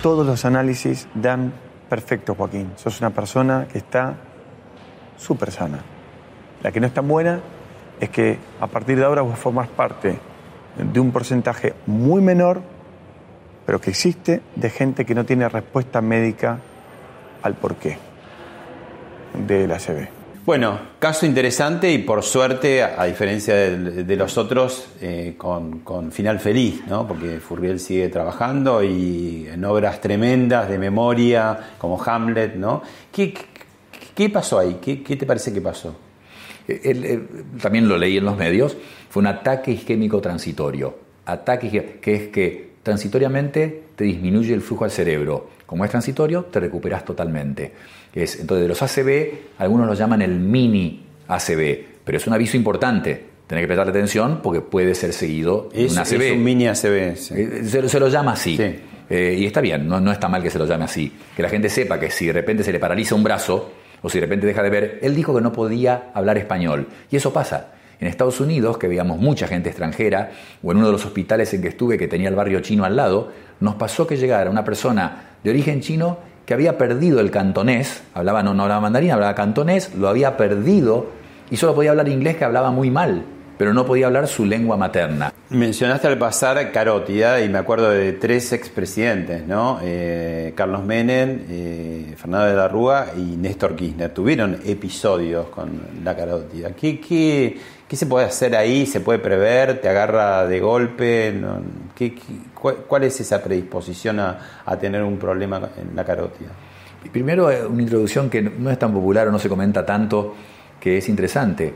Todos 0.05 0.25
los 0.25 0.45
análisis 0.45 1.09
dan 1.17 1.53
perfecto, 1.89 2.37
Joaquín. 2.37 2.75
Sos 2.77 3.01
una 3.01 3.11
persona 3.11 3.67
que 3.67 3.79
está 3.79 4.15
súper 5.17 5.51
sana. 5.51 5.81
La 6.63 6.71
que 6.71 6.79
no 6.79 6.87
es 6.87 6.95
tan 6.95 7.09
buena 7.09 7.41
es 7.99 8.09
que 8.09 8.39
a 8.61 8.69
partir 8.69 8.99
de 8.99 9.05
ahora 9.05 9.23
vos 9.23 9.37
formás 9.37 9.67
parte 9.67 10.17
de 10.77 11.01
un 11.01 11.11
porcentaje 11.11 11.75
muy 11.87 12.23
menor, 12.23 12.63
pero 13.67 13.81
que 13.81 13.91
existe, 13.91 14.43
de 14.55 14.71
gente 14.71 15.05
que 15.05 15.17
no 15.17 15.25
tiene 15.25 15.49
respuesta 15.49 16.01
médica 16.01 16.61
al 17.43 17.55
porqué 17.55 18.12
de 19.35 19.67
la 19.67 19.79
CB. 19.79 20.09
Bueno, 20.45 20.77
caso 20.99 21.25
interesante 21.25 21.93
y 21.93 21.99
por 21.99 22.25
suerte, 22.25 22.83
a, 22.83 23.01
a 23.01 23.05
diferencia 23.07 23.55
de, 23.55 24.03
de 24.05 24.17
los 24.17 24.37
otros, 24.39 24.89
eh, 25.01 25.35
con, 25.39 25.81
con 25.81 26.11
final 26.11 26.41
feliz, 26.41 26.83
¿no? 26.89 27.07
Porque 27.07 27.39
Furriel 27.39 27.79
sigue 27.79 28.09
trabajando 28.09 28.83
y 28.83 29.47
en 29.49 29.65
obras 29.65 30.01
tremendas 30.01 30.69
de 30.69 30.79
memoria, 30.79 31.75
como 31.79 32.03
Hamlet, 32.03 32.57
¿no? 32.57 32.83
¿Qué, 33.13 33.33
qué, 33.33 33.43
qué 34.17 34.29
pasó 34.31 34.59
ahí? 34.59 34.79
¿Qué, 34.83 35.01
¿Qué 35.05 35.15
te 35.15 35.27
parece 35.27 35.53
que 35.53 35.61
pasó? 35.61 35.95
Eh, 36.67 36.81
el- 36.85 37.05
el- 37.05 37.29
también 37.63 37.89
lo 37.89 37.97
leí 37.97 38.17
en 38.17 38.25
los 38.25 38.37
medios, 38.37 38.77
fue 39.11 39.21
un 39.21 39.29
ataque 39.29 39.71
isquémico 39.71 40.21
transitorio. 40.21 40.99
Ataque 41.27 41.99
que 42.01 42.15
es 42.17 42.29
que 42.31 42.73
transitoriamente 42.83 43.85
te 43.95 44.03
disminuye 44.03 44.53
el 44.55 44.61
flujo 44.61 44.85
al 44.85 44.91
cerebro. 44.91 45.51
Como 45.67 45.85
es 45.85 45.91
transitorio, 45.93 46.47
te 46.47 46.59
recuperas 46.59 47.05
totalmente. 47.05 47.73
Es, 48.15 48.39
entonces, 48.41 48.63
de 48.63 48.69
los 48.69 48.83
ACV, 48.83 49.57
algunos 49.59 49.87
lo 49.87 49.95
llaman 49.95 50.23
el 50.23 50.39
mini 50.39 51.03
ACV, 51.29 51.79
pero 52.05 52.19
es 52.19 52.27
un 52.27 52.35
aviso 52.35 52.57
importante. 52.57 53.33
Tenés 53.47 53.63
que 53.65 53.67
prestarle 53.69 53.91
atención 53.91 54.41
porque 54.43 54.61
puede 54.61 54.95
ser 54.95 55.13
seguido 55.13 55.69
de 55.75 55.85
Es, 55.87 55.93
un 55.93 55.99
ACV. 55.99 56.23
es 56.23 56.33
un 56.33 56.45
mini 56.45 56.67
ACV. 56.69 57.17
sí. 57.17 57.35
Eh, 57.37 57.61
Se, 57.65 57.89
se 57.89 58.01
lo 58.01 58.09
llama 58.09 58.33
así. 58.33 58.57
Sí. 58.57 58.75
Eh, 59.11 59.37
y 59.41 59.45
está 59.47 59.61
bien, 59.61 59.87
no, 59.87 60.01
no 60.01 60.11
está 60.13 60.29
mal 60.29 60.43
que 60.43 60.49
se 60.51 60.59
lo 60.59 60.65
llame 60.67 60.85
así. 60.85 61.13
Que 61.37 61.43
la 61.43 61.49
gente 61.51 61.69
sepa 61.69 61.99
que 62.01 62.11
si 62.11 62.27
de 62.27 62.33
repente 62.33 62.65
se 62.65 62.73
le 62.73 62.79
paraliza 62.79 63.15
un 63.15 63.23
brazo 63.23 63.71
o 64.01 64.09
si 64.09 64.19
de 64.19 64.27
repente 64.27 64.47
deja 64.47 64.63
de 64.63 64.71
ver, 64.71 64.99
él 65.03 65.15
dijo 65.15 65.35
que 65.35 65.41
no 65.43 65.53
podía 65.53 66.11
hablar 66.15 66.39
español. 66.39 66.87
Y 67.11 67.17
eso 67.17 67.33
pasa. 67.33 67.73
En 68.01 68.09
Estados 68.09 68.41
Unidos, 68.41 68.79
que 68.79 68.89
veíamos 68.89 69.19
mucha 69.19 69.47
gente 69.47 69.69
extranjera, 69.69 70.33
o 70.63 70.73
en 70.73 70.79
uno 70.79 70.87
de 70.87 70.93
los 70.93 71.05
hospitales 71.05 71.53
en 71.55 71.63
que 71.63 71.69
estuve 71.69 71.97
que 71.99 72.09
tenía 72.09 72.29
el 72.31 72.35
barrio 72.35 72.59
chino 72.61 72.85
al 72.85 72.97
lado, 72.97 73.31
nos 73.61 73.77
pasó 73.77 74.07
que 74.09 74.17
llegara 74.17 74.51
una 74.51 74.65
persona 74.65 75.37
de 75.45 75.51
origen 75.51 75.81
chino 75.81 76.19
que 76.47 76.55
había 76.55 76.79
perdido 76.79 77.21
el 77.21 77.31
cantonés, 77.31 78.03
hablaba, 78.15 78.43
no, 78.43 78.55
no 78.55 78.65
hablaba 78.65 78.81
mandarín, 78.81 79.11
hablaba 79.13 79.35
cantonés, 79.35 79.95
lo 79.95 80.09
había 80.09 80.37
perdido 80.37 81.07
y 81.51 81.57
solo 81.57 81.75
podía 81.75 81.91
hablar 81.91 82.09
inglés 82.09 82.37
que 82.37 82.45
hablaba 82.45 82.71
muy 82.71 82.91
mal, 82.91 83.25
pero 83.59 83.75
no 83.75 83.87
podía 83.87 84.07
hablar 84.07 84.27
su 84.27 84.45
lengua 84.45 84.77
materna. 84.77 85.33
Mencionaste 85.51 86.09
al 86.09 86.17
pasar 86.17 86.73
carótida 86.73 87.43
y 87.43 87.49
me 87.49 87.59
acuerdo 87.59 87.91
de 87.91 88.15
tres 88.15 88.53
expresidentes, 88.55 89.47
¿no? 89.47 89.79
Eh, 89.83 90.55
Carlos 90.57 90.83
Menem, 90.83 91.41
eh, 91.49 92.15
Fernando 92.17 92.47
de 92.47 92.55
la 92.57 92.69
Rúa 92.69 93.09
y 93.17 93.37
Néstor 93.37 93.77
Kirchner. 93.77 94.15
Tuvieron 94.15 94.59
episodios 94.65 95.49
con 95.49 95.81
la 96.03 96.17
carótida. 96.17 96.71
¿Qué, 96.71 96.99
qué, 96.99 97.59
qué 97.93 97.97
se 97.97 98.07
puede 98.07 98.25
hacer 98.25 98.57
ahí? 98.57 98.87
¿Se 98.87 99.01
puede 99.01 99.19
prever? 99.19 99.79
¿Te 99.83 99.87
agarra 99.87 100.47
de 100.47 100.61
golpe? 100.61 101.31
No, 101.39 101.61
¿qué- 101.95 102.15
qué- 102.15 102.23
cuál, 102.89 103.05
es 103.05 103.21
esa 103.21 103.43
predisposición 103.43 104.19
a, 104.19 104.39
tener 104.81 105.03
un 105.03 105.19
problema 105.19 105.61
en 105.77 105.95
la 105.95 106.03
carótida? 106.03 106.49
Primero, 107.13 107.51
eh, 107.51 107.67
una 107.67 107.83
introducción 107.83 108.31
que 108.31 108.41
no 108.41 108.71
es 108.71 108.79
tan 108.79 108.95
popular 108.95 109.29
o 109.29 109.31
no 109.31 109.39
se 109.39 109.51
comenta 109.51 109.85
tanto, 109.85 110.35
que 110.81 110.97
es 110.97 111.09
interesante. 111.11 111.75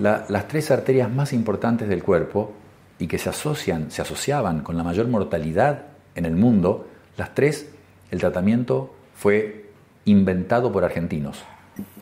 La- 0.00 0.24
las 0.30 0.48
tres 0.48 0.68
arterias 0.72 1.08
más 1.08 1.32
importantes 1.32 1.88
del 1.88 2.02
cuerpo 2.02 2.54
y 2.98 3.06
que 3.06 3.18
se 3.18 3.28
asocian, 3.28 3.88
se 3.92 4.02
asociaban 4.02 4.62
con 4.62 4.76
la 4.76 4.82
mayor 4.82 5.06
mortalidad 5.06 5.84
en 6.16 6.24
el 6.24 6.34
mundo, 6.34 6.88
las 7.16 7.36
tres, 7.36 7.70
el 8.10 8.18
tratamiento 8.18 8.92
fue 9.14 9.66
inventado 10.06 10.72
por 10.72 10.82
argentinos. 10.82 11.44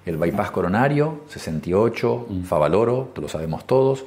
El 0.07 0.17
bypass 0.17 0.51
coronario, 0.51 1.21
68, 1.29 2.29
Favaloro, 2.45 3.11
lo 3.21 3.29
sabemos 3.29 3.67
todos. 3.67 4.07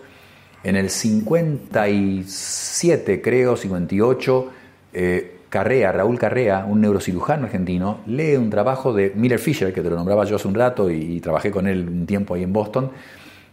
En 0.63 0.75
el 0.75 0.89
57, 0.89 3.21
creo, 3.21 3.55
58, 3.55 4.49
eh, 4.93 5.37
Carrea, 5.49 5.91
Raúl 5.91 6.17
Carrea, 6.17 6.65
un 6.67 6.81
neurocirujano 6.81 7.45
argentino, 7.45 7.99
lee 8.07 8.37
un 8.37 8.49
trabajo 8.49 8.91
de 8.91 9.13
Miller 9.15 9.37
Fisher, 9.37 9.71
que 9.71 9.81
te 9.81 9.89
lo 9.89 9.95
nombraba 9.95 10.25
yo 10.25 10.37
hace 10.37 10.47
un 10.47 10.55
rato 10.55 10.89
y, 10.89 10.95
y 10.95 11.19
trabajé 11.19 11.51
con 11.51 11.67
él 11.67 11.87
un 11.87 12.07
tiempo 12.07 12.33
ahí 12.33 12.41
en 12.43 12.53
Boston. 12.53 12.89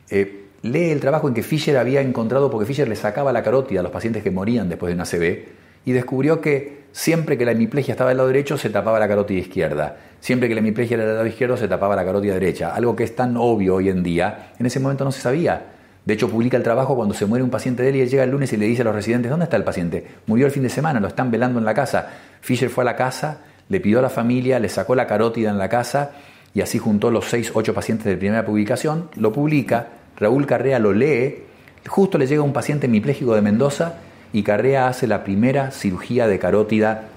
Eh, 0.09 0.41
lee 0.63 0.91
el 0.91 1.01
trabajo 1.01 1.29
en 1.29 1.35
que 1.35 1.43
Fisher 1.43 1.77
había 1.77 2.01
encontrado, 2.01 2.51
porque 2.51 2.67
Fisher 2.67 2.89
le 2.89 2.97
sacaba 2.97 3.33
la 3.33 3.43
carótida 3.43 3.81
a 3.81 3.83
los 3.83 3.93
pacientes 3.93 4.23
que 4.23 4.31
morían 4.31 4.69
después 4.69 4.91
de 4.91 4.95
una 4.95 5.05
CB, 5.05 5.45
y 5.85 5.93
descubrió 5.93 6.41
que 6.41 6.80
siempre 6.93 7.39
que 7.39 7.45
la 7.45 7.53
hemiplegia 7.53 7.93
estaba 7.93 8.11
del 8.11 8.19
lado 8.19 8.29
derecho 8.29 8.59
se 8.59 8.71
tapaba 8.71 8.99
la 8.99 9.09
carótida 9.09 9.39
izquierda. 9.39 9.97
Siempre 10.21 10.49
que 10.49 10.55
la 10.55 10.61
hemiplegia 10.61 10.97
era 10.97 11.07
del 11.07 11.15
lado 11.15 11.27
izquierdo 11.27 11.57
se 11.57 11.69
tapaba 11.69 11.97
la 11.97 12.05
carótida 12.05 12.35
derecha. 12.35 12.75
Algo 12.75 12.95
que 12.97 13.05
es 13.05 13.17
tan 13.17 13.37
obvio 13.37 13.77
hoy 13.77 13.89
en 13.89 14.03
día, 14.03 14.53
en 14.59 14.67
ese 14.67 14.81
momento 14.81 15.05
no 15.05 15.13
se 15.13 15.21
sabía. 15.21 15.63
De 16.05 16.15
hecho, 16.15 16.29
publica 16.29 16.57
el 16.57 16.63
trabajo 16.63 16.97
cuando 16.97 17.15
se 17.15 17.27
muere 17.27 17.45
un 17.45 17.51
paciente 17.51 17.83
de 17.83 17.91
él 17.91 17.97
y 17.97 18.01
él 18.01 18.09
llega 18.09 18.25
el 18.25 18.31
lunes 18.31 18.53
y 18.53 18.57
le 18.57 18.67
dice 18.67 18.83
a 18.83 18.85
los 18.85 18.95
residentes, 18.95 19.31
¿dónde 19.31 19.45
está 19.45 19.57
el 19.57 19.65
paciente? 19.65 20.05
Murió 20.27 20.47
el 20.47 20.53
fin 20.53 20.63
de 20.63 20.71
semana, 20.71 20.99
lo 20.99 21.09
están 21.09 21.31
velando 21.31 21.59
en 21.59 21.65
la 21.65 21.75
casa. 21.75 22.09
Fisher 22.41 22.71
fue 22.71 22.85
a 22.85 22.87
la 22.87 22.97
casa, 22.97 23.39
le 23.69 23.81
pidió 23.81 23.99
a 23.99 24.03
la 24.03 24.11
familia, 24.11 24.59
le 24.59 24.69
sacó 24.69 24.95
la 24.95 25.07
carótida 25.07 25.51
en 25.51 25.59
la 25.59 25.69
casa 25.69 26.13
y 26.55 26.63
así 26.63 26.79
juntó 26.79 27.11
los 27.11 27.27
seis, 27.27 27.53
ocho 27.55 27.75
pacientes 27.75 28.07
de 28.07 28.17
primera 28.17 28.45
publicación, 28.45 29.09
lo 29.17 29.33
publica, 29.33 29.89
Raúl 30.17 30.47
Carrea 30.47 30.79
lo 30.79 30.93
lee, 30.93 31.45
justo 31.87 32.19
le 32.19 32.27
llega 32.27 32.43
un 32.43 32.53
paciente 32.53 32.87
hemipléjico 32.87 33.35
de 33.35 33.43
Mendoza 33.43 33.95
y 34.33 34.43
Carrea 34.43 34.89
hace 34.89 35.07
la 35.07 35.25
primera 35.25 35.71
cirugía 35.71 36.27
de 36.27 36.39
carótida 36.39 37.09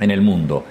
en 0.00 0.10
el 0.10 0.20
mundo. 0.22 0.64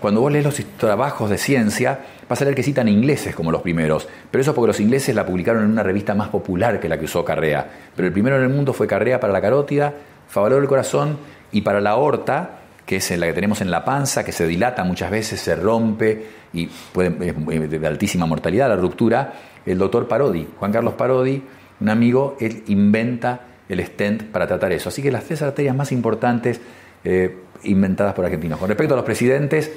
Cuando 0.00 0.20
vos 0.20 0.30
lees 0.30 0.44
los 0.44 0.60
trabajos 0.76 1.30
de 1.30 1.38
ciencia, 1.38 2.00
vas 2.28 2.40
a 2.40 2.44
leer 2.44 2.54
que 2.54 2.62
citan 2.62 2.88
ingleses 2.88 3.34
como 3.34 3.50
los 3.50 3.62
primeros, 3.62 4.06
pero 4.30 4.42
eso 4.42 4.54
porque 4.54 4.68
los 4.68 4.80
ingleses 4.80 5.14
la 5.14 5.24
publicaron 5.24 5.64
en 5.64 5.70
una 5.70 5.82
revista 5.82 6.14
más 6.14 6.28
popular 6.28 6.78
que 6.80 6.88
la 6.88 6.98
que 6.98 7.06
usó 7.06 7.24
Carrea. 7.24 7.66
Pero 7.94 8.06
el 8.06 8.12
primero 8.12 8.36
en 8.36 8.42
el 8.42 8.48
mundo 8.50 8.72
fue 8.72 8.86
Carrea 8.86 9.18
para 9.18 9.32
la 9.32 9.40
carótida, 9.40 9.92
Favaloro 10.28 10.60
del 10.60 10.68
corazón 10.68 11.18
y 11.52 11.62
para 11.62 11.80
la 11.80 11.90
aorta, 11.90 12.58
que 12.84 12.96
es 12.96 13.18
la 13.18 13.26
que 13.26 13.32
tenemos 13.32 13.60
en 13.62 13.70
la 13.70 13.84
panza, 13.84 14.24
que 14.24 14.32
se 14.32 14.46
dilata 14.46 14.84
muchas 14.84 15.10
veces, 15.10 15.40
se 15.40 15.56
rompe 15.56 16.26
y 16.52 16.66
puede, 16.66 17.12
es 17.28 17.70
de 17.70 17.86
altísima 17.86 18.26
mortalidad 18.26 18.68
la 18.68 18.76
ruptura, 18.76 19.32
el 19.64 19.78
doctor 19.78 20.06
Parodi, 20.06 20.46
Juan 20.58 20.72
Carlos 20.72 20.94
Parodi, 20.94 21.42
un 21.80 21.88
amigo, 21.88 22.36
él 22.38 22.62
inventa 22.68 23.40
el 23.68 23.84
stent 23.84 24.24
para 24.24 24.46
tratar 24.46 24.72
eso. 24.72 24.88
Así 24.88 25.02
que 25.02 25.10
las 25.10 25.24
tres 25.24 25.42
arterias 25.42 25.74
más 25.74 25.92
importantes 25.92 26.60
eh, 27.04 27.36
inventadas 27.64 28.14
por 28.14 28.24
argentinos. 28.24 28.58
Con 28.58 28.68
respecto 28.68 28.94
a 28.94 28.96
los 28.96 29.04
presidentes, 29.04 29.70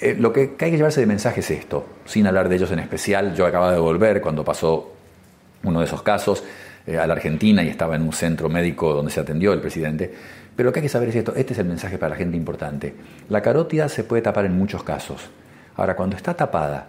eh, 0.00 0.16
lo 0.18 0.32
que 0.32 0.40
hay 0.58 0.70
que 0.70 0.76
llevarse 0.76 1.00
de 1.00 1.06
mensaje 1.06 1.40
es 1.40 1.50
esto, 1.50 1.86
sin 2.04 2.26
hablar 2.26 2.48
de 2.48 2.56
ellos 2.56 2.70
en 2.70 2.78
especial. 2.78 3.34
Yo 3.34 3.46
acababa 3.46 3.72
de 3.72 3.78
volver 3.78 4.20
cuando 4.20 4.44
pasó 4.44 4.92
uno 5.62 5.80
de 5.80 5.86
esos 5.86 6.02
casos 6.02 6.44
eh, 6.86 6.98
a 6.98 7.06
la 7.06 7.14
Argentina 7.14 7.62
y 7.62 7.68
estaba 7.68 7.96
en 7.96 8.02
un 8.02 8.12
centro 8.12 8.48
médico 8.48 8.92
donde 8.94 9.10
se 9.10 9.20
atendió 9.20 9.52
el 9.52 9.60
presidente. 9.60 10.12
Pero 10.54 10.68
lo 10.68 10.72
que 10.72 10.80
hay 10.80 10.84
que 10.84 10.88
saber 10.88 11.10
es 11.10 11.16
esto, 11.16 11.34
este 11.34 11.52
es 11.52 11.58
el 11.58 11.66
mensaje 11.66 11.98
para 11.98 12.10
la 12.10 12.16
gente 12.16 12.36
importante. 12.36 12.94
La 13.28 13.42
carótida 13.42 13.88
se 13.88 14.04
puede 14.04 14.22
tapar 14.22 14.46
en 14.46 14.56
muchos 14.56 14.82
casos. 14.82 15.28
Ahora, 15.76 15.96
cuando 15.96 16.16
está 16.16 16.34
tapada, 16.34 16.88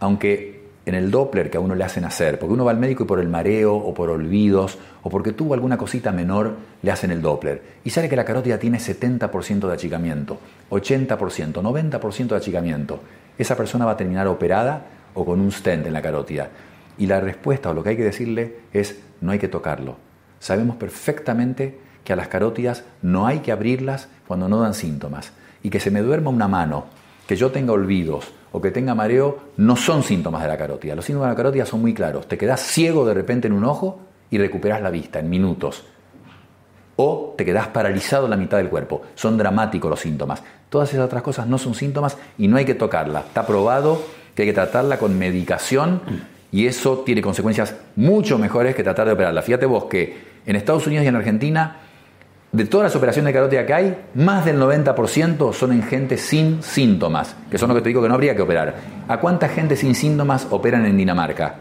aunque 0.00 0.63
en 0.86 0.94
el 0.94 1.10
Doppler 1.10 1.50
que 1.50 1.56
a 1.56 1.60
uno 1.60 1.74
le 1.74 1.84
hacen 1.84 2.04
hacer, 2.04 2.38
porque 2.38 2.52
uno 2.52 2.64
va 2.64 2.70
al 2.70 2.78
médico 2.78 3.04
y 3.04 3.06
por 3.06 3.20
el 3.20 3.28
mareo 3.28 3.74
o 3.74 3.94
por 3.94 4.10
olvidos 4.10 4.78
o 5.02 5.10
porque 5.10 5.32
tuvo 5.32 5.54
alguna 5.54 5.78
cosita 5.78 6.12
menor 6.12 6.56
le 6.82 6.90
hacen 6.90 7.10
el 7.10 7.22
Doppler 7.22 7.62
y 7.84 7.90
sale 7.90 8.08
que 8.08 8.16
la 8.16 8.24
carótida 8.24 8.58
tiene 8.58 8.78
70% 8.78 9.66
de 9.66 9.72
achicamiento, 9.72 10.38
80%, 10.70 11.52
90% 11.52 12.26
de 12.28 12.36
achicamiento. 12.36 13.00
Esa 13.38 13.56
persona 13.56 13.86
va 13.86 13.92
a 13.92 13.96
terminar 13.96 14.26
operada 14.28 14.86
o 15.14 15.24
con 15.24 15.40
un 15.40 15.50
stent 15.50 15.86
en 15.86 15.92
la 15.92 16.02
carótida. 16.02 16.50
Y 16.98 17.06
la 17.06 17.20
respuesta 17.20 17.70
o 17.70 17.74
lo 17.74 17.82
que 17.82 17.90
hay 17.90 17.96
que 17.96 18.04
decirle 18.04 18.56
es 18.72 19.00
no 19.20 19.32
hay 19.32 19.38
que 19.38 19.48
tocarlo. 19.48 19.96
Sabemos 20.38 20.76
perfectamente 20.76 21.78
que 22.04 22.12
a 22.12 22.16
las 22.16 22.28
carótidas 22.28 22.84
no 23.02 23.26
hay 23.26 23.38
que 23.38 23.50
abrirlas 23.50 24.08
cuando 24.28 24.48
no 24.48 24.60
dan 24.60 24.74
síntomas 24.74 25.32
y 25.62 25.70
que 25.70 25.80
se 25.80 25.90
me 25.90 26.02
duerma 26.02 26.30
una 26.30 26.46
mano, 26.46 26.84
que 27.26 27.36
yo 27.36 27.50
tenga 27.50 27.72
olvidos 27.72 28.30
o 28.54 28.60
que 28.60 28.70
tenga 28.70 28.94
mareo 28.94 29.50
no 29.56 29.74
son 29.74 30.04
síntomas 30.04 30.40
de 30.42 30.46
la 30.46 30.56
carótida. 30.56 30.94
Los 30.94 31.04
síntomas 31.04 31.26
de 31.26 31.32
la 31.32 31.36
carótida 31.36 31.66
son 31.66 31.80
muy 31.80 31.92
claros. 31.92 32.28
Te 32.28 32.38
quedas 32.38 32.60
ciego 32.60 33.04
de 33.04 33.12
repente 33.12 33.48
en 33.48 33.52
un 33.52 33.64
ojo 33.64 33.98
y 34.30 34.38
recuperas 34.38 34.80
la 34.80 34.90
vista 34.90 35.18
en 35.18 35.28
minutos. 35.28 35.82
O 36.94 37.34
te 37.36 37.44
quedas 37.44 37.66
paralizado 37.66 38.26
en 38.26 38.30
la 38.30 38.36
mitad 38.36 38.58
del 38.58 38.68
cuerpo. 38.68 39.02
Son 39.16 39.36
dramáticos 39.36 39.90
los 39.90 39.98
síntomas. 39.98 40.40
Todas 40.68 40.88
esas 40.90 41.04
otras 41.04 41.24
cosas 41.24 41.48
no 41.48 41.58
son 41.58 41.74
síntomas 41.74 42.16
y 42.38 42.46
no 42.46 42.56
hay 42.56 42.64
que 42.64 42.76
tocarla. 42.76 43.20
Está 43.26 43.44
probado 43.44 44.00
que 44.36 44.42
hay 44.42 44.48
que 44.48 44.54
tratarla 44.54 44.98
con 44.98 45.18
medicación 45.18 46.00
y 46.52 46.68
eso 46.68 46.98
tiene 46.98 47.22
consecuencias 47.22 47.74
mucho 47.96 48.38
mejores 48.38 48.76
que 48.76 48.84
tratar 48.84 49.08
de 49.08 49.14
operarla. 49.14 49.42
Fíjate 49.42 49.66
vos 49.66 49.86
que 49.86 50.16
en 50.46 50.54
Estados 50.54 50.86
Unidos 50.86 51.04
y 51.04 51.08
en 51.08 51.16
Argentina 51.16 51.80
de 52.54 52.66
todas 52.66 52.84
las 52.84 52.94
operaciones 52.94 53.30
de 53.30 53.32
carótida 53.32 53.66
que 53.66 53.74
hay, 53.74 53.98
más 54.14 54.44
del 54.44 54.60
90% 54.60 55.52
son 55.52 55.72
en 55.72 55.82
gente 55.82 56.16
sin 56.16 56.62
síntomas, 56.62 57.34
que 57.50 57.58
son 57.58 57.68
lo 57.68 57.74
que 57.74 57.80
te 57.80 57.88
digo 57.88 58.00
que 58.00 58.06
no 58.08 58.14
habría 58.14 58.36
que 58.36 58.42
operar. 58.42 58.76
¿A 59.08 59.18
cuánta 59.18 59.48
gente 59.48 59.74
sin 59.74 59.96
síntomas 59.96 60.46
operan 60.50 60.86
en 60.86 60.96
Dinamarca? 60.96 61.56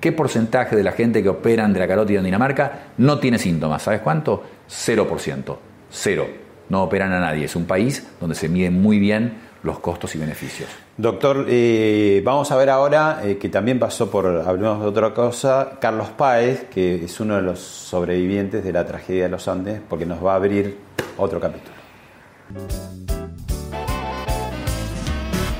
¿Qué 0.00 0.12
porcentaje 0.12 0.76
de 0.76 0.84
la 0.84 0.92
gente 0.92 1.20
que 1.20 1.28
operan 1.28 1.72
de 1.72 1.80
la 1.80 1.88
carótida 1.88 2.20
en 2.20 2.26
Dinamarca 2.26 2.92
no 2.98 3.18
tiene 3.18 3.38
síntomas? 3.38 3.82
¿Sabes 3.82 4.02
cuánto? 4.02 4.44
0%. 4.68 5.56
Cero. 5.90 6.28
No 6.68 6.84
operan 6.84 7.12
a 7.12 7.18
nadie. 7.18 7.46
Es 7.46 7.56
un 7.56 7.64
país 7.64 8.06
donde 8.20 8.36
se 8.36 8.48
miden 8.48 8.80
muy 8.80 9.00
bien 9.00 9.49
los 9.62 9.78
costos 9.78 10.14
y 10.14 10.18
beneficios. 10.18 10.68
Doctor, 10.96 11.46
eh, 11.48 12.22
vamos 12.24 12.50
a 12.50 12.56
ver 12.56 12.70
ahora 12.70 13.20
eh, 13.22 13.36
que 13.36 13.48
también 13.48 13.78
pasó 13.78 14.10
por, 14.10 14.26
hablemos 14.26 14.80
de 14.80 14.86
otra 14.86 15.12
cosa, 15.12 15.78
Carlos 15.80 16.08
Páez, 16.10 16.64
que 16.70 17.04
es 17.04 17.20
uno 17.20 17.36
de 17.36 17.42
los 17.42 17.58
sobrevivientes 17.58 18.64
de 18.64 18.72
la 18.72 18.86
tragedia 18.86 19.24
de 19.24 19.28
los 19.30 19.46
Andes, 19.48 19.80
porque 19.88 20.06
nos 20.06 20.24
va 20.24 20.32
a 20.32 20.36
abrir 20.36 20.78
otro 21.18 21.40
capítulo. 21.40 21.74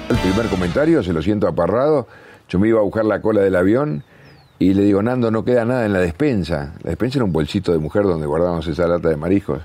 El 0.09 0.17
primer 0.17 0.47
comentario, 0.47 1.03
se 1.03 1.13
lo 1.13 1.23
siento 1.23 1.47
aparrado, 1.47 2.09
yo 2.49 2.59
me 2.59 2.69
iba 2.69 2.81
a 2.81 2.83
buscar 2.83 3.05
la 3.05 3.21
cola 3.21 3.43
del 3.43 3.55
avión 3.55 4.03
y 4.59 4.75
le 4.75 4.83
digo, 4.83 5.03
Nando, 5.03 5.31
no 5.31 5.45
queda 5.45 5.65
nada 5.65 5.87
en 5.87 5.93
la 5.93 6.01
despensa. 6.01 6.75
La 6.83 6.91
despensa 6.91 7.19
era 7.19 7.25
un 7.25 7.33
bolsito 7.33 7.73
de 7.73 7.79
mujer 7.79 8.03
donde 8.03 8.27
guardábamos 8.27 8.67
esa 8.67 8.87
lata 8.87 9.09
de 9.09 9.17
mariscos. 9.17 9.63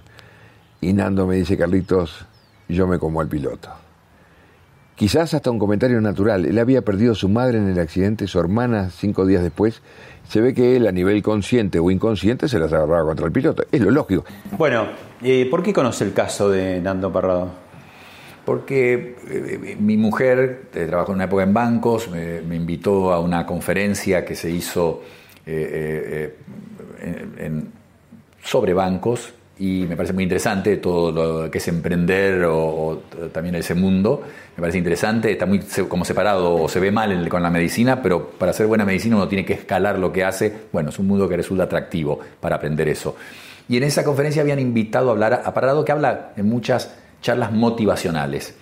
Y 0.79 0.93
Nando 0.93 1.25
me 1.25 1.35
dice, 1.35 1.57
Carlitos, 1.57 2.25
yo 2.69 2.87
me 2.87 2.97
como 2.97 3.19
al 3.19 3.27
piloto. 3.27 3.84
Quizás 4.95 5.33
hasta 5.33 5.51
un 5.51 5.59
comentario 5.59 5.99
natural. 5.99 6.45
Él 6.45 6.57
había 6.57 6.81
perdido 6.81 7.11
a 7.11 7.15
su 7.15 7.27
madre 7.27 7.57
en 7.57 7.67
el 7.67 7.79
accidente, 7.79 8.27
su 8.27 8.39
hermana 8.39 8.89
cinco 8.89 9.25
días 9.25 9.43
después. 9.43 9.81
Se 10.29 10.39
ve 10.39 10.53
que 10.53 10.77
él, 10.77 10.87
a 10.87 10.91
nivel 10.93 11.21
consciente 11.21 11.79
o 11.79 11.91
inconsciente, 11.91 12.47
se 12.47 12.59
las 12.59 12.71
agarraba 12.71 13.03
contra 13.03 13.25
el 13.25 13.31
piloto. 13.33 13.63
Es 13.71 13.81
lo 13.81 13.91
lógico. 13.91 14.23
Bueno, 14.57 14.87
eh, 15.21 15.47
¿por 15.51 15.63
qué 15.63 15.73
conoce 15.73 16.05
el 16.05 16.13
caso 16.13 16.49
de 16.49 16.79
Nando 16.79 17.11
Parrado? 17.11 17.49
Porque 18.45 19.17
eh, 19.29 19.75
mi 19.77 19.97
mujer 19.97 20.69
eh, 20.73 20.85
trabajó 20.85 21.11
en 21.11 21.15
una 21.15 21.25
época 21.25 21.43
en 21.43 21.53
bancos, 21.53 22.09
me, 22.09 22.55
invitó 22.55 23.11
a 23.11 23.19
una 23.19 23.45
conferencia 23.45 24.23
que 24.23 24.35
se 24.35 24.49
hizo 24.49 25.01
sobre 28.41 28.73
bancos 28.73 29.34
y 29.57 29.85
me 29.87 29.95
parece 29.95 30.13
muy 30.13 30.23
interesante 30.23 30.77
todo 30.77 31.11
lo 31.11 31.49
que 31.49 31.59
es 31.59 31.67
emprender 31.69 32.43
o, 32.45 33.03
también 33.31 33.55
ese 33.55 33.73
mundo. 33.73 34.21
Me 34.57 34.61
parece 34.61 34.77
interesante, 34.77 35.31
está 35.31 35.45
muy 35.45 35.61
como 35.87 36.03
separado 36.03 36.55
o 36.55 36.67
se 36.67 36.79
ve 36.79 36.91
mal 36.91 37.29
con 37.29 37.41
la 37.41 37.49
medicina, 37.49 38.01
pero 38.01 38.31
para 38.31 38.51
hacer 38.51 38.67
buena 38.67 38.83
medicina 38.83 39.15
uno 39.15 39.27
tiene 39.27 39.45
que 39.45 39.53
escalar 39.53 39.97
lo 39.97 40.11
que 40.11 40.25
hace. 40.25 40.53
Bueno, 40.73 40.89
es 40.89 40.99
un 40.99 41.07
mundo 41.07 41.29
que 41.29 41.37
resulta 41.37 41.63
atractivo 41.63 42.19
para 42.39 42.57
aprender 42.57 42.89
eso. 42.89 43.15
Y 43.69 43.77
en 43.77 43.83
esa 43.83 44.03
conferencia 44.03 44.41
habían 44.41 44.59
invitado 44.59 45.09
a 45.09 45.11
hablar 45.13 45.41
a 45.45 45.53
Parado, 45.53 45.85
que 45.85 45.91
habla 45.91 46.33
en 46.35 46.47
muchas 46.47 46.93
charlas 47.21 47.51
motivacionales. 47.51 48.53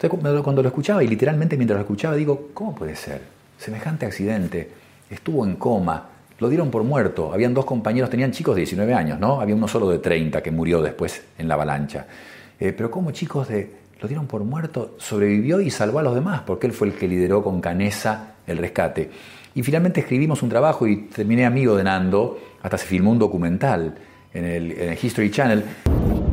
Entonces, 0.00 0.42
cuando 0.42 0.62
lo 0.62 0.68
escuchaba, 0.68 1.04
y 1.04 1.08
literalmente 1.08 1.56
mientras 1.56 1.76
lo 1.76 1.82
escuchaba, 1.82 2.16
digo, 2.16 2.50
¿cómo 2.54 2.74
puede 2.74 2.96
ser? 2.96 3.20
Semejante 3.58 4.06
accidente, 4.06 4.70
estuvo 5.10 5.44
en 5.44 5.56
coma, 5.56 6.08
lo 6.38 6.48
dieron 6.48 6.70
por 6.70 6.84
muerto. 6.84 7.32
Habían 7.32 7.54
dos 7.54 7.64
compañeros, 7.64 8.10
tenían 8.10 8.30
chicos 8.30 8.54
de 8.54 8.60
19 8.60 8.94
años, 8.94 9.18
¿no? 9.18 9.40
Había 9.40 9.54
uno 9.54 9.68
solo 9.68 9.90
de 9.90 9.98
30 9.98 10.42
que 10.42 10.50
murió 10.50 10.80
después 10.80 11.24
en 11.36 11.48
la 11.48 11.54
avalancha. 11.54 12.06
Eh, 12.60 12.72
pero 12.76 12.90
como 12.90 13.10
chicos 13.10 13.48
de, 13.48 13.70
lo 14.00 14.08
dieron 14.08 14.26
por 14.26 14.44
muerto, 14.44 14.94
sobrevivió 14.98 15.60
y 15.60 15.70
salvó 15.70 15.98
a 15.98 16.02
los 16.02 16.14
demás, 16.14 16.42
porque 16.46 16.66
él 16.66 16.72
fue 16.72 16.88
el 16.88 16.94
que 16.94 17.08
lideró 17.08 17.42
con 17.42 17.60
Canesa 17.60 18.34
el 18.46 18.58
rescate. 18.58 19.10
Y 19.54 19.62
finalmente 19.62 20.00
escribimos 20.00 20.42
un 20.42 20.48
trabajo 20.48 20.86
y 20.86 21.08
terminé 21.08 21.44
amigo 21.44 21.76
de 21.76 21.84
Nando, 21.84 22.38
hasta 22.62 22.78
se 22.78 22.86
filmó 22.86 23.10
un 23.10 23.18
documental 23.18 23.96
en 24.32 24.44
el, 24.44 24.72
en 24.72 24.88
el 24.90 24.98
History 25.00 25.30
Channel. 25.30 25.64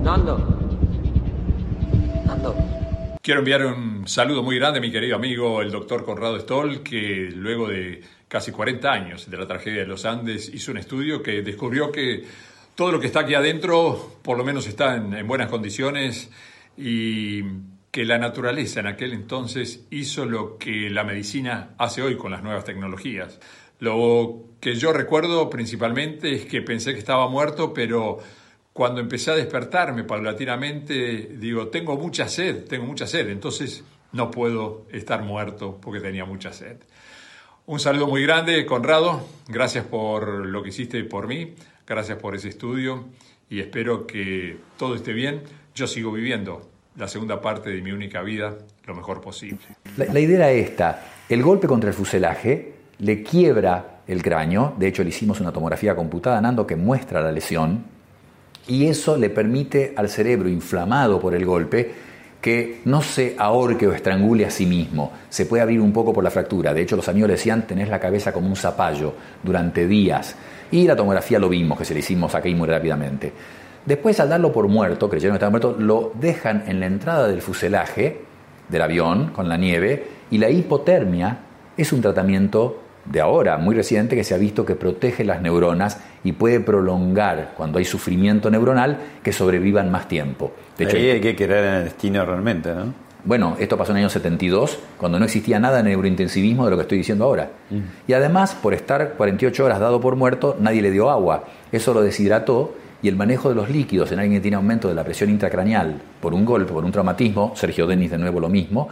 Nando. 0.04 0.38
Nando. 2.26 2.56
Quiero 3.22 3.40
enviar 3.40 3.66
un 3.66 4.08
saludo 4.08 4.44
muy 4.44 4.60
grande 4.60 4.78
a 4.78 4.82
mi 4.82 4.92
querido 4.92 5.16
amigo, 5.16 5.62
el 5.64 5.72
doctor 5.72 6.06
Conrado 6.06 6.40
Stoll, 6.40 6.84
que 6.84 7.32
luego 7.34 7.68
de 7.68 8.04
casi 8.28 8.52
40 8.52 8.92
años 8.92 9.30
de 9.30 9.38
la 9.38 9.48
tragedia 9.48 9.82
de 9.82 9.88
los 9.88 10.06
Andes 10.06 10.50
hizo 10.54 10.72
un 10.72 10.78
estudio 10.78 11.22
que 11.22 11.42
descubrió 11.42 11.92
que 11.92 12.24
todo 12.76 12.92
lo 12.92 13.00
que 13.00 13.08
está 13.08 13.22
aquí 13.22 13.34
adentro 13.34 14.20
por 14.22 14.38
lo 14.38 14.44
menos 14.44 14.68
está 14.68 14.96
en, 14.96 15.28
buenas 15.28 15.50
condiciones 15.50 16.30
y 16.78 17.44
que 17.92 18.04
la 18.04 18.18
naturaleza 18.18 18.82
en 18.82 18.88
aquel 18.88 19.14
entonces 19.14 19.86
hizo 19.90 20.26
lo 20.26 20.58
que 20.58 20.90
la 20.90 21.04
medicina 21.04 21.76
hace 21.78 22.02
hoy 22.02 22.18
con 22.18 22.32
las 22.32 22.44
nuevas 22.44 22.66
tecnologías. 22.66 23.40
Lo 23.80 24.44
que 24.60 24.76
yo 24.76 24.92
recuerdo 24.92 25.50
principalmente 25.50 26.34
es 26.34 26.46
que 26.46 26.62
pensé 26.62 26.94
que 26.94 27.00
estaba 27.00 27.30
muerto, 27.30 27.74
pero 27.74 28.20
cuando 28.74 29.00
empecé 29.00 29.32
a 29.32 29.36
despertarme 29.36 30.04
paulatinamente, 30.04 31.38
digo, 31.38 31.70
tengo 31.70 31.96
mucha 31.96 32.28
sed, 32.28 32.66
tengo 32.66 32.86
mucha 32.86 33.08
sed, 33.08 33.30
entonces 33.30 33.86
no 34.12 34.32
puedo 34.32 34.86
estar 34.92 35.24
muerto 35.24 35.80
porque 35.82 36.02
tenía 36.02 36.26
mucha 36.26 36.52
sed. 36.52 36.78
Un 37.68 37.80
saludo 37.80 38.06
muy 38.06 38.22
grande, 38.22 38.64
Conrado, 38.68 39.26
gracias 39.48 39.86
por 39.86 40.46
lo 40.46 40.62
que 40.62 40.70
hiciste 40.70 41.04
por 41.04 41.28
mí, 41.28 41.56
gracias 41.88 42.20
por 42.20 42.36
ese 42.36 42.50
estudio 42.50 43.06
y 43.50 43.60
espero 43.60 44.06
que 44.06 44.58
todo 44.78 44.94
esté 44.94 45.14
bien. 45.14 45.42
Yo 45.74 45.88
sigo 45.88 46.12
viviendo 46.12 46.62
la 46.96 47.08
segunda 47.08 47.42
parte 47.42 47.72
de 47.72 47.82
mi 47.82 47.92
única 47.92 48.22
vida 48.22 48.56
lo 48.86 48.94
mejor 48.94 49.20
posible. 49.20 49.58
La, 49.98 50.06
la 50.06 50.20
idea 50.20 50.36
era 50.36 50.52
esta, 50.52 51.06
el 51.28 51.42
golpe 51.42 51.66
contra 51.66 51.90
el 51.90 51.96
fuselaje 51.96 52.74
le 53.00 53.24
quiebra 53.24 54.02
el 54.06 54.22
cráneo, 54.22 54.76
de 54.78 54.88
hecho 54.88 55.02
le 55.02 55.10
hicimos 55.10 55.40
una 55.40 55.52
tomografía 55.52 55.96
computada, 55.96 56.40
Nando, 56.40 56.68
que 56.68 56.76
muestra 56.76 57.20
la 57.20 57.32
lesión, 57.32 57.84
y 58.68 58.86
eso 58.86 59.18
le 59.18 59.32
permite 59.32 59.96
al 59.98 60.10
cerebro 60.10 60.50
inflamado 60.50 61.20
por 61.20 61.34
el 61.34 61.44
golpe 61.46 61.94
que 62.46 62.82
no 62.86 63.02
se 63.02 63.36
ahorque 63.40 63.88
o 63.88 63.92
estrangule 63.92 64.46
a 64.46 64.52
sí 64.52 64.68
mismo, 64.68 65.12
se 65.30 65.48
puede 65.48 65.64
abrir 65.64 65.82
un 65.82 65.92
poco 65.92 66.14
por 66.14 66.24
la 66.24 66.30
fractura. 66.30 66.76
De 66.76 66.84
hecho, 66.84 66.96
los 66.96 67.10
amigos 67.10 67.30
le 67.30 67.34
decían, 67.38 67.66
tenés 67.66 67.90
la 67.90 68.00
cabeza 68.00 68.32
como 68.32 68.48
un 68.48 68.56
zapallo 68.56 69.16
durante 69.42 69.88
días. 69.88 70.36
Y 70.70 70.86
la 70.86 70.96
tomografía 70.96 71.40
lo 71.40 71.50
vimos, 71.50 71.76
que 71.76 71.86
se 71.86 71.96
le 71.96 72.02
hicimos 72.02 72.36
aquí 72.36 72.54
muy 72.54 72.68
rápidamente. 72.68 73.34
Después, 73.84 74.20
al 74.20 74.30
darlo 74.30 74.52
por 74.52 74.68
muerto, 74.68 75.10
creyeron 75.10 75.34
que 75.34 75.38
estaba 75.38 75.50
muerto, 75.50 75.76
lo 75.80 76.12
dejan 76.14 76.66
en 76.68 76.80
la 76.80 76.86
entrada 76.86 77.28
del 77.28 77.42
fuselaje 77.42 78.22
del 78.70 78.82
avión 78.84 79.32
con 79.32 79.50
la 79.50 79.58
nieve 79.58 80.06
y 80.30 80.38
la 80.38 80.52
hipotermia 80.52 81.40
es 81.76 81.92
un 81.94 82.02
tratamiento 82.02 82.84
de 83.06 83.22
ahora, 83.22 83.58
muy 83.58 83.76
reciente, 83.76 84.16
que 84.16 84.24
se 84.24 84.34
ha 84.34 84.38
visto 84.38 84.66
que 84.66 84.76
protege 84.76 85.24
las 85.24 85.42
neuronas 85.42 86.00
y 86.24 86.32
puede 86.32 86.60
prolongar, 86.60 87.54
cuando 87.56 87.78
hay 87.78 87.86
sufrimiento 87.86 88.50
neuronal, 88.50 88.98
que 89.24 89.32
sobrevivan 89.32 89.92
más 89.92 90.08
tiempo. 90.08 90.52
De 90.78 90.86
hecho, 90.86 90.98
Ahí 90.98 91.10
hay 91.10 91.22
que 91.22 91.36
creer 91.36 91.66
en 91.66 91.74
el 91.76 91.84
destino 91.86 92.26
realmente, 92.26 92.74
¿no? 92.74 93.06
Bueno, 93.24 93.56
esto 93.60 93.76
pasó 93.76 93.92
en 93.92 93.98
el 93.98 94.04
año 94.04 94.10
72, 94.10 94.78
cuando 95.00 95.18
no 95.18 95.26
existía 95.26 95.60
nada 95.60 95.78
de 95.78 95.84
neurointensivismo 95.84 96.66
de 96.66 96.72
lo 96.72 96.78
que 96.78 96.84
estoy 96.84 97.00
diciendo 97.00 97.26
ahora. 97.26 97.50
Mm. 97.72 97.80
Y 98.08 98.14
además, 98.14 98.54
por 98.54 98.76
estar 98.76 99.14
48 99.14 99.66
horas 99.66 99.80
dado 99.80 100.00
por 100.00 100.16
muerto, 100.16 100.56
nadie 100.60 100.84
le 100.84 100.92
dio 100.92 101.10
agua. 101.10 101.46
Eso 101.72 101.94
lo 101.96 102.04
deshidrató 102.04 102.76
y 103.02 103.08
el 103.08 103.16
manejo 103.16 103.50
de 103.50 103.56
los 103.56 103.70
líquidos 103.70 104.12
en 104.12 104.20
alguien 104.20 104.38
que 104.38 104.42
tiene 104.42 104.58
aumento 104.58 104.88
de 104.88 104.94
la 104.94 105.04
presión 105.04 105.32
intracraneal 105.32 106.02
por 106.22 106.36
un 106.36 106.46
golpe, 106.46 106.72
por 106.72 106.86
un 106.86 106.92
traumatismo, 106.92 107.54
Sergio 107.56 107.88
Denis 107.88 108.12
de 108.12 108.20
nuevo 108.20 108.40
lo 108.40 108.50
mismo, 108.50 108.90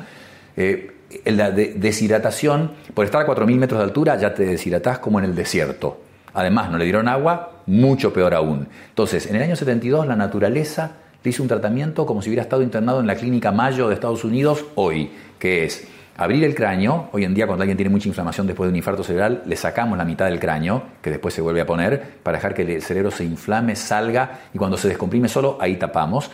eh, 0.57 0.92
la 1.25 1.51
deshidratación, 1.51 2.71
por 2.93 3.05
estar 3.05 3.21
a 3.21 3.27
4.000 3.27 3.57
metros 3.57 3.79
de 3.79 3.85
altura 3.85 4.17
ya 4.17 4.33
te 4.33 4.45
deshidratás 4.45 4.99
como 4.99 5.19
en 5.19 5.25
el 5.25 5.35
desierto. 5.35 6.01
Además, 6.33 6.71
no 6.71 6.77
le 6.77 6.85
dieron 6.85 7.07
agua, 7.07 7.61
mucho 7.67 8.11
peor 8.11 8.33
aún. 8.33 8.67
Entonces, 8.89 9.27
en 9.27 9.35
el 9.35 9.43
año 9.43 9.55
72 9.55 10.07
la 10.07 10.15
naturaleza 10.15 10.91
le 11.23 11.29
hizo 11.29 11.43
un 11.43 11.49
tratamiento 11.49 12.05
como 12.05 12.21
si 12.21 12.29
hubiera 12.29 12.43
estado 12.43 12.63
internado 12.63 12.99
en 12.99 13.07
la 13.07 13.15
clínica 13.15 13.51
Mayo 13.51 13.87
de 13.87 13.93
Estados 13.93 14.23
Unidos 14.23 14.65
hoy, 14.75 15.11
que 15.39 15.65
es 15.65 15.87
abrir 16.17 16.43
el 16.43 16.55
cráneo. 16.55 17.09
Hoy 17.11 17.23
en 17.23 17.33
día, 17.33 17.47
cuando 17.47 17.63
alguien 17.63 17.77
tiene 17.77 17.89
mucha 17.89 18.07
inflamación 18.07 18.47
después 18.47 18.67
de 18.67 18.71
un 18.71 18.75
infarto 18.75 19.03
cerebral, 19.03 19.43
le 19.45 19.55
sacamos 19.55 19.97
la 19.97 20.05
mitad 20.05 20.25
del 20.25 20.39
cráneo, 20.39 20.83
que 21.01 21.09
después 21.09 21.33
se 21.33 21.41
vuelve 21.41 21.61
a 21.61 21.65
poner, 21.65 22.01
para 22.23 22.37
dejar 22.37 22.53
que 22.53 22.63
el 22.63 22.81
cerebro 22.81 23.11
se 23.11 23.23
inflame, 23.23 23.75
salga, 23.75 24.41
y 24.53 24.57
cuando 24.57 24.77
se 24.77 24.89
descomprime 24.89 25.27
solo, 25.29 25.57
ahí 25.61 25.77
tapamos 25.77 26.29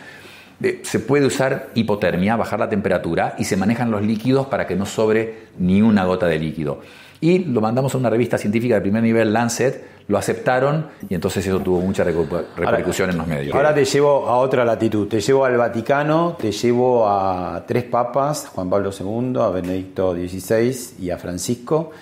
se 0.82 0.98
puede 1.00 1.26
usar 1.26 1.70
hipotermia, 1.74 2.36
bajar 2.36 2.60
la 2.60 2.68
temperatura, 2.68 3.34
y 3.38 3.44
se 3.44 3.56
manejan 3.56 3.90
los 3.90 4.02
líquidos 4.02 4.46
para 4.46 4.66
que 4.66 4.76
no 4.76 4.86
sobre 4.86 5.46
ni 5.58 5.80
una 5.82 6.04
gota 6.04 6.26
de 6.26 6.38
líquido. 6.38 6.80
Y 7.22 7.40
lo 7.40 7.60
mandamos 7.60 7.94
a 7.94 7.98
una 7.98 8.08
revista 8.08 8.38
científica 8.38 8.76
de 8.76 8.80
primer 8.80 9.02
nivel, 9.02 9.32
Lancet, 9.32 9.84
lo 10.08 10.18
aceptaron 10.18 10.88
y 11.08 11.14
entonces 11.14 11.46
eso 11.46 11.60
tuvo 11.60 11.80
mucha 11.80 12.02
repercusión 12.02 13.10
en 13.10 13.18
los 13.18 13.26
medios. 13.26 13.54
Ahora 13.54 13.74
te 13.74 13.84
llevo 13.84 14.26
a 14.26 14.38
otra 14.38 14.64
latitud, 14.64 15.06
te 15.06 15.20
llevo 15.20 15.44
al 15.44 15.56
Vaticano, 15.56 16.36
te 16.40 16.50
llevo 16.50 17.06
a 17.08 17.62
tres 17.66 17.84
papas, 17.84 18.48
Juan 18.54 18.68
Pablo 18.68 18.90
II, 18.98 19.38
a 19.40 19.50
Benedicto 19.50 20.14
XVI 20.14 20.96
y 20.98 21.10
a 21.10 21.18
Francisco, 21.18 21.92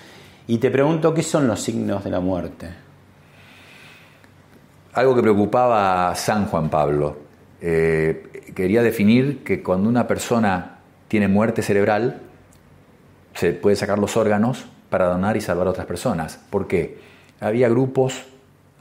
y 0.47 0.57
te 0.57 0.71
pregunto 0.71 1.13
qué 1.13 1.21
son 1.21 1.47
los 1.47 1.61
signos 1.61 2.03
de 2.03 2.09
la 2.09 2.19
muerte. 2.19 2.69
Algo 4.93 5.15
que 5.15 5.21
preocupaba 5.21 6.09
a 6.09 6.15
San 6.15 6.47
Juan 6.47 6.69
Pablo. 6.69 7.17
Eh, 7.61 8.28
quería 8.53 8.81
definir 8.81 9.43
que 9.43 9.61
cuando 9.63 9.89
una 9.89 10.07
persona 10.07 10.79
tiene 11.07 11.27
muerte 11.27 11.61
cerebral, 11.61 12.21
se 13.33 13.53
puede 13.53 13.75
sacar 13.75 13.99
los 13.99 14.17
órganos 14.17 14.65
para 14.89 15.05
donar 15.05 15.37
y 15.37 15.41
salvar 15.41 15.67
a 15.67 15.71
otras 15.71 15.85
personas. 15.85 16.39
¿Por 16.49 16.67
qué? 16.67 16.99
Había 17.39 17.69
grupos, 17.69 18.23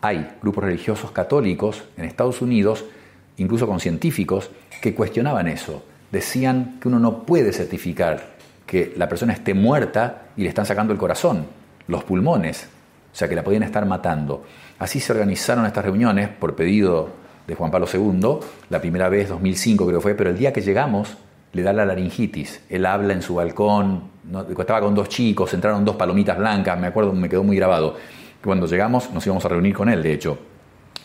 hay 0.01 0.37
grupos 0.43 0.65
religiosos 0.65 1.11
católicos 1.11 1.85
en 1.97 2.05
Estados 2.05 2.43
Unidos, 2.43 2.85
incluso 3.37 3.67
con 3.67 3.81
científicos, 3.81 4.51
que 4.81 4.95
cuestionaban 4.95 5.49
eso. 5.49 5.85
Decían 6.11 6.79
que 6.81 6.89
uno 6.89 6.99
no 6.99 7.25
puede 7.25 7.53
certificar 7.53 8.39
que 8.67 8.93
la 8.97 9.09
persona 9.09 9.33
esté 9.33 9.55
muerta 9.55 10.29
y 10.37 10.43
le 10.43 10.49
están 10.49 10.67
sacando 10.67 10.93
el 10.93 10.99
corazón, 10.99 11.47
los 11.87 12.05
pulmones, 12.05 12.69
o 13.13 13.17
sea 13.17 13.29
que 13.29 13.35
la 13.35 13.43
podían 13.43 13.63
estar 13.63 13.87
matando. 13.87 14.45
Así 14.79 15.01
se 15.01 15.13
organizaron 15.13 15.67
estas 15.67 15.85
reuniones 15.85 16.29
por 16.29 16.55
pedido 16.55 17.11
de 17.49 17.55
Juan 17.55 17.71
Pablo 17.71 17.89
II, 17.93 18.47
la 18.69 18.81
primera 18.81 19.09
vez 19.09 19.31
2005 19.31 19.87
creo 19.87 20.01
fue, 20.03 20.15
pero 20.15 20.31
el 20.31 20.39
día 20.39 20.53
que 20.53 20.61
llegamos 20.61 21.17
le 21.55 21.63
da 21.63 21.73
la 21.73 21.87
laringitis. 21.87 22.61
Él 22.69 22.85
habla 22.85 23.15
en 23.15 23.23
su 23.23 23.37
balcón, 23.37 24.03
estaba 24.57 24.83
con 24.83 24.95
dos 24.95 25.09
chicos, 25.09 25.55
entraron 25.55 25.83
dos 25.83 25.97
palomitas 25.97 26.37
blancas, 26.37 26.79
me 26.79 26.87
acuerdo, 26.87 27.15
me 27.15 27.29
quedó 27.29 27.43
muy 27.43 27.57
grabado. 27.57 27.97
Cuando 28.45 28.67
llegamos 28.67 29.11
nos 29.13 29.27
íbamos 29.27 29.45
a 29.47 29.49
reunir 29.49 29.75
con 29.75 29.89
él, 29.89 30.03
de 30.03 30.13
hecho. 30.13 30.39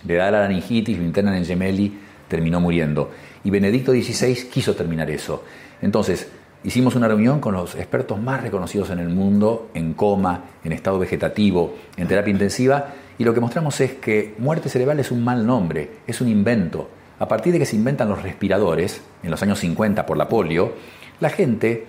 Le 0.05 0.15
da 0.15 0.29
la 0.29 0.41
laringitis, 0.41 0.97
lo 0.97 1.05
internan 1.05 1.35
en 1.35 1.45
Gemelli, 1.45 1.97
terminó 2.27 2.59
muriendo. 2.59 3.11
Y 3.45 3.49
Benedicto 3.49 3.93
XVI 3.93 4.49
quiso 4.51 4.75
terminar 4.75 5.09
eso. 5.09 5.45
Entonces, 5.81 6.29
hicimos 6.65 6.95
una 6.95 7.07
reunión 7.07 7.39
con 7.39 7.53
los 7.53 7.75
expertos 7.75 8.21
más 8.21 8.41
reconocidos 8.41 8.89
en 8.89 8.99
el 8.99 9.07
mundo, 9.07 9.69
en 9.73 9.93
coma, 9.93 10.43
en 10.61 10.73
estado 10.73 10.99
vegetativo, 10.99 11.75
en 11.95 12.09
terapia 12.09 12.31
intensiva, 12.31 12.87
y 13.17 13.23
lo 13.23 13.33
que 13.33 13.39
mostramos 13.39 13.79
es 13.81 13.93
que 13.93 14.35
muerte 14.37 14.69
cerebral 14.69 14.99
es 14.99 15.11
un 15.11 15.23
mal 15.23 15.45
nombre, 15.45 15.89
es 16.07 16.21
un 16.21 16.27
invento. 16.27 16.89
A 17.19 17.27
partir 17.27 17.53
de 17.53 17.59
que 17.59 17.65
se 17.65 17.75
inventan 17.75 18.09
los 18.09 18.21
respiradores, 18.21 19.01
en 19.21 19.31
los 19.31 19.41
años 19.41 19.59
50 19.59 20.05
por 20.05 20.17
la 20.17 20.27
polio, 20.27 20.73
la 21.19 21.29
gente 21.29 21.85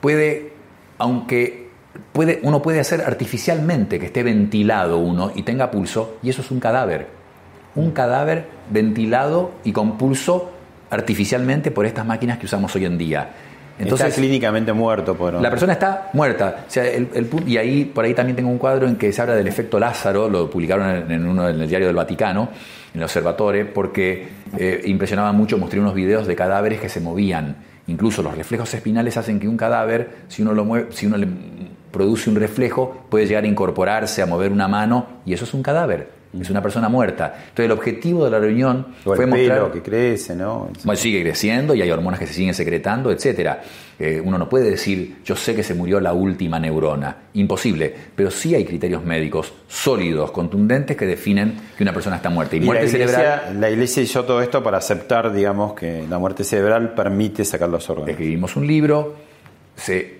puede, 0.00 0.52
aunque 0.98 1.68
puede, 2.12 2.40
uno 2.42 2.62
puede 2.62 2.80
hacer 2.80 3.02
artificialmente 3.02 3.98
que 3.98 4.06
esté 4.06 4.22
ventilado 4.22 4.98
uno 4.98 5.32
y 5.34 5.42
tenga 5.42 5.70
pulso, 5.70 6.18
y 6.22 6.30
eso 6.30 6.42
es 6.42 6.50
un 6.50 6.60
cadáver. 6.60 7.08
Un 7.74 7.90
cadáver 7.90 8.46
ventilado 8.70 9.52
y 9.64 9.72
con 9.72 9.98
pulso 9.98 10.52
artificialmente 10.90 11.70
por 11.70 11.86
estas 11.86 12.06
máquinas 12.06 12.38
que 12.38 12.46
usamos 12.46 12.74
hoy 12.74 12.84
en 12.84 12.98
día. 12.98 13.30
Entonces, 13.78 14.08
está 14.08 14.20
clínicamente 14.20 14.72
muerto. 14.72 15.14
Por... 15.14 15.34
La 15.34 15.50
persona 15.50 15.74
está 15.74 16.10
muerta. 16.12 16.64
O 16.66 16.70
sea, 16.70 16.84
el, 16.84 17.08
y 17.46 17.56
ahí, 17.56 17.84
por 17.84 18.04
ahí 18.04 18.14
también 18.14 18.36
tengo 18.36 18.50
un 18.50 18.58
cuadro 18.58 18.88
en 18.88 18.96
que 18.96 19.12
se 19.12 19.22
habla 19.22 19.34
del 19.34 19.46
efecto 19.46 19.78
Lázaro, 19.78 20.28
lo 20.28 20.50
publicaron 20.50 21.10
en, 21.10 21.26
uno 21.26 21.48
en 21.48 21.60
el 21.60 21.68
diario 21.68 21.86
del 21.86 21.96
Vaticano, 21.96 22.48
en 22.92 23.00
el 23.00 23.04
Observatore, 23.04 23.64
porque 23.66 24.28
eh, 24.56 24.82
impresionaba 24.86 25.32
mucho, 25.32 25.58
mostré 25.58 25.80
unos 25.80 25.94
videos 25.94 26.26
de 26.26 26.34
cadáveres 26.34 26.80
que 26.80 26.88
se 26.88 27.00
movían. 27.00 27.56
Incluso 27.86 28.22
los 28.22 28.36
reflejos 28.36 28.72
espinales 28.74 29.16
hacen 29.16 29.40
que 29.40 29.48
un 29.48 29.56
cadáver, 29.56 30.10
si 30.28 30.42
uno 30.42 30.52
lo 30.52 30.64
mueve, 30.64 30.88
si 30.90 31.06
uno 31.06 31.16
le 31.16 31.28
produce 31.90 32.28
un 32.28 32.36
reflejo, 32.36 33.04
puede 33.08 33.26
llegar 33.26 33.44
a 33.44 33.46
incorporarse, 33.46 34.20
a 34.20 34.26
mover 34.26 34.52
una 34.52 34.68
mano, 34.68 35.06
y 35.24 35.32
eso 35.32 35.44
es 35.44 35.54
un 35.54 35.62
cadáver 35.62 36.17
es 36.42 36.50
una 36.50 36.62
persona 36.62 36.88
muerta. 36.88 37.34
Entonces 37.36 37.66
el 37.66 37.72
objetivo 37.72 38.24
de 38.24 38.30
la 38.30 38.38
reunión 38.38 38.86
fue 39.02 39.26
mostrar 39.26 39.70
que 39.72 39.82
crece, 39.82 40.34
¿no? 40.34 40.70
Bueno, 40.84 40.96
sigue 40.96 41.22
creciendo 41.22 41.74
y 41.74 41.82
hay 41.82 41.90
hormonas 41.90 42.18
que 42.20 42.26
se 42.26 42.34
siguen 42.34 42.54
secretando, 42.54 43.10
etcétera. 43.10 43.62
Eh, 43.98 44.20
uno 44.24 44.38
no 44.38 44.48
puede 44.48 44.70
decir, 44.70 45.16
yo 45.24 45.34
sé 45.34 45.56
que 45.56 45.62
se 45.62 45.74
murió 45.74 45.98
la 46.00 46.12
última 46.12 46.60
neurona, 46.60 47.16
imposible, 47.34 47.92
pero 48.14 48.30
sí 48.30 48.54
hay 48.54 48.64
criterios 48.64 49.04
médicos 49.04 49.52
sólidos, 49.66 50.30
contundentes 50.30 50.96
que 50.96 51.06
definen 51.06 51.54
que 51.76 51.82
una 51.82 51.92
persona 51.92 52.16
está 52.16 52.30
muerta. 52.30 52.56
Y, 52.56 52.60
muerte 52.60 52.84
la 52.84 52.90
iglesia, 52.90 53.16
cerebral. 53.16 53.60
La 53.60 53.70
iglesia 53.70 54.02
hizo 54.02 54.24
todo 54.24 54.40
esto 54.40 54.62
para 54.62 54.78
aceptar, 54.78 55.32
digamos, 55.32 55.74
que 55.74 56.06
la 56.08 56.18
muerte 56.18 56.44
cerebral 56.44 56.94
permite 56.94 57.44
sacar 57.44 57.68
los 57.68 57.88
órganos. 57.90 58.10
Escribimos 58.10 58.54
un 58.56 58.66
libro 58.66 59.16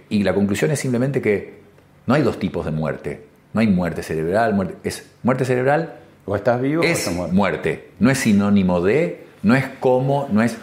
y 0.08 0.22
la 0.22 0.34
conclusión 0.34 0.70
es 0.70 0.80
simplemente 0.80 1.20
que 1.20 1.58
no 2.06 2.14
hay 2.14 2.22
dos 2.22 2.38
tipos 2.38 2.64
de 2.64 2.70
muerte 2.72 3.28
no 3.52 3.60
hay 3.60 3.66
muerte 3.66 4.02
cerebral, 4.02 4.54
muerte, 4.54 4.76
es 4.84 5.06
muerte 5.22 5.44
cerebral. 5.44 5.94
O 6.28 6.36
estás 6.36 6.60
vivo 6.60 6.82
es 6.82 7.06
o 7.06 7.10
estás 7.10 7.32
muerte. 7.32 7.92
No 7.98 8.10
es 8.10 8.18
sinónimo 8.18 8.82
de, 8.82 9.26
no 9.42 9.54
es 9.54 9.66
como, 9.80 10.28
no 10.30 10.42
es. 10.42 10.58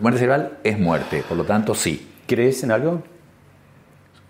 Muerte 0.00 0.18
cerebral 0.18 0.58
es 0.64 0.78
muerte, 0.78 1.22
por 1.28 1.36
lo 1.36 1.44
tanto 1.44 1.74
sí. 1.74 2.08
¿Crees 2.26 2.62
en 2.64 2.70
algo? 2.70 3.02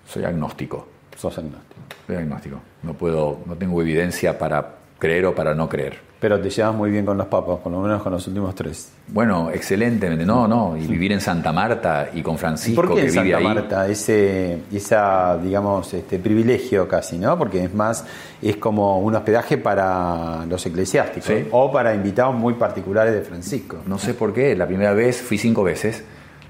Soy 0.04 0.24
agnóstico. 0.24 0.88
Sos 1.16 1.38
agnóstico. 1.38 1.80
Soy 2.08 2.16
agnóstico. 2.16 2.60
No 2.82 2.94
puedo, 2.94 3.38
no 3.46 3.54
tengo 3.54 3.80
evidencia 3.80 4.36
para 4.36 4.79
creer 5.00 5.26
o 5.26 5.34
para 5.34 5.54
no 5.54 5.68
creer. 5.68 5.98
Pero 6.20 6.38
te 6.38 6.50
llevas 6.50 6.74
muy 6.74 6.90
bien 6.90 7.06
con 7.06 7.16
los 7.16 7.26
papas, 7.28 7.58
por 7.60 7.72
lo 7.72 7.80
menos 7.80 8.02
con 8.02 8.12
los 8.12 8.26
últimos 8.28 8.54
tres. 8.54 8.92
Bueno, 9.08 9.50
excelentemente. 9.50 10.26
No, 10.26 10.46
no. 10.46 10.76
Y 10.76 10.86
vivir 10.86 11.12
en 11.12 11.20
Santa 11.22 11.50
Marta 11.50 12.10
y 12.12 12.20
con 12.22 12.36
Francisco 12.36 12.82
¿Por 12.82 12.90
qué 12.90 12.94
que 12.96 13.00
en 13.06 13.06
vive 13.06 13.30
Santa 13.32 13.36
ahí. 13.38 13.44
Marta 13.44 13.88
ese, 13.88 14.58
esa, 14.70 15.38
digamos, 15.38 15.94
este 15.94 16.18
privilegio 16.18 16.86
casi, 16.86 17.16
¿no? 17.16 17.38
Porque 17.38 17.64
es 17.64 17.72
más, 17.72 18.04
es 18.42 18.56
como 18.56 18.98
un 19.00 19.14
hospedaje 19.16 19.56
para 19.56 20.44
los 20.46 20.64
eclesiásticos 20.66 21.24
Sí. 21.26 21.46
o 21.52 21.72
para 21.72 21.94
invitados 21.94 22.34
muy 22.34 22.52
particulares 22.54 23.14
de 23.14 23.22
Francisco. 23.22 23.78
No 23.86 23.98
sé 23.98 24.12
por 24.12 24.34
qué. 24.34 24.54
La 24.54 24.66
primera 24.66 24.92
vez 24.92 25.22
fui 25.22 25.38
cinco 25.38 25.62
veces. 25.64 26.04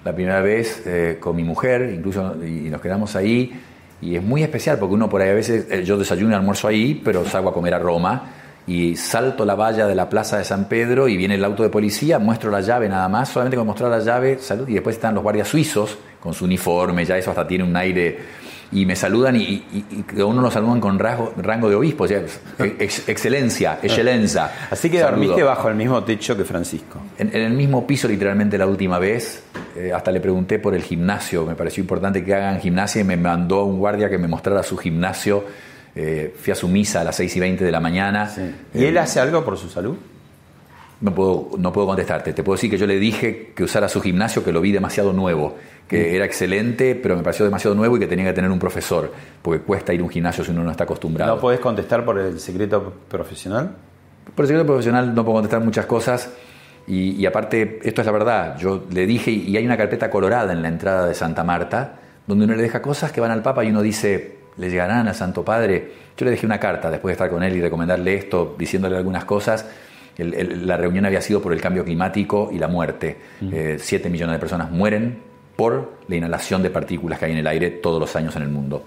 La 0.04 0.12
primera 0.12 0.40
vez 0.40 0.82
eh, 0.84 1.18
con 1.20 1.36
mi 1.36 1.44
mujer, 1.44 1.92
incluso, 1.94 2.34
y 2.44 2.68
nos 2.70 2.80
quedamos 2.80 3.14
ahí. 3.14 3.52
Y 4.02 4.16
es 4.16 4.22
muy 4.24 4.42
especial 4.42 4.78
porque 4.80 4.94
uno 4.94 5.08
por 5.08 5.20
ahí 5.20 5.28
a 5.30 5.34
veces, 5.34 5.66
eh, 5.70 5.84
yo 5.84 5.96
desayuno 5.96 6.32
y 6.32 6.34
almuerzo 6.34 6.66
ahí, 6.66 7.00
pero 7.04 7.24
salgo 7.24 7.50
a 7.50 7.54
comer 7.54 7.74
a 7.74 7.78
Roma. 7.78 8.32
Y 8.70 8.94
salto 8.94 9.44
la 9.44 9.56
valla 9.56 9.86
de 9.88 9.94
la 9.96 10.08
plaza 10.08 10.38
de 10.38 10.44
San 10.44 10.66
Pedro 10.68 11.08
y 11.08 11.16
viene 11.16 11.34
el 11.34 11.44
auto 11.44 11.62
de 11.64 11.70
policía, 11.70 12.18
muestro 12.20 12.50
la 12.52 12.60
llave 12.60 12.88
nada 12.88 13.08
más, 13.08 13.28
solamente 13.30 13.56
con 13.56 13.66
mostrar 13.66 13.90
la 13.90 13.98
llave, 13.98 14.38
salud, 14.38 14.68
y 14.68 14.74
después 14.74 14.94
están 14.94 15.12
los 15.14 15.24
guardias 15.24 15.48
suizos 15.48 15.98
con 16.20 16.34
su 16.34 16.44
uniforme, 16.44 17.04
ya 17.04 17.16
eso 17.18 17.30
hasta 17.30 17.48
tiene 17.48 17.64
un 17.64 17.74
aire 17.74 18.18
y 18.72 18.86
me 18.86 18.94
saludan 18.94 19.34
y, 19.34 19.40
y, 19.72 20.22
uno 20.22 20.40
lo 20.40 20.48
saludan 20.52 20.78
con 20.80 20.96
rasgo- 21.00 21.32
rango 21.38 21.68
de 21.68 21.74
obispo, 21.74 22.04
o 22.04 22.06
sea, 22.06 22.22
ex- 22.78 23.08
excelencia, 23.08 23.80
excelenza. 23.82 24.52
Así 24.70 24.88
que 24.88 25.00
Saludo. 25.00 25.16
dormiste 25.18 25.42
bajo 25.42 25.68
el 25.68 25.74
mismo 25.74 26.04
techo 26.04 26.36
que 26.36 26.44
Francisco. 26.44 27.00
En, 27.18 27.30
en 27.34 27.42
el 27.42 27.52
mismo 27.54 27.84
piso 27.84 28.06
literalmente 28.06 28.56
la 28.56 28.66
última 28.68 29.00
vez, 29.00 29.42
eh, 29.74 29.90
hasta 29.92 30.12
le 30.12 30.20
pregunté 30.20 30.60
por 30.60 30.76
el 30.76 30.82
gimnasio, 30.84 31.44
me 31.44 31.56
pareció 31.56 31.80
importante 31.80 32.24
que 32.24 32.32
hagan 32.32 32.60
gimnasia 32.60 33.00
y 33.00 33.04
me 33.04 33.16
mandó 33.16 33.64
un 33.64 33.78
guardia 33.80 34.08
que 34.08 34.18
me 34.18 34.28
mostrara 34.28 34.62
su 34.62 34.76
gimnasio. 34.76 35.44
Eh, 36.02 36.34
fui 36.34 36.50
a 36.50 36.56
su 36.56 36.66
misa 36.66 37.02
a 37.02 37.04
las 37.04 37.16
6 37.16 37.36
y 37.36 37.40
20 37.40 37.62
de 37.62 37.70
la 37.70 37.78
mañana. 37.78 38.32
¿Y 38.72 38.84
él 38.86 38.96
hace 38.96 39.20
algo 39.20 39.44
por 39.44 39.58
su 39.58 39.68
salud? 39.68 39.98
No 41.02 41.14
puedo, 41.14 41.50
no 41.58 41.74
puedo 41.74 41.86
contestarte. 41.88 42.32
Te 42.32 42.42
puedo 42.42 42.56
decir 42.56 42.70
que 42.70 42.78
yo 42.78 42.86
le 42.86 42.98
dije 42.98 43.52
que 43.54 43.64
usara 43.64 43.86
su 43.86 44.00
gimnasio, 44.00 44.42
que 44.42 44.50
lo 44.50 44.62
vi 44.62 44.72
demasiado 44.72 45.12
nuevo, 45.12 45.56
que 45.86 46.16
era 46.16 46.24
excelente, 46.24 46.94
pero 46.94 47.16
me 47.16 47.22
pareció 47.22 47.44
demasiado 47.44 47.76
nuevo 47.76 47.98
y 47.98 48.00
que 48.00 48.06
tenía 48.06 48.24
que 48.24 48.32
tener 48.32 48.50
un 48.50 48.58
profesor, 48.58 49.12
porque 49.42 49.62
cuesta 49.62 49.92
ir 49.92 50.00
a 50.00 50.04
un 50.04 50.08
gimnasio 50.08 50.42
si 50.42 50.52
uno 50.52 50.64
no 50.64 50.70
está 50.70 50.84
acostumbrado. 50.84 51.34
¿No 51.34 51.40
puedes 51.40 51.60
contestar 51.60 52.02
por 52.02 52.18
el 52.18 52.40
secreto 52.40 52.94
profesional? 53.06 53.76
Por 54.34 54.44
el 54.44 54.48
secreto 54.48 54.66
profesional 54.66 55.14
no 55.14 55.22
puedo 55.22 55.34
contestar 55.34 55.62
muchas 55.62 55.84
cosas. 55.84 56.30
Y, 56.86 57.10
y, 57.10 57.26
aparte, 57.26 57.78
esto 57.82 58.00
es 58.00 58.06
la 58.06 58.12
verdad, 58.12 58.56
yo 58.58 58.86
le 58.90 59.04
dije, 59.04 59.30
y 59.30 59.54
hay 59.54 59.66
una 59.66 59.76
carpeta 59.76 60.08
colorada 60.08 60.54
en 60.54 60.62
la 60.62 60.68
entrada 60.68 61.06
de 61.06 61.14
Santa 61.14 61.44
Marta, 61.44 61.96
donde 62.26 62.46
uno 62.46 62.54
le 62.54 62.62
deja 62.62 62.80
cosas 62.80 63.12
que 63.12 63.20
van 63.20 63.30
al 63.30 63.42
Papa 63.42 63.64
y 63.64 63.68
uno 63.68 63.82
dice, 63.82 64.39
le 64.60 64.68
llegarán 64.70 65.08
al 65.08 65.14
Santo 65.14 65.44
Padre. 65.44 65.92
Yo 66.16 66.24
le 66.24 66.32
dejé 66.32 66.44
una 66.46 66.60
carta 66.60 66.90
después 66.90 67.12
de 67.12 67.14
estar 67.14 67.30
con 67.30 67.42
él 67.42 67.56
y 67.56 67.60
recomendarle 67.60 68.14
esto, 68.14 68.54
diciéndole 68.58 68.96
algunas 68.96 69.24
cosas. 69.24 69.66
El, 70.18 70.34
el, 70.34 70.66
la 70.66 70.76
reunión 70.76 71.06
había 71.06 71.22
sido 71.22 71.40
por 71.40 71.52
el 71.52 71.60
cambio 71.60 71.82
climático 71.84 72.50
y 72.52 72.58
la 72.58 72.68
muerte. 72.68 73.16
Uh 73.40 73.44
-huh. 73.46 73.54
eh, 73.54 73.76
siete 73.78 74.10
millones 74.10 74.34
de 74.34 74.38
personas 74.38 74.70
mueren 74.70 75.18
por 75.56 76.00
la 76.08 76.16
inhalación 76.16 76.62
de 76.62 76.70
partículas 76.70 77.18
que 77.18 77.24
hay 77.26 77.32
en 77.32 77.38
el 77.38 77.46
aire 77.46 77.70
todos 77.70 77.98
los 77.98 78.14
años 78.16 78.36
en 78.36 78.42
el 78.42 78.48
mundo. 78.48 78.82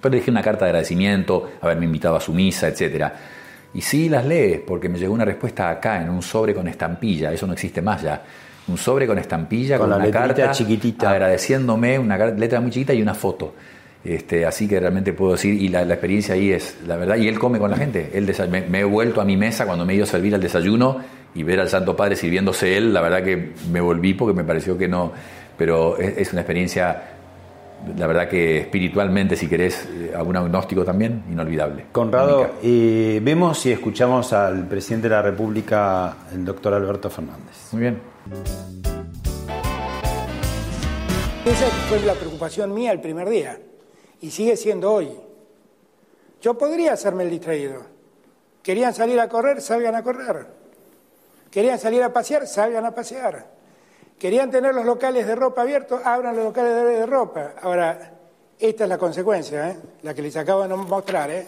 Pero 0.00 0.10
le 0.12 0.18
dejé 0.18 0.30
una 0.30 0.42
carta 0.42 0.64
de 0.64 0.70
agradecimiento, 0.70 1.52
haberme 1.60 1.86
invitado 1.86 2.16
a 2.16 2.20
su 2.20 2.32
misa, 2.32 2.68
etcétera. 2.68 3.14
Y 3.74 3.80
sí 3.80 4.08
las 4.08 4.24
lees, 4.24 4.60
porque 4.60 4.88
me 4.88 4.98
llegó 4.98 5.12
una 5.12 5.24
respuesta 5.24 5.70
acá 5.70 6.02
en 6.02 6.10
un 6.10 6.22
sobre 6.22 6.54
con 6.54 6.68
estampilla, 6.68 7.32
eso 7.32 7.46
no 7.46 7.52
existe 7.52 7.82
más 7.82 8.02
ya. 8.02 8.22
Un 8.68 8.76
sobre 8.76 9.06
con 9.06 9.18
estampilla, 9.18 9.78
con, 9.78 9.90
con 9.90 10.00
una 10.00 10.10
carta 10.10 10.50
chiquitita. 10.52 11.10
agradeciéndome, 11.10 11.98
una 11.98 12.16
letra 12.26 12.60
muy 12.60 12.70
chiquita 12.70 12.92
y 12.94 13.02
una 13.02 13.14
foto. 13.14 13.54
Este, 14.08 14.46
así 14.46 14.66
que 14.66 14.80
realmente 14.80 15.12
puedo 15.12 15.32
decir, 15.32 15.60
y 15.60 15.68
la, 15.68 15.84
la, 15.84 15.92
experiencia 15.92 16.34
ahí 16.34 16.50
es 16.50 16.78
la 16.86 16.96
verdad, 16.96 17.16
y 17.16 17.28
él 17.28 17.38
come 17.38 17.58
con 17.58 17.70
la 17.70 17.76
gente. 17.76 18.10
Él 18.14 18.26
me, 18.50 18.62
me, 18.62 18.80
he 18.80 18.84
vuelto 18.84 19.20
a 19.20 19.24
mi 19.26 19.36
mesa 19.36 19.66
cuando 19.66 19.84
me 19.84 19.92
he 19.92 19.96
ido 19.96 20.04
a 20.04 20.06
servir 20.06 20.34
al 20.34 20.40
desayuno 20.40 20.96
y 21.34 21.42
ver 21.42 21.60
al 21.60 21.68
Santo 21.68 21.94
Padre 21.94 22.16
sirviéndose 22.16 22.78
él, 22.78 22.94
la 22.94 23.02
verdad 23.02 23.22
que 23.22 23.52
me 23.70 23.82
volví 23.82 24.14
porque 24.14 24.34
me 24.34 24.44
pareció 24.44 24.78
que 24.78 24.88
no, 24.88 25.12
pero 25.58 25.98
es, 25.98 26.16
es 26.16 26.32
una 26.32 26.40
experiencia 26.40 27.02
la 27.98 28.06
verdad 28.06 28.30
que 28.30 28.60
espiritualmente, 28.60 29.36
si 29.36 29.46
querés, 29.46 29.86
algún 30.16 30.36
agnóstico 30.36 30.86
también, 30.86 31.24
inolvidable. 31.30 31.84
Conrado, 31.92 32.52
eh, 32.62 33.20
vemos 33.22 33.66
y 33.66 33.72
escuchamos 33.72 34.32
al 34.32 34.66
presidente 34.66 35.10
de 35.10 35.16
la 35.16 35.22
República, 35.22 36.16
el 36.32 36.46
doctor 36.46 36.72
Alberto 36.72 37.10
Fernández. 37.10 37.68
Muy 37.72 37.82
bien. 37.82 37.98
Esa 41.44 41.66
fue 41.90 42.00
la 42.00 42.14
preocupación 42.14 42.72
mía 42.72 42.92
el 42.92 43.00
primer 43.00 43.28
día 43.28 43.58
y 44.20 44.30
sigue 44.30 44.56
siendo 44.56 44.92
hoy. 44.92 45.10
Yo 46.40 46.56
podría 46.56 46.92
hacerme 46.92 47.24
el 47.24 47.30
distraído. 47.30 47.82
Querían 48.62 48.94
salir 48.94 49.18
a 49.18 49.28
correr, 49.28 49.60
salgan 49.60 49.94
a 49.94 50.02
correr. 50.02 50.46
Querían 51.50 51.78
salir 51.78 52.02
a 52.02 52.12
pasear, 52.12 52.46
salgan 52.46 52.84
a 52.84 52.94
pasear. 52.94 53.46
Querían 54.18 54.50
tener 54.50 54.74
los 54.74 54.84
locales 54.84 55.26
de 55.26 55.34
ropa 55.34 55.62
abiertos, 55.62 56.00
abran 56.04 56.36
los 56.36 56.44
locales 56.46 56.74
de, 56.74 57.06
ropa. 57.06 57.54
Ahora, 57.62 58.12
esta 58.58 58.84
es 58.84 58.90
la 58.90 58.98
consecuencia, 58.98 59.70
¿eh? 59.70 59.76
la 60.02 60.12
que 60.12 60.22
les 60.22 60.36
acabo 60.36 60.66
de 60.66 60.74
mostrar. 60.74 61.30
¿eh? 61.30 61.46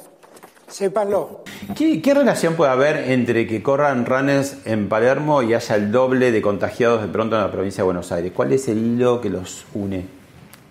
Sépanlo. 0.68 1.42
¿Qué, 1.76 2.00
¿Qué, 2.00 2.14
relación 2.14 2.54
puede 2.54 2.70
haber 2.70 3.10
entre 3.10 3.46
que 3.46 3.62
corran 3.62 4.06
runners 4.06 4.58
en 4.64 4.88
Palermo 4.88 5.42
y 5.42 5.52
haya 5.52 5.74
el 5.74 5.90
doble 5.90 6.30
de 6.30 6.40
contagiados 6.40 7.02
de 7.02 7.08
pronto 7.08 7.34
en 7.36 7.42
la 7.42 7.50
provincia 7.50 7.82
de 7.82 7.86
Buenos 7.86 8.12
Aires? 8.12 8.32
¿Cuál 8.34 8.52
es 8.52 8.68
el 8.68 8.78
hilo 8.78 9.20
que 9.20 9.30
los 9.30 9.66
une? 9.74 10.06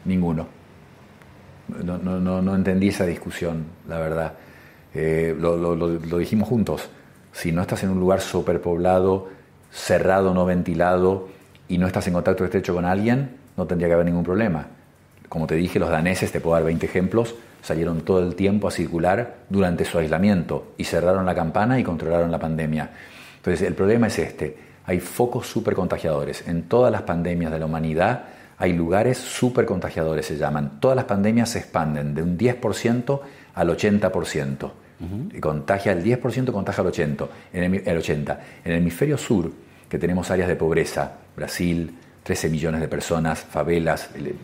Ninguno. 0.06 0.59
No, 1.84 2.56
entendí 2.56 2.90
esa 2.90 3.06
discusión, 3.06 3.66
la 3.88 4.00
verdad. 4.00 4.34
Eh, 4.94 5.36
lo, 5.40 5.58
lo, 5.58 6.18
dijimos 6.18 6.48
juntos. 6.50 6.90
Si 7.32 7.52
no 7.52 7.62
estás 7.62 7.84
en 7.84 7.90
un 7.90 8.00
lugar 8.00 8.22
superpoblado, 8.22 9.30
cerrado, 9.72 10.34
no 10.34 10.46
ventilado, 10.46 11.30
y 11.68 11.78
no 11.78 11.88
estás 11.88 12.08
en 12.08 12.14
contacto 12.14 12.44
estrecho 12.44 12.74
con 12.74 12.86
alguien, 12.86 13.38
no 13.56 13.66
tendría 13.66 13.88
que 13.88 13.94
haber 13.94 14.06
ningún 14.06 14.24
problema. 14.24 14.68
Como 15.30 15.46
te 15.46 15.56
dije, 15.56 15.78
los 15.80 15.90
daneses, 15.90 16.32
te 16.32 16.42
puedo 16.42 16.56
dar 16.56 16.64
20 16.64 16.86
ejemplos, 16.86 17.36
salieron 17.62 18.02
todo 18.02 18.20
el 18.20 18.36
tiempo 18.36 18.68
a 18.68 18.72
circular 18.72 19.36
durante 19.50 19.86
su 19.86 20.00
aislamiento 20.00 20.74
y 20.78 20.86
cerraron 20.86 21.26
la 21.26 21.36
campana 21.36 21.80
y 21.80 21.84
controlaron 21.84 22.32
la 22.32 22.40
pandemia. 22.40 22.90
Entonces, 23.38 23.68
el 23.68 23.76
problema 23.76 24.08
es 24.08 24.18
este. 24.18 24.58
Hay 24.86 25.00
focos 25.00 25.46
súper 25.46 25.76
contagiadores. 25.76 26.48
En 26.48 26.64
todas 26.64 26.92
las 26.92 27.04
pandemias 27.04 27.52
de 27.52 27.60
la 27.60 27.68
humanidad 27.68 28.24
hay 28.60 28.74
lugares 28.74 29.18
súper 29.18 29.66
contagiadores, 29.66 30.26
se 30.26 30.38
llaman. 30.38 30.80
Todas 30.82 30.98
las 30.98 31.06
pandemias 31.06 31.50
se 31.50 31.60
expanden 31.60 32.14
de 32.14 32.22
un 32.22 32.38
10% 32.38 33.20
al 33.56 33.70
80%. 33.70 34.64
Uh 34.66 35.06
-huh. 35.06 35.40
Contagia 35.40 35.94
el 35.94 36.04
10%, 36.04 36.52
contagia 36.52 36.84
el 36.84 36.90
80%. 36.90 37.28
En 37.54 37.64
el, 37.64 37.88
el 37.88 37.98
80%. 37.98 38.38
En 38.66 38.72
el 38.74 38.78
hemisferio 38.80 39.18
sur, 39.18 39.50
que 39.88 39.98
tenemos 39.98 40.30
áreas 40.30 40.50
de 40.50 40.58
pobreza, 40.58 41.10
Brasil, 41.38 41.90
13 42.24 42.50
millones 42.50 42.82
de 42.82 42.88
personas, 42.88 43.40
favelas, 43.40 44.10
eh, 44.16 44.36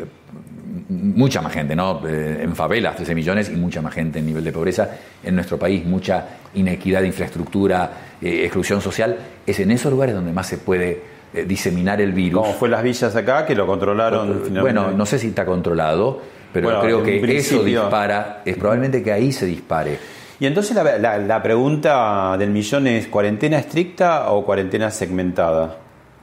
mucha 0.89 1.41
más 1.41 1.51
gente, 1.51 1.75
¿no? 1.75 2.01
Eh, 2.07 2.39
en 2.41 2.55
favelas 2.55 2.95
13 2.95 3.13
millones 3.13 3.49
y 3.49 3.57
mucha 3.57 3.81
más 3.81 3.93
gente 3.93 4.19
en 4.19 4.25
nivel 4.25 4.43
de 4.45 4.51
pobreza. 4.53 4.89
En 5.23 5.35
nuestro 5.35 5.59
país 5.59 5.85
mucha 5.85 6.25
inequidad 6.53 7.01
de 7.01 7.07
infraestructura, 7.07 7.91
eh, 8.21 8.45
exclusión 8.45 8.81
social. 8.81 9.17
Es 9.45 9.59
en 9.59 9.71
esos 9.71 9.91
lugares 9.91 10.15
donde 10.15 10.31
más 10.31 10.47
se 10.47 10.57
puede 10.57 11.14
eh, 11.35 11.45
diseminar 11.45 12.01
el 12.01 12.13
virus. 12.13 12.41
Como 12.41 12.53
fue 12.53 12.69
las 12.69 12.83
villas 12.83 13.15
acá, 13.15 13.45
que 13.45 13.55
lo 13.55 13.67
controlaron 13.67 14.41
finalmente. 14.45 14.61
Bueno, 14.61 14.91
no 14.91 15.05
sé 15.05 15.19
si 15.19 15.27
está 15.27 15.45
controlado, 15.45 16.21
pero 16.53 16.67
bueno, 16.67 16.81
creo 16.81 17.03
que 17.03 17.37
eso 17.37 17.63
dispara, 17.63 18.41
es 18.45 18.57
probablemente 18.57 19.03
que 19.03 19.11
ahí 19.11 19.31
se 19.31 19.45
dispare. 19.45 19.99
Y 20.39 20.45
entonces 20.45 20.75
la, 20.75 20.97
la, 20.97 21.17
la, 21.17 21.41
pregunta 21.41 22.35
del 22.37 22.49
millón 22.49 22.87
es, 22.87 23.07
¿cuarentena 23.07 23.57
estricta 23.57 24.31
o 24.31 24.43
cuarentena 24.45 24.91
segmentada? 24.91 25.77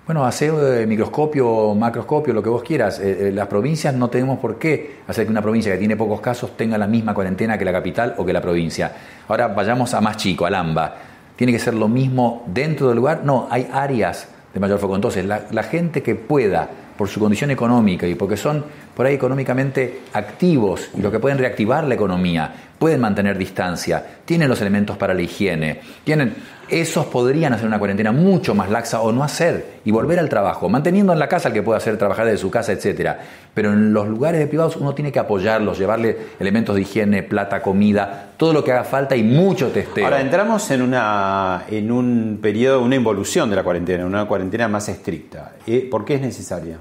Bueno, 0.04 0.26
hacer 0.26 0.52
eh, 0.52 0.86
microscopio, 0.86 1.76
macroscopio, 1.76 2.34
lo 2.34 2.42
que 2.42 2.48
vos 2.48 2.64
quieras. 2.64 2.98
Eh, 2.98 3.28
eh, 3.28 3.32
las 3.32 3.46
provincias 3.46 3.94
no 3.94 4.10
tenemos 4.10 4.40
por 4.40 4.58
qué 4.58 4.96
hacer 5.06 5.26
que 5.26 5.30
una 5.30 5.40
provincia 5.40 5.72
que 5.72 5.78
tiene 5.78 5.96
pocos 5.96 6.20
casos 6.20 6.56
tenga 6.56 6.76
la 6.76 6.88
misma 6.88 7.14
cuarentena 7.14 7.56
que 7.56 7.64
la 7.64 7.70
capital 7.70 8.16
o 8.18 8.24
que 8.26 8.32
la 8.32 8.40
provincia. 8.40 8.92
Ahora 9.28 9.48
vayamos 9.48 9.94
a 9.94 10.00
más 10.00 10.16
chico, 10.16 10.44
al 10.44 10.56
AMBA. 10.56 10.94
¿Tiene 11.36 11.52
que 11.52 11.60
ser 11.60 11.74
lo 11.74 11.86
mismo 11.86 12.42
dentro 12.46 12.88
del 12.88 12.96
lugar? 12.96 13.20
No, 13.22 13.46
hay 13.48 13.68
áreas 13.72 14.28
de 14.52 14.60
mayor 14.60 14.78
foco. 14.78 14.94
Entonces, 14.94 15.24
la, 15.24 15.62
gente 15.62 16.02
que 16.02 16.14
pueda, 16.14 16.68
por 16.96 17.08
su 17.08 17.20
condición 17.20 17.50
económica 17.50 18.06
y 18.06 18.14
porque 18.14 18.36
son 18.36 18.64
por 18.94 19.06
ahí 19.06 19.14
económicamente 19.14 20.02
activos 20.12 20.90
y 20.96 21.00
lo 21.00 21.10
que 21.10 21.18
pueden 21.18 21.38
reactivar 21.38 21.84
la 21.84 21.94
economía, 21.94 22.52
pueden 22.78 23.00
mantener 23.00 23.38
distancia, 23.38 24.04
tienen 24.24 24.48
los 24.48 24.60
elementos 24.60 24.96
para 24.96 25.14
la 25.14 25.22
higiene, 25.22 25.80
tienen 26.04 26.34
esos 26.72 27.06
podrían 27.06 27.52
hacer 27.52 27.66
una 27.66 27.78
cuarentena 27.78 28.12
mucho 28.12 28.54
más 28.54 28.70
laxa 28.70 29.02
o 29.02 29.12
no 29.12 29.22
hacer 29.22 29.80
y 29.84 29.90
volver 29.90 30.18
al 30.18 30.28
trabajo, 30.28 30.68
manteniendo 30.68 31.12
en 31.12 31.18
la 31.18 31.28
casa 31.28 31.48
al 31.48 31.54
que 31.54 31.62
pueda 31.62 31.76
hacer 31.76 31.98
trabajar 31.98 32.24
desde 32.24 32.38
su 32.38 32.50
casa, 32.50 32.72
etcétera. 32.72 33.20
Pero 33.52 33.72
en 33.72 33.92
los 33.92 34.08
lugares 34.08 34.40
de 34.40 34.46
privados 34.46 34.76
uno 34.76 34.94
tiene 34.94 35.12
que 35.12 35.18
apoyarlos, 35.18 35.78
llevarle 35.78 36.16
elementos 36.40 36.74
de 36.74 36.82
higiene, 36.82 37.22
plata, 37.22 37.60
comida, 37.60 38.30
todo 38.38 38.54
lo 38.54 38.64
que 38.64 38.72
haga 38.72 38.84
falta 38.84 39.14
y 39.14 39.22
mucho 39.22 39.68
testeo. 39.68 40.04
Ahora 40.04 40.22
entramos 40.22 40.70
en 40.70 40.82
una 40.82 41.64
en 41.68 41.92
un 41.92 42.38
periodo, 42.40 42.82
una 42.82 42.96
involución 42.96 43.50
de 43.50 43.56
la 43.56 43.62
cuarentena, 43.62 44.06
una 44.06 44.24
cuarentena 44.24 44.66
más 44.66 44.88
estricta. 44.88 45.52
¿Por 45.90 46.04
qué 46.04 46.14
es 46.14 46.22
necesaria? 46.22 46.78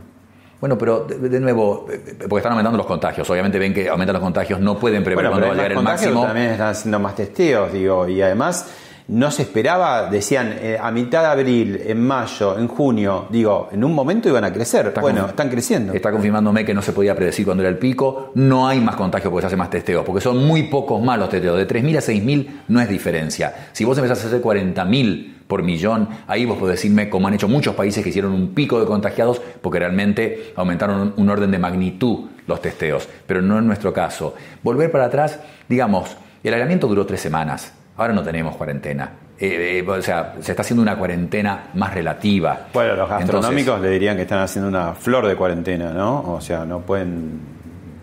Bueno, 0.61 0.77
pero 0.77 1.05
de, 1.05 1.27
de, 1.27 1.39
nuevo, 1.39 1.85
porque 1.85 2.37
están 2.37 2.51
aumentando 2.51 2.77
los 2.77 2.85
contagios. 2.85 3.27
Obviamente 3.29 3.57
ven 3.57 3.73
que 3.73 3.89
aumentan 3.89 4.13
los 4.13 4.21
contagios, 4.21 4.59
no 4.59 4.77
pueden 4.77 5.03
prever 5.03 5.25
bueno, 5.25 5.31
cuándo 5.31 5.47
va 5.47 5.53
a 5.53 5.55
llegar 5.55 5.71
el 5.71 5.83
máximo. 5.83 6.23
También 6.23 6.51
están 6.51 6.69
haciendo 6.69 6.99
más 6.99 7.15
testeos, 7.15 7.73
digo, 7.73 8.07
y 8.07 8.21
además 8.21 8.67
no 9.11 9.29
se 9.29 9.41
esperaba, 9.41 10.09
decían, 10.09 10.55
eh, 10.61 10.77
a 10.81 10.89
mitad 10.89 11.21
de 11.21 11.27
abril, 11.27 11.81
en 11.85 12.01
mayo, 12.01 12.57
en 12.57 12.69
junio, 12.69 13.27
digo, 13.29 13.67
en 13.69 13.83
un 13.83 13.93
momento 13.93 14.29
iban 14.29 14.45
a 14.45 14.53
crecer. 14.53 14.87
Está 14.87 15.01
bueno, 15.01 15.27
están 15.27 15.49
creciendo. 15.49 15.91
Está 15.91 16.11
confirmándome 16.11 16.63
que 16.63 16.73
no 16.73 16.81
se 16.81 16.93
podía 16.93 17.13
predecir 17.13 17.43
cuándo 17.43 17.61
era 17.61 17.69
el 17.69 17.77
pico. 17.77 18.31
No 18.35 18.69
hay 18.69 18.79
más 18.79 18.95
contagios 18.95 19.29
porque 19.29 19.41
se 19.41 19.47
hace 19.47 19.57
más 19.57 19.69
testeos, 19.69 20.05
porque 20.05 20.21
son 20.21 20.47
muy 20.47 20.63
pocos 20.63 21.03
más 21.03 21.19
los 21.19 21.27
testeos. 21.27 21.57
De 21.57 21.67
3.000 21.67 21.97
a 21.97 22.01
6.000 22.01 22.47
no 22.69 22.79
es 22.79 22.87
diferencia. 22.87 23.67
Si 23.73 23.83
vos 23.83 23.97
empezás 23.97 24.23
a 24.23 24.27
hacer 24.27 24.41
40.000 24.41 25.33
por 25.45 25.61
millón, 25.61 26.07
ahí 26.27 26.45
vos 26.45 26.57
podés 26.57 26.77
decirme, 26.77 27.09
como 27.09 27.27
han 27.27 27.33
hecho 27.33 27.49
muchos 27.49 27.75
países 27.75 28.01
que 28.05 28.11
hicieron 28.11 28.31
un 28.31 28.53
pico 28.53 28.79
de 28.79 28.85
contagiados, 28.85 29.41
porque 29.61 29.79
realmente 29.79 30.53
aumentaron 30.55 31.13
un 31.17 31.29
orden 31.29 31.51
de 31.51 31.59
magnitud 31.59 32.29
los 32.47 32.61
testeos, 32.61 33.09
pero 33.27 33.41
no 33.41 33.59
en 33.59 33.67
nuestro 33.67 33.91
caso. 33.91 34.35
Volver 34.63 34.89
para 34.89 35.07
atrás, 35.07 35.37
digamos, 35.67 36.15
el 36.43 36.53
aislamiento 36.53 36.87
duró 36.87 37.05
tres 37.05 37.19
semanas. 37.19 37.73
Ahora 37.97 38.13
no 38.13 38.23
tenemos 38.23 38.55
cuarentena. 38.55 39.11
Eh, 39.39 39.81
eh, 39.85 39.89
o 39.89 40.01
sea, 40.01 40.35
se 40.39 40.51
está 40.51 40.61
haciendo 40.61 40.81
una 40.83 40.97
cuarentena 40.97 41.69
más 41.73 41.93
relativa. 41.93 42.67
Bueno, 42.73 42.95
los 42.95 43.09
gastronómicos 43.09 43.57
Entonces, 43.59 43.81
le 43.81 43.89
dirían 43.89 44.15
que 44.15 44.21
están 44.23 44.39
haciendo 44.39 44.69
una 44.69 44.93
flor 44.93 45.25
de 45.27 45.35
cuarentena, 45.35 45.91
¿no? 45.91 46.33
O 46.33 46.41
sea, 46.41 46.63
no 46.63 46.81
pueden 46.81 47.39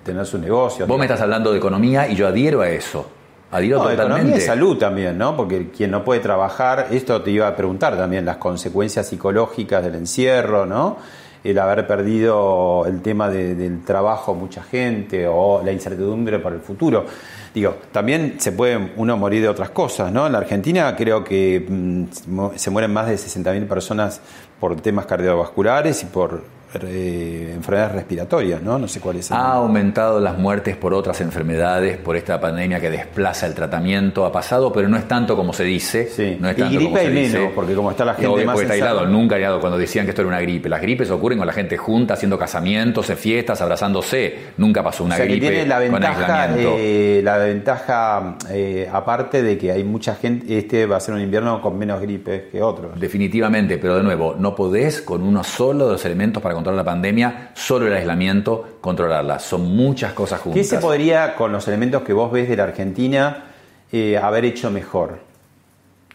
tener 0.04 0.26
su 0.26 0.38
negocio. 0.38 0.86
Vos 0.86 0.98
me 0.98 1.04
estás 1.04 1.20
hablando 1.20 1.52
de 1.52 1.58
economía 1.58 2.08
y 2.08 2.16
yo 2.16 2.26
adhiero 2.26 2.60
a 2.62 2.68
eso. 2.68 3.08
Adhiero 3.50 3.78
no, 3.78 3.84
totalmente. 3.84 4.14
economía 4.16 4.36
y 4.36 4.40
salud 4.40 4.78
también, 4.78 5.16
¿no? 5.16 5.36
Porque 5.36 5.70
quien 5.70 5.90
no 5.92 6.04
puede 6.04 6.20
trabajar, 6.20 6.88
esto 6.90 7.22
te 7.22 7.30
iba 7.30 7.46
a 7.48 7.54
preguntar 7.56 7.96
también, 7.96 8.24
las 8.24 8.36
consecuencias 8.38 9.06
psicológicas 9.06 9.82
del 9.84 9.94
encierro, 9.94 10.66
¿no? 10.66 10.96
el 11.44 11.56
haber 11.60 11.86
perdido 11.86 12.84
el 12.86 13.00
tema 13.00 13.28
de- 13.30 13.54
del 13.54 13.84
trabajo 13.84 14.34
mucha 14.34 14.60
gente 14.62 15.26
o 15.28 15.62
la 15.64 15.70
incertidumbre 15.70 16.40
para 16.40 16.56
el 16.56 16.60
futuro. 16.60 17.06
Digo, 17.54 17.76
también 17.92 18.34
se 18.38 18.52
puede 18.52 18.90
uno 18.96 19.16
morir 19.16 19.42
de 19.42 19.48
otras 19.48 19.70
cosas, 19.70 20.12
¿no? 20.12 20.26
En 20.26 20.32
la 20.32 20.38
Argentina 20.38 20.94
creo 20.96 21.24
que 21.24 21.66
mm, 21.68 22.04
mo- 22.28 22.52
se 22.56 22.70
mueren 22.70 22.92
más 22.92 23.08
de 23.08 23.14
60.000 23.16 23.66
personas 23.66 24.20
por 24.60 24.80
temas 24.80 25.06
cardiovasculares 25.06 26.02
y 26.02 26.06
por 26.06 26.42
eh, 26.84 27.52
enfermedades 27.54 27.94
respiratorias, 27.94 28.62
¿no? 28.62 28.78
No 28.78 28.88
sé 28.88 29.00
cuál 29.00 29.16
es 29.16 29.30
el 29.30 29.36
Ha 29.36 29.52
aumentado 29.52 30.20
las 30.20 30.38
muertes 30.38 30.76
por 30.76 30.94
otras 30.94 31.20
enfermedades, 31.20 31.96
por 31.98 32.16
esta 32.16 32.40
pandemia 32.40 32.80
que 32.80 32.90
desplaza 32.90 33.46
el 33.46 33.54
tratamiento. 33.54 34.24
Ha 34.24 34.32
pasado, 34.32 34.72
pero 34.72 34.88
no 34.88 34.96
es 34.96 35.06
tanto 35.06 35.36
como 35.36 35.52
se 35.52 35.64
dice. 35.64 36.36
No 36.40 36.48
es 36.48 36.58
Y 36.58 36.60
tanto 36.60 36.76
gripe 36.76 36.84
como 36.84 36.96
se 36.98 37.10
dice. 37.10 37.38
menos, 37.38 37.52
porque 37.54 37.74
como 37.74 37.90
está 37.90 38.04
la 38.04 38.14
gente 38.14 38.28
Obvio, 38.28 38.46
más 38.46 38.60
está 38.60 38.74
aislado. 38.74 39.06
Nunca 39.06 39.36
aislado 39.36 39.60
cuando 39.60 39.78
decían 39.78 40.04
que 40.04 40.10
esto 40.10 40.22
era 40.22 40.28
una 40.28 40.40
gripe. 40.40 40.68
Las 40.68 40.80
gripes 40.80 41.10
ocurren 41.10 41.38
con 41.38 41.46
la 41.46 41.52
gente 41.52 41.76
junta, 41.76 42.14
haciendo 42.14 42.38
casamientos, 42.38 43.08
en 43.10 43.16
fiestas, 43.16 43.60
abrazándose. 43.60 44.36
Nunca 44.56 44.82
pasó 44.82 45.04
una 45.04 45.14
o 45.14 45.16
sea 45.16 45.26
que 45.26 45.32
gripe 45.32 45.48
tiene 45.48 45.66
la 45.66 45.80
con 45.80 45.92
ventaja, 45.92 46.48
eh, 46.56 47.20
la 47.22 47.38
ventaja 47.38 48.36
eh, 48.50 48.88
aparte 48.92 49.42
de 49.42 49.58
que 49.58 49.72
hay 49.72 49.84
mucha 49.84 50.14
gente, 50.14 50.58
este 50.58 50.86
va 50.86 50.96
a 50.96 51.00
ser 51.00 51.14
un 51.14 51.20
invierno 51.20 51.60
con 51.60 51.78
menos 51.78 52.00
gripes 52.00 52.44
que 52.50 52.62
otros. 52.62 52.98
Definitivamente, 52.98 53.78
pero 53.78 53.96
de 53.96 54.02
nuevo, 54.02 54.36
no 54.38 54.54
podés 54.54 55.02
con 55.02 55.22
uno 55.22 55.44
solo 55.44 55.86
de 55.86 55.92
los 55.92 56.04
elementos 56.04 56.42
para 56.42 56.54
controlar 56.54 56.67
la 56.76 56.84
pandemia, 56.84 57.50
solo 57.54 57.86
el 57.86 57.92
aislamiento, 57.92 58.78
controlarla. 58.80 59.38
Son 59.38 59.74
muchas 59.76 60.12
cosas 60.12 60.40
juntas. 60.40 60.60
¿Qué 60.60 60.64
se 60.64 60.78
podría, 60.78 61.34
con 61.34 61.52
los 61.52 61.66
elementos 61.68 62.02
que 62.02 62.12
vos 62.12 62.30
ves 62.30 62.48
de 62.48 62.56
la 62.56 62.64
Argentina, 62.64 63.44
eh, 63.92 64.18
haber 64.18 64.44
hecho 64.44 64.70
mejor? 64.70 65.28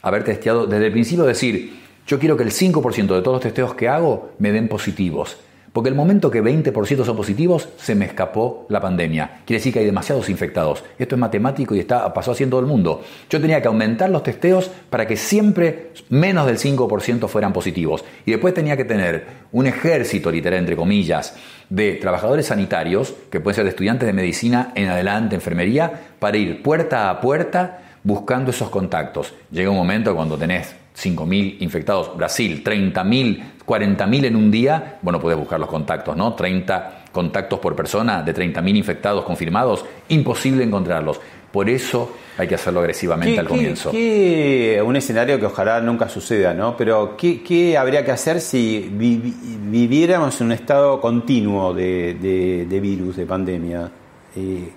haber 0.03 0.23
testeado 0.23 0.67
desde 0.67 0.87
el 0.87 0.91
principio, 0.91 1.23
decir, 1.23 1.79
yo 2.05 2.19
quiero 2.19 2.37
que 2.37 2.43
el 2.43 2.51
5% 2.51 3.15
de 3.15 3.21
todos 3.21 3.35
los 3.35 3.41
testeos 3.41 3.73
que 3.73 3.87
hago 3.87 4.31
me 4.37 4.51
den 4.51 4.67
positivos. 4.67 5.37
Porque 5.73 5.89
el 5.89 5.95
momento 5.95 6.29
que 6.29 6.43
20% 6.43 7.03
son 7.03 7.17
positivos, 7.17 7.67
se 7.77 7.95
me 7.95 8.05
escapó 8.05 8.67
la 8.69 8.79
pandemia. 8.79 9.41
Quiere 9.43 9.57
decir 9.57 9.73
que 9.73 9.79
hay 9.79 9.85
demasiados 9.85 10.29
infectados. 10.29 10.83
Esto 10.99 11.15
es 11.15 11.19
matemático 11.19 11.73
y 11.73 11.79
está, 11.79 12.13
pasó 12.13 12.31
así 12.31 12.43
en 12.43 12.51
todo 12.51 12.59
el 12.59 12.67
mundo. 12.67 13.01
Yo 13.27 13.41
tenía 13.41 13.59
que 13.59 13.67
aumentar 13.67 14.11
los 14.11 14.21
testeos 14.21 14.69
para 14.91 15.07
que 15.07 15.17
siempre 15.17 15.89
menos 16.09 16.45
del 16.45 16.59
5% 16.59 17.27
fueran 17.27 17.53
positivos. 17.53 18.05
Y 18.23 18.31
después 18.31 18.53
tenía 18.53 18.77
que 18.77 18.85
tener 18.85 19.25
un 19.51 19.65
ejército, 19.65 20.29
literal, 20.29 20.59
entre 20.59 20.75
comillas, 20.75 21.35
de 21.69 21.93
trabajadores 21.93 22.45
sanitarios, 22.45 23.15
que 23.31 23.39
pueden 23.39 23.55
ser 23.55 23.65
estudiantes 23.65 24.05
de 24.05 24.13
medicina 24.13 24.73
en 24.75 24.89
adelante, 24.89 25.33
enfermería, 25.33 25.91
para 26.19 26.37
ir 26.37 26.61
puerta 26.61 27.09
a 27.09 27.19
puerta 27.19 27.79
buscando 28.03 28.51
esos 28.51 28.69
contactos. 28.69 29.33
Llega 29.49 29.71
un 29.71 29.77
momento 29.77 30.15
cuando 30.15 30.37
tenés 30.37 30.75
5.000 30.95 31.57
infectados, 31.61 32.15
Brasil, 32.15 32.63
30.000, 32.63 33.52
40.000 33.65 34.25
en 34.25 34.35
un 34.35 34.51
día, 34.51 34.97
bueno, 35.01 35.19
puedes 35.19 35.37
buscar 35.39 35.59
los 35.59 35.69
contactos, 35.69 36.15
¿no? 36.17 36.33
30 36.33 37.03
contactos 37.11 37.59
por 37.59 37.75
persona 37.75 38.21
de 38.23 38.33
30.000 38.33 38.75
infectados 38.75 39.23
confirmados, 39.23 39.85
imposible 40.09 40.63
encontrarlos. 40.63 41.19
Por 41.51 41.69
eso 41.69 42.11
hay 42.37 42.47
que 42.47 42.55
hacerlo 42.55 42.79
agresivamente 42.79 43.35
¿Qué- 43.35 43.39
al 43.39 43.47
comienzo. 43.47 43.91
qué- 43.91 44.81
un 44.83 44.95
escenario 44.95 45.39
que 45.39 45.45
ojalá 45.45 45.79
nunca 45.81 46.09
suceda, 46.09 46.53
¿no? 46.53 46.75
Pero 46.75 47.15
¿qué, 47.15 47.43
qué 47.43 47.77
habría 47.77 48.03
que 48.03 48.11
hacer 48.11 48.41
si 48.41 48.89
vi- 48.91 49.17
vi- 49.17 49.35
viviéramos 49.69 50.41
en 50.41 50.47
un 50.47 50.53
estado 50.53 50.99
continuo 50.99 51.73
de, 51.73 52.15
de- 52.15 52.65
de 52.67 52.79
virus, 52.79 53.15
de 53.17 53.25
pandemia? 53.27 53.89
Eh, 54.35 54.69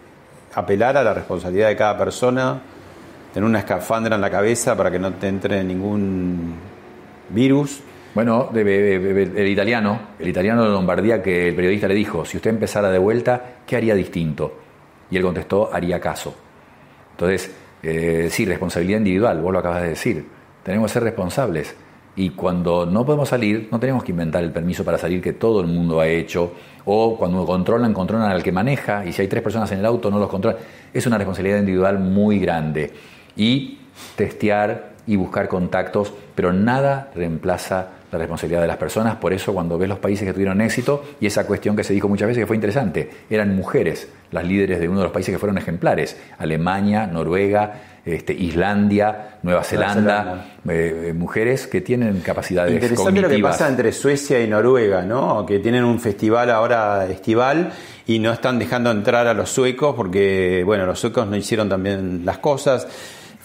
apelar 0.55 0.99
a 0.99 1.03
la 1.03 1.15
responsabilidad 1.15 1.69
de 1.69 1.77
cada 1.77 1.97
persona, 1.97 2.61
tener 3.33 3.49
una 3.49 3.61
escafandra 3.61 4.15
en 4.17 4.21
la 4.21 4.31
cabeza 4.31 4.77
para 4.77 4.91
que 4.91 4.99
no 4.99 5.13
te 5.15 5.29
entre 5.29 5.65
ningún 5.65 6.55
virus. 7.31 7.81
Bueno, 8.17 8.49
de- 8.51 9.31
el 9.37 9.47
italiano, 9.47 10.01
el 10.19 10.29
italiano 10.29 10.65
de 10.65 10.71
Lombardía 10.71 11.23
que 11.23 11.49
el 11.49 11.55
periodista 11.55 11.87
le 11.87 11.93
dijo, 11.93 12.25
si 12.25 12.39
usted 12.39 12.49
empezara 12.49 12.91
de 12.91 12.99
vuelta, 12.99 13.57
¿qué 13.67 13.77
haría 13.77 13.95
distinto? 13.95 14.55
Y 15.11 15.19
él 15.19 15.23
contestó, 15.23 15.69
haría 15.71 16.01
caso. 16.01 16.35
Entonces, 17.11 17.55
eh, 17.83 18.29
sí, 18.31 18.47
responsabilidad 18.47 19.01
individual, 19.01 19.43
vos 19.43 19.53
lo 19.53 19.59
acabas 19.59 19.83
de 19.83 19.89
decir. 19.91 20.25
Tenemos 20.63 20.89
que 20.91 20.95
ser 20.95 21.03
responsables. 21.03 21.77
Y 22.17 22.31
cuando 22.31 22.87
no 22.87 23.05
podemos 23.05 23.29
salir, 23.29 23.69
no 23.71 23.79
tenemos 23.79 24.03
que 24.03 24.13
inventar 24.13 24.43
el 24.43 24.51
permiso 24.51 24.83
para 24.83 24.97
salir 24.97 25.21
que 25.21 25.35
todo 25.35 25.61
el 25.61 25.67
mundo 25.67 26.01
ha 26.01 26.09
hecho. 26.09 26.55
O 26.87 27.19
cuando 27.19 27.45
controlan, 27.45 27.93
controlan 27.93 28.31
al 28.31 28.43
que 28.43 28.51
maneja. 28.51 29.05
Y 29.05 29.13
si 29.13 29.21
hay 29.21 29.29
tres 29.29 29.43
personas 29.43 29.71
en 29.73 29.81
el 29.81 29.85
auto, 29.85 30.11
no 30.11 30.19
los 30.19 30.31
controlan. 30.31 30.59
Es 30.91 31.07
una 31.07 31.19
responsabilidad 31.19 31.59
individual 31.59 31.99
muy 31.99 32.39
grande. 32.39 32.91
Y 33.37 33.81
testear 34.17 34.93
y 35.07 35.17
buscar 35.17 35.49
contactos, 35.49 36.15
pero 36.35 36.55
nada 36.55 37.11
reemplaza 37.15 37.91
la 38.13 38.19
responsabilidad 38.19 38.61
de 38.61 38.69
las 38.69 38.77
personas. 38.77 39.17
Por 39.17 39.33
eso 39.33 39.53
cuando 39.53 39.79
ves 39.79 39.89
los 39.89 39.99
países 39.99 40.27
que 40.27 40.33
tuvieron 40.33 40.61
éxito, 40.61 41.05
y 41.21 41.27
esa 41.27 41.47
cuestión 41.47 41.77
que 41.77 41.85
se 41.85 41.93
dijo 41.93 42.09
muchas 42.09 42.29
veces 42.29 42.43
que 42.43 42.47
fue 42.47 42.57
interesante, 42.57 43.11
eran 43.29 43.55
mujeres 43.55 44.09
las 44.31 44.45
líderes 44.45 44.81
de 44.81 44.89
uno 44.89 44.99
de 44.99 45.05
los 45.05 45.13
países 45.13 45.35
que 45.35 45.39
fueron 45.39 45.59
ejemplares. 45.59 46.17
Alemania, 46.39 47.07
Noruega, 47.07 47.75
este, 48.05 48.33
Islandia, 48.33 49.39
Nueva 49.43 49.65
Zelanda, 49.65 50.47
eh, 50.69 51.07
eh, 51.09 51.13
mujeres 51.13 51.67
que 51.67 51.81
tienen 51.81 52.21
capacidades 52.21 52.73
Interesante 52.73 53.11
lo 53.11 53.15
que 53.15 53.23
cognitivas. 53.23 53.57
pasa 53.57 53.69
entre 53.69 53.93
Suecia 53.93 54.41
y 54.41 54.47
Noruega, 54.47 55.03
¿no? 55.03 55.45
Que 55.45 55.59
tienen 55.59 55.85
un 55.85 55.99
festival 55.99 56.51
ahora 56.51 57.07
estival 57.07 57.73
y 58.07 58.21
no 58.21 58.33
están 58.33 58.61
dejando 58.61 58.93
entrar 58.93 59.27
a 59.27 59.35
los 59.35 59.51
suecos 59.51 59.97
porque, 59.97 60.63
bueno, 60.65 60.87
los 60.87 61.01
suecos 61.01 61.27
no 61.27 61.37
hicieron 61.37 61.69
también 61.69 62.23
las 62.25 62.39
cosas. 62.39 62.87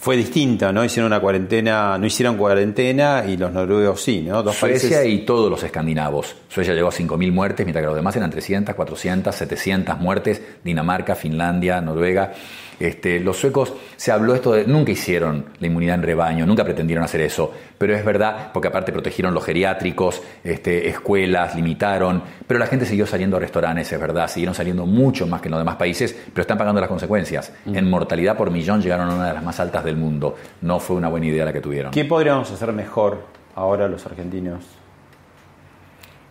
Fue 0.02 0.16
distinto, 0.16 0.72
¿no? 0.72 0.84
Hicieron 0.84 1.12
una 1.12 1.20
cuarentena, 1.20 1.96
no 1.96 2.04
hicieron 2.04 2.36
cuarentena 2.36 3.24
y 3.24 3.36
los 3.36 3.52
noruegos 3.52 4.02
sí, 4.02 4.22
¿no? 4.22 4.42
Dos 4.42 4.56
Suecia 4.56 4.98
países. 4.98 5.14
y 5.14 5.18
todos 5.18 5.48
los 5.48 5.62
escandinavos. 5.62 6.34
Suecia 6.48 6.74
llegó 6.74 6.88
a 6.88 6.90
5.000 6.90 7.30
muertes, 7.30 7.64
mientras 7.64 7.84
que 7.84 7.86
los 7.86 7.94
demás 7.94 8.16
eran 8.16 8.28
300, 8.28 8.74
400, 8.74 9.32
700 9.32 9.98
muertes. 10.00 10.42
Dinamarca, 10.64 11.14
Finlandia, 11.14 11.80
Noruega. 11.80 12.32
Este, 12.80 13.20
los 13.20 13.36
suecos, 13.36 13.72
se 13.96 14.10
habló 14.10 14.34
esto 14.34 14.52
de, 14.52 14.66
nunca 14.66 14.92
hicieron 14.92 15.46
la 15.60 15.66
inmunidad 15.66 15.96
en 15.96 16.02
rebaño, 16.02 16.46
nunca 16.46 16.64
pretendieron 16.64 17.04
hacer 17.04 17.20
eso, 17.20 17.52
pero 17.78 17.94
es 17.94 18.04
verdad, 18.04 18.50
porque 18.52 18.68
aparte 18.68 18.92
protegieron 18.92 19.34
los 19.34 19.44
geriátricos, 19.44 20.22
este, 20.42 20.88
escuelas, 20.88 21.54
limitaron, 21.54 22.22
pero 22.46 22.58
la 22.58 22.66
gente 22.66 22.86
siguió 22.86 23.06
saliendo 23.06 23.36
a 23.36 23.40
restaurantes, 23.40 23.92
es 23.92 24.00
verdad, 24.00 24.28
siguieron 24.28 24.54
saliendo 24.54 24.86
mucho 24.86 25.26
más 25.26 25.40
que 25.40 25.48
en 25.48 25.52
los 25.52 25.60
demás 25.60 25.76
países, 25.76 26.16
pero 26.32 26.42
están 26.42 26.58
pagando 26.58 26.80
las 26.80 26.88
consecuencias. 26.88 27.52
En 27.66 27.88
mortalidad 27.88 28.36
por 28.36 28.50
millón 28.50 28.82
llegaron 28.82 29.10
a 29.10 29.14
una 29.14 29.28
de 29.28 29.34
las 29.34 29.42
más 29.42 29.58
altas 29.60 29.84
del 29.84 29.96
mundo. 29.96 30.36
No 30.60 30.78
fue 30.80 30.96
una 30.96 31.08
buena 31.08 31.26
idea 31.26 31.44
la 31.44 31.52
que 31.52 31.60
tuvieron. 31.60 31.92
¿Qué 31.92 32.04
podríamos 32.04 32.50
hacer 32.50 32.72
mejor 32.72 33.24
ahora 33.54 33.88
los 33.88 34.04
argentinos 34.06 34.64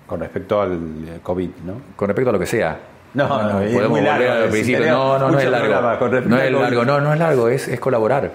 con 0.08 0.20
respecto 0.20 0.62
al 0.62 0.74
eh, 0.74 1.20
COVID, 1.24 1.50
no? 1.66 1.82
Con 1.96 2.10
respecto 2.10 2.30
a 2.30 2.34
lo 2.34 2.40
que 2.40 2.46
sea. 2.46 2.91
No, 3.14 3.28
no, 3.28 3.62
es 3.62 3.74
podemos 3.74 4.00
muy 4.00 4.02
largo, 4.02 4.26
volver 4.26 4.44
al 4.44 4.50
principio. 4.50 4.88
No, 4.88 5.20
no, 5.20 5.32
no 5.32 5.40
es 5.40 5.50
largo. 5.50 5.68
programa 5.68 6.22
No 6.26 6.38
es 6.38 6.52
largo, 6.52 6.86
no, 6.86 7.02
no 7.02 7.14
es 7.14 7.20
largo, 7.20 7.48
es, 7.50 7.68
es 7.68 7.80
colaborar. 7.80 8.32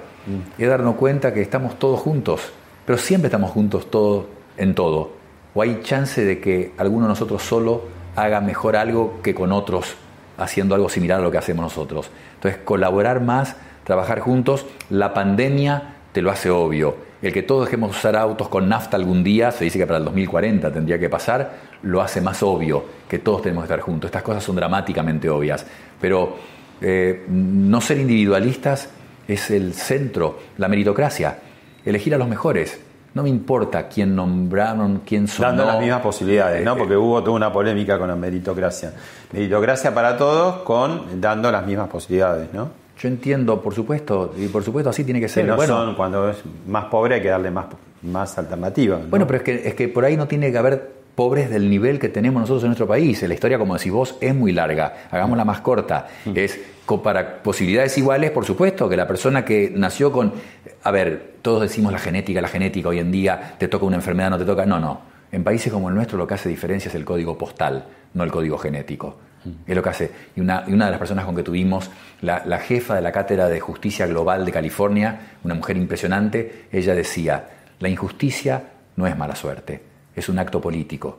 Es 0.59 0.69
darnos 0.69 0.97
cuenta 0.97 1.33
que 1.33 1.41
estamos 1.41 1.79
todos 1.79 2.01
juntos. 2.01 2.53
Pero 2.85 2.99
siempre 2.99 3.29
estamos 3.29 3.51
juntos 3.51 3.91
todos 3.91 4.27
en 4.57 4.75
todo. 4.75 5.13
O 5.55 5.63
hay 5.63 5.81
chance 5.83 6.25
de 6.25 6.41
que 6.41 6.73
alguno 6.79 7.07
de 7.07 7.11
nosotros 7.11 7.43
solo 7.43 7.85
haga 8.15 8.41
mejor 8.41 8.77
algo 8.77 9.21
que 9.23 9.35
con 9.35 9.53
otros 9.53 9.97
haciendo 10.39 10.75
algo 10.75 10.89
similar 10.89 11.21
a 11.21 11.23
lo 11.23 11.31
que 11.31 11.39
hacemos 11.39 11.63
nosotros. 11.63 12.11
Entonces, 12.35 12.61
colaborar 12.63 13.21
más, 13.21 13.57
trabajar 13.85 14.21
juntos. 14.21 14.67
La 14.91 15.15
pandemia 15.15 15.95
te 16.13 16.23
lo 16.23 16.31
hace 16.31 16.51
obvio. 16.51 16.97
El 17.23 17.33
que 17.33 17.43
todos 17.43 17.65
dejemos 17.67 17.93
de 17.93 17.97
usar 17.97 18.17
autos 18.17 18.49
con 18.49 18.69
nafta 18.69 18.97
algún 18.97 19.25
día, 19.25 19.51
se 19.51 19.65
dice 19.65 19.79
que 19.79 19.87
para 19.87 19.99
el 19.99 20.05
2040 20.05 20.71
tendría 20.73 20.99
que 20.99 21.09
pasar, 21.09 21.53
lo 21.83 22.01
hace 22.01 22.21
más 22.21 22.43
obvio 22.43 22.85
que 23.09 23.19
todos 23.19 23.43
tenemos 23.43 23.63
que 23.63 23.67
estar 23.67 23.81
juntos. 23.81 24.09
Estas 24.09 24.23
cosas 24.23 24.43
son 24.43 24.57
dramáticamente 24.57 25.29
obvias. 25.29 25.67
Pero 26.01 26.37
eh, 26.81 27.25
no 27.29 27.81
ser 27.81 27.99
individualistas 27.99 28.91
es 29.27 29.51
el 29.51 29.75
centro, 29.75 30.39
la 30.59 30.69
meritocracia. 30.69 31.39
Elegir 31.85 32.15
a 32.15 32.19
los 32.19 32.29
mejores. 32.29 32.81
No 33.15 33.23
me 33.23 33.31
importa 33.31 33.89
quién 33.89 34.15
nombraron, 34.15 35.01
quién 35.07 35.27
son. 35.27 35.47
Dando 35.47 35.65
las 35.65 35.81
mismas 35.81 36.03
posibilidades, 36.03 36.63
¿no? 36.65 36.77
Porque 36.77 36.97
hubo 36.97 37.23
toda 37.23 37.35
una 37.35 37.51
polémica 37.51 37.99
con 37.99 38.09
la 38.09 38.17
meritocracia. 38.17 38.93
Meritocracia 39.33 39.95
para 39.95 40.19
todos 40.19 40.57
con 40.65 41.19
dando 41.19 41.51
las 41.51 41.65
mismas 41.65 41.89
posibilidades, 41.89 42.53
¿no? 42.53 42.69
Yo 42.99 43.09
entiendo, 43.09 43.61
por 43.61 43.75
supuesto, 43.75 44.35
y 44.39 44.49
por 44.49 44.63
supuesto 44.63 44.91
así 44.91 45.05
tiene 45.05 45.21
que 45.21 45.29
ser. 45.29 45.47
bueno, 45.55 45.85
son, 45.85 45.95
cuando 45.95 46.31
es 46.31 46.39
más 46.67 46.87
pobre 46.87 47.17
hay 47.17 47.23
que 47.23 47.29
darle 47.29 47.51
más, 47.51 47.67
más 48.03 48.39
alternativas. 48.39 49.01
¿no? 49.03 49.09
Bueno, 49.09 49.27
pero 49.27 49.39
es 49.39 49.45
que, 49.45 49.69
es 49.69 49.75
que 49.75 49.89
por 49.89 50.05
ahí 50.05 50.17
no 50.17 50.27
tiene 50.27 50.51
que 50.51 50.59
haber 50.59 50.96
pobres 51.17 51.51
del 51.51 51.69
nivel 51.69 51.99
que 51.99 52.09
tenemos 52.09 52.41
nosotros 52.43 52.63
en 52.63 52.69
nuestro 52.69 52.87
país. 52.87 53.21
La 53.23 53.35
historia, 53.35 53.59
como 53.59 53.75
decís 53.77 53.91
vos, 53.91 54.17
es 54.21 54.33
muy 54.35 54.53
larga. 54.53 55.09
Hagámosla 55.11 55.45
más 55.45 55.61
corta. 55.63 56.07
Es 56.33 56.61
co- 56.85 57.03
para 57.03 57.43
posibilidades 57.43 57.99
iguales, 57.99 58.31
por 58.31 58.45
supuesto, 58.45 58.89
que 58.89 58.97
la 58.97 59.09
persona 59.09 59.45
que 59.45 59.73
nació 59.75 60.13
con... 60.13 60.33
A 60.85 60.91
ver, 60.93 61.35
todos 61.43 61.63
decimos 61.63 61.91
la 61.91 61.99
genética, 61.99 62.41
la 62.41 62.49
genética 62.49 62.91
hoy 62.91 63.01
en 63.01 63.11
día, 63.11 63.55
te 63.59 63.67
toca 63.67 63.85
una 63.87 63.97
enfermedad, 63.97 64.31
no 64.31 64.39
te 64.39 64.45
toca... 64.45 64.65
No, 64.67 64.79
no. 64.79 65.01
En 65.33 65.43
países 65.43 65.73
como 65.73 65.89
el 65.89 65.95
nuestro 65.97 66.17
lo 66.19 66.27
que 66.27 66.35
hace 66.35 66.49
diferencia 66.49 66.89
es 66.89 66.95
el 66.95 67.05
código 67.05 67.37
postal, 67.37 67.87
no 68.15 68.23
el 68.23 68.31
código 68.31 68.59
genético. 68.59 69.19
Es 69.67 69.75
lo 69.77 69.83
que 69.83 69.89
hace. 69.89 70.11
Y 70.35 70.41
una, 70.41 70.65
y 70.67 70.73
una 70.73 70.87
de 70.87 70.91
las 70.91 70.99
personas 70.99 71.25
con 71.25 71.35
que 71.37 71.43
tuvimos, 71.45 71.89
la, 72.21 72.43
la 72.47 72.59
jefa 72.59 72.95
de 72.97 73.01
la 73.01 73.13
Cátedra 73.13 73.49
de 73.49 73.59
Justicia 73.61 74.07
Global 74.07 74.45
de 74.45 74.53
California, 74.53 75.21
una 75.45 75.55
mujer 75.55 75.77
impresionante, 75.77 76.65
ella 76.73 76.95
decía, 76.95 77.49
la 77.79 77.89
injusticia 77.89 78.65
no 78.97 79.07
es 79.07 79.17
mala 79.17 79.37
suerte, 79.37 79.81
es 80.17 80.29
un 80.29 80.39
acto 80.39 80.61
político. 80.61 81.19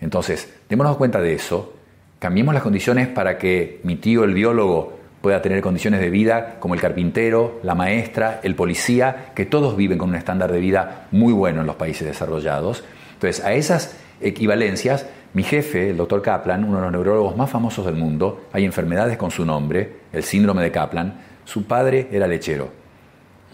Entonces, 0.00 0.48
démonos 0.68 0.96
cuenta 0.96 1.20
de 1.20 1.34
eso, 1.34 1.74
cambiemos 2.18 2.54
las 2.54 2.62
condiciones 2.62 3.08
para 3.08 3.36
que 3.36 3.80
mi 3.82 3.96
tío, 3.96 4.24
el 4.24 4.32
biólogo, 4.32 4.98
pueda 5.20 5.42
tener 5.42 5.60
condiciones 5.60 6.00
de 6.00 6.10
vida 6.10 6.56
como 6.60 6.74
el 6.74 6.80
carpintero, 6.80 7.58
la 7.64 7.74
maestra, 7.74 8.40
el 8.42 8.54
policía, 8.54 9.32
que 9.34 9.44
todos 9.44 9.76
viven 9.76 9.98
con 9.98 10.10
un 10.10 10.14
estándar 10.14 10.52
de 10.52 10.60
vida 10.60 11.08
muy 11.10 11.32
bueno 11.32 11.60
en 11.60 11.66
los 11.66 11.76
países 11.76 12.06
desarrollados. 12.06 12.84
Entonces, 13.14 13.44
a 13.44 13.52
esas 13.52 13.96
equivalencias, 14.20 15.06
mi 15.34 15.42
jefe, 15.42 15.90
el 15.90 15.96
doctor 15.96 16.22
Kaplan, 16.22 16.64
uno 16.64 16.76
de 16.76 16.82
los 16.84 16.92
neurólogos 16.92 17.36
más 17.36 17.50
famosos 17.50 17.84
del 17.84 17.96
mundo, 17.96 18.46
hay 18.52 18.64
enfermedades 18.64 19.18
con 19.18 19.30
su 19.30 19.44
nombre, 19.44 19.96
el 20.12 20.22
síndrome 20.22 20.62
de 20.62 20.70
Kaplan, 20.70 21.20
su 21.44 21.64
padre 21.64 22.08
era 22.12 22.26
lechero, 22.26 22.70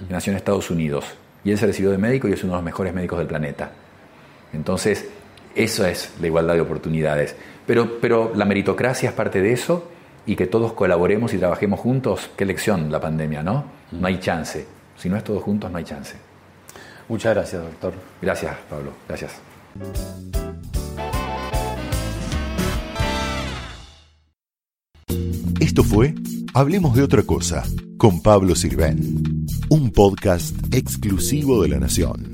nació 0.08 0.32
en 0.32 0.36
Estados 0.36 0.70
Unidos 0.70 1.04
y 1.44 1.50
él 1.50 1.58
se 1.58 1.66
recibió 1.66 1.90
de 1.90 1.98
médico 1.98 2.28
y 2.28 2.32
es 2.32 2.42
uno 2.42 2.54
de 2.54 2.58
los 2.58 2.64
mejores 2.64 2.92
médicos 2.92 3.18
del 3.18 3.28
planeta. 3.28 3.70
Entonces, 4.54 5.08
eso 5.54 5.86
es 5.86 6.12
la 6.20 6.26
igualdad 6.26 6.54
de 6.54 6.60
oportunidades. 6.60 7.36
Pero, 7.66 7.98
pero 8.00 8.32
la 8.34 8.44
meritocracia 8.44 9.10
es 9.10 9.14
parte 9.14 9.40
de 9.40 9.52
eso 9.52 9.90
y 10.26 10.36
que 10.36 10.46
todos 10.46 10.72
colaboremos 10.72 11.32
y 11.34 11.38
trabajemos 11.38 11.80
juntos. 11.80 12.30
Qué 12.36 12.44
lección 12.44 12.90
la 12.90 13.00
pandemia, 13.00 13.42
¿no? 13.42 13.64
No 13.92 14.06
hay 14.06 14.18
chance. 14.18 14.66
Si 14.96 15.08
no 15.08 15.16
es 15.16 15.24
todos 15.24 15.42
juntos, 15.42 15.70
no 15.70 15.78
hay 15.78 15.84
chance. 15.84 16.16
Muchas 17.08 17.34
gracias, 17.34 17.62
doctor. 17.62 17.94
Gracias, 18.22 18.56
Pablo. 18.68 18.92
Gracias. 19.08 19.32
Esto 25.60 25.82
fue 25.82 26.14
Hablemos 26.56 26.94
de 26.94 27.02
otra 27.02 27.24
cosa 27.24 27.64
con 27.96 28.22
Pablo 28.22 28.54
Sirven, 28.54 29.44
un 29.70 29.90
podcast 29.90 30.54
exclusivo 30.72 31.60
de 31.64 31.68
La 31.70 31.80
Nación. 31.80 32.33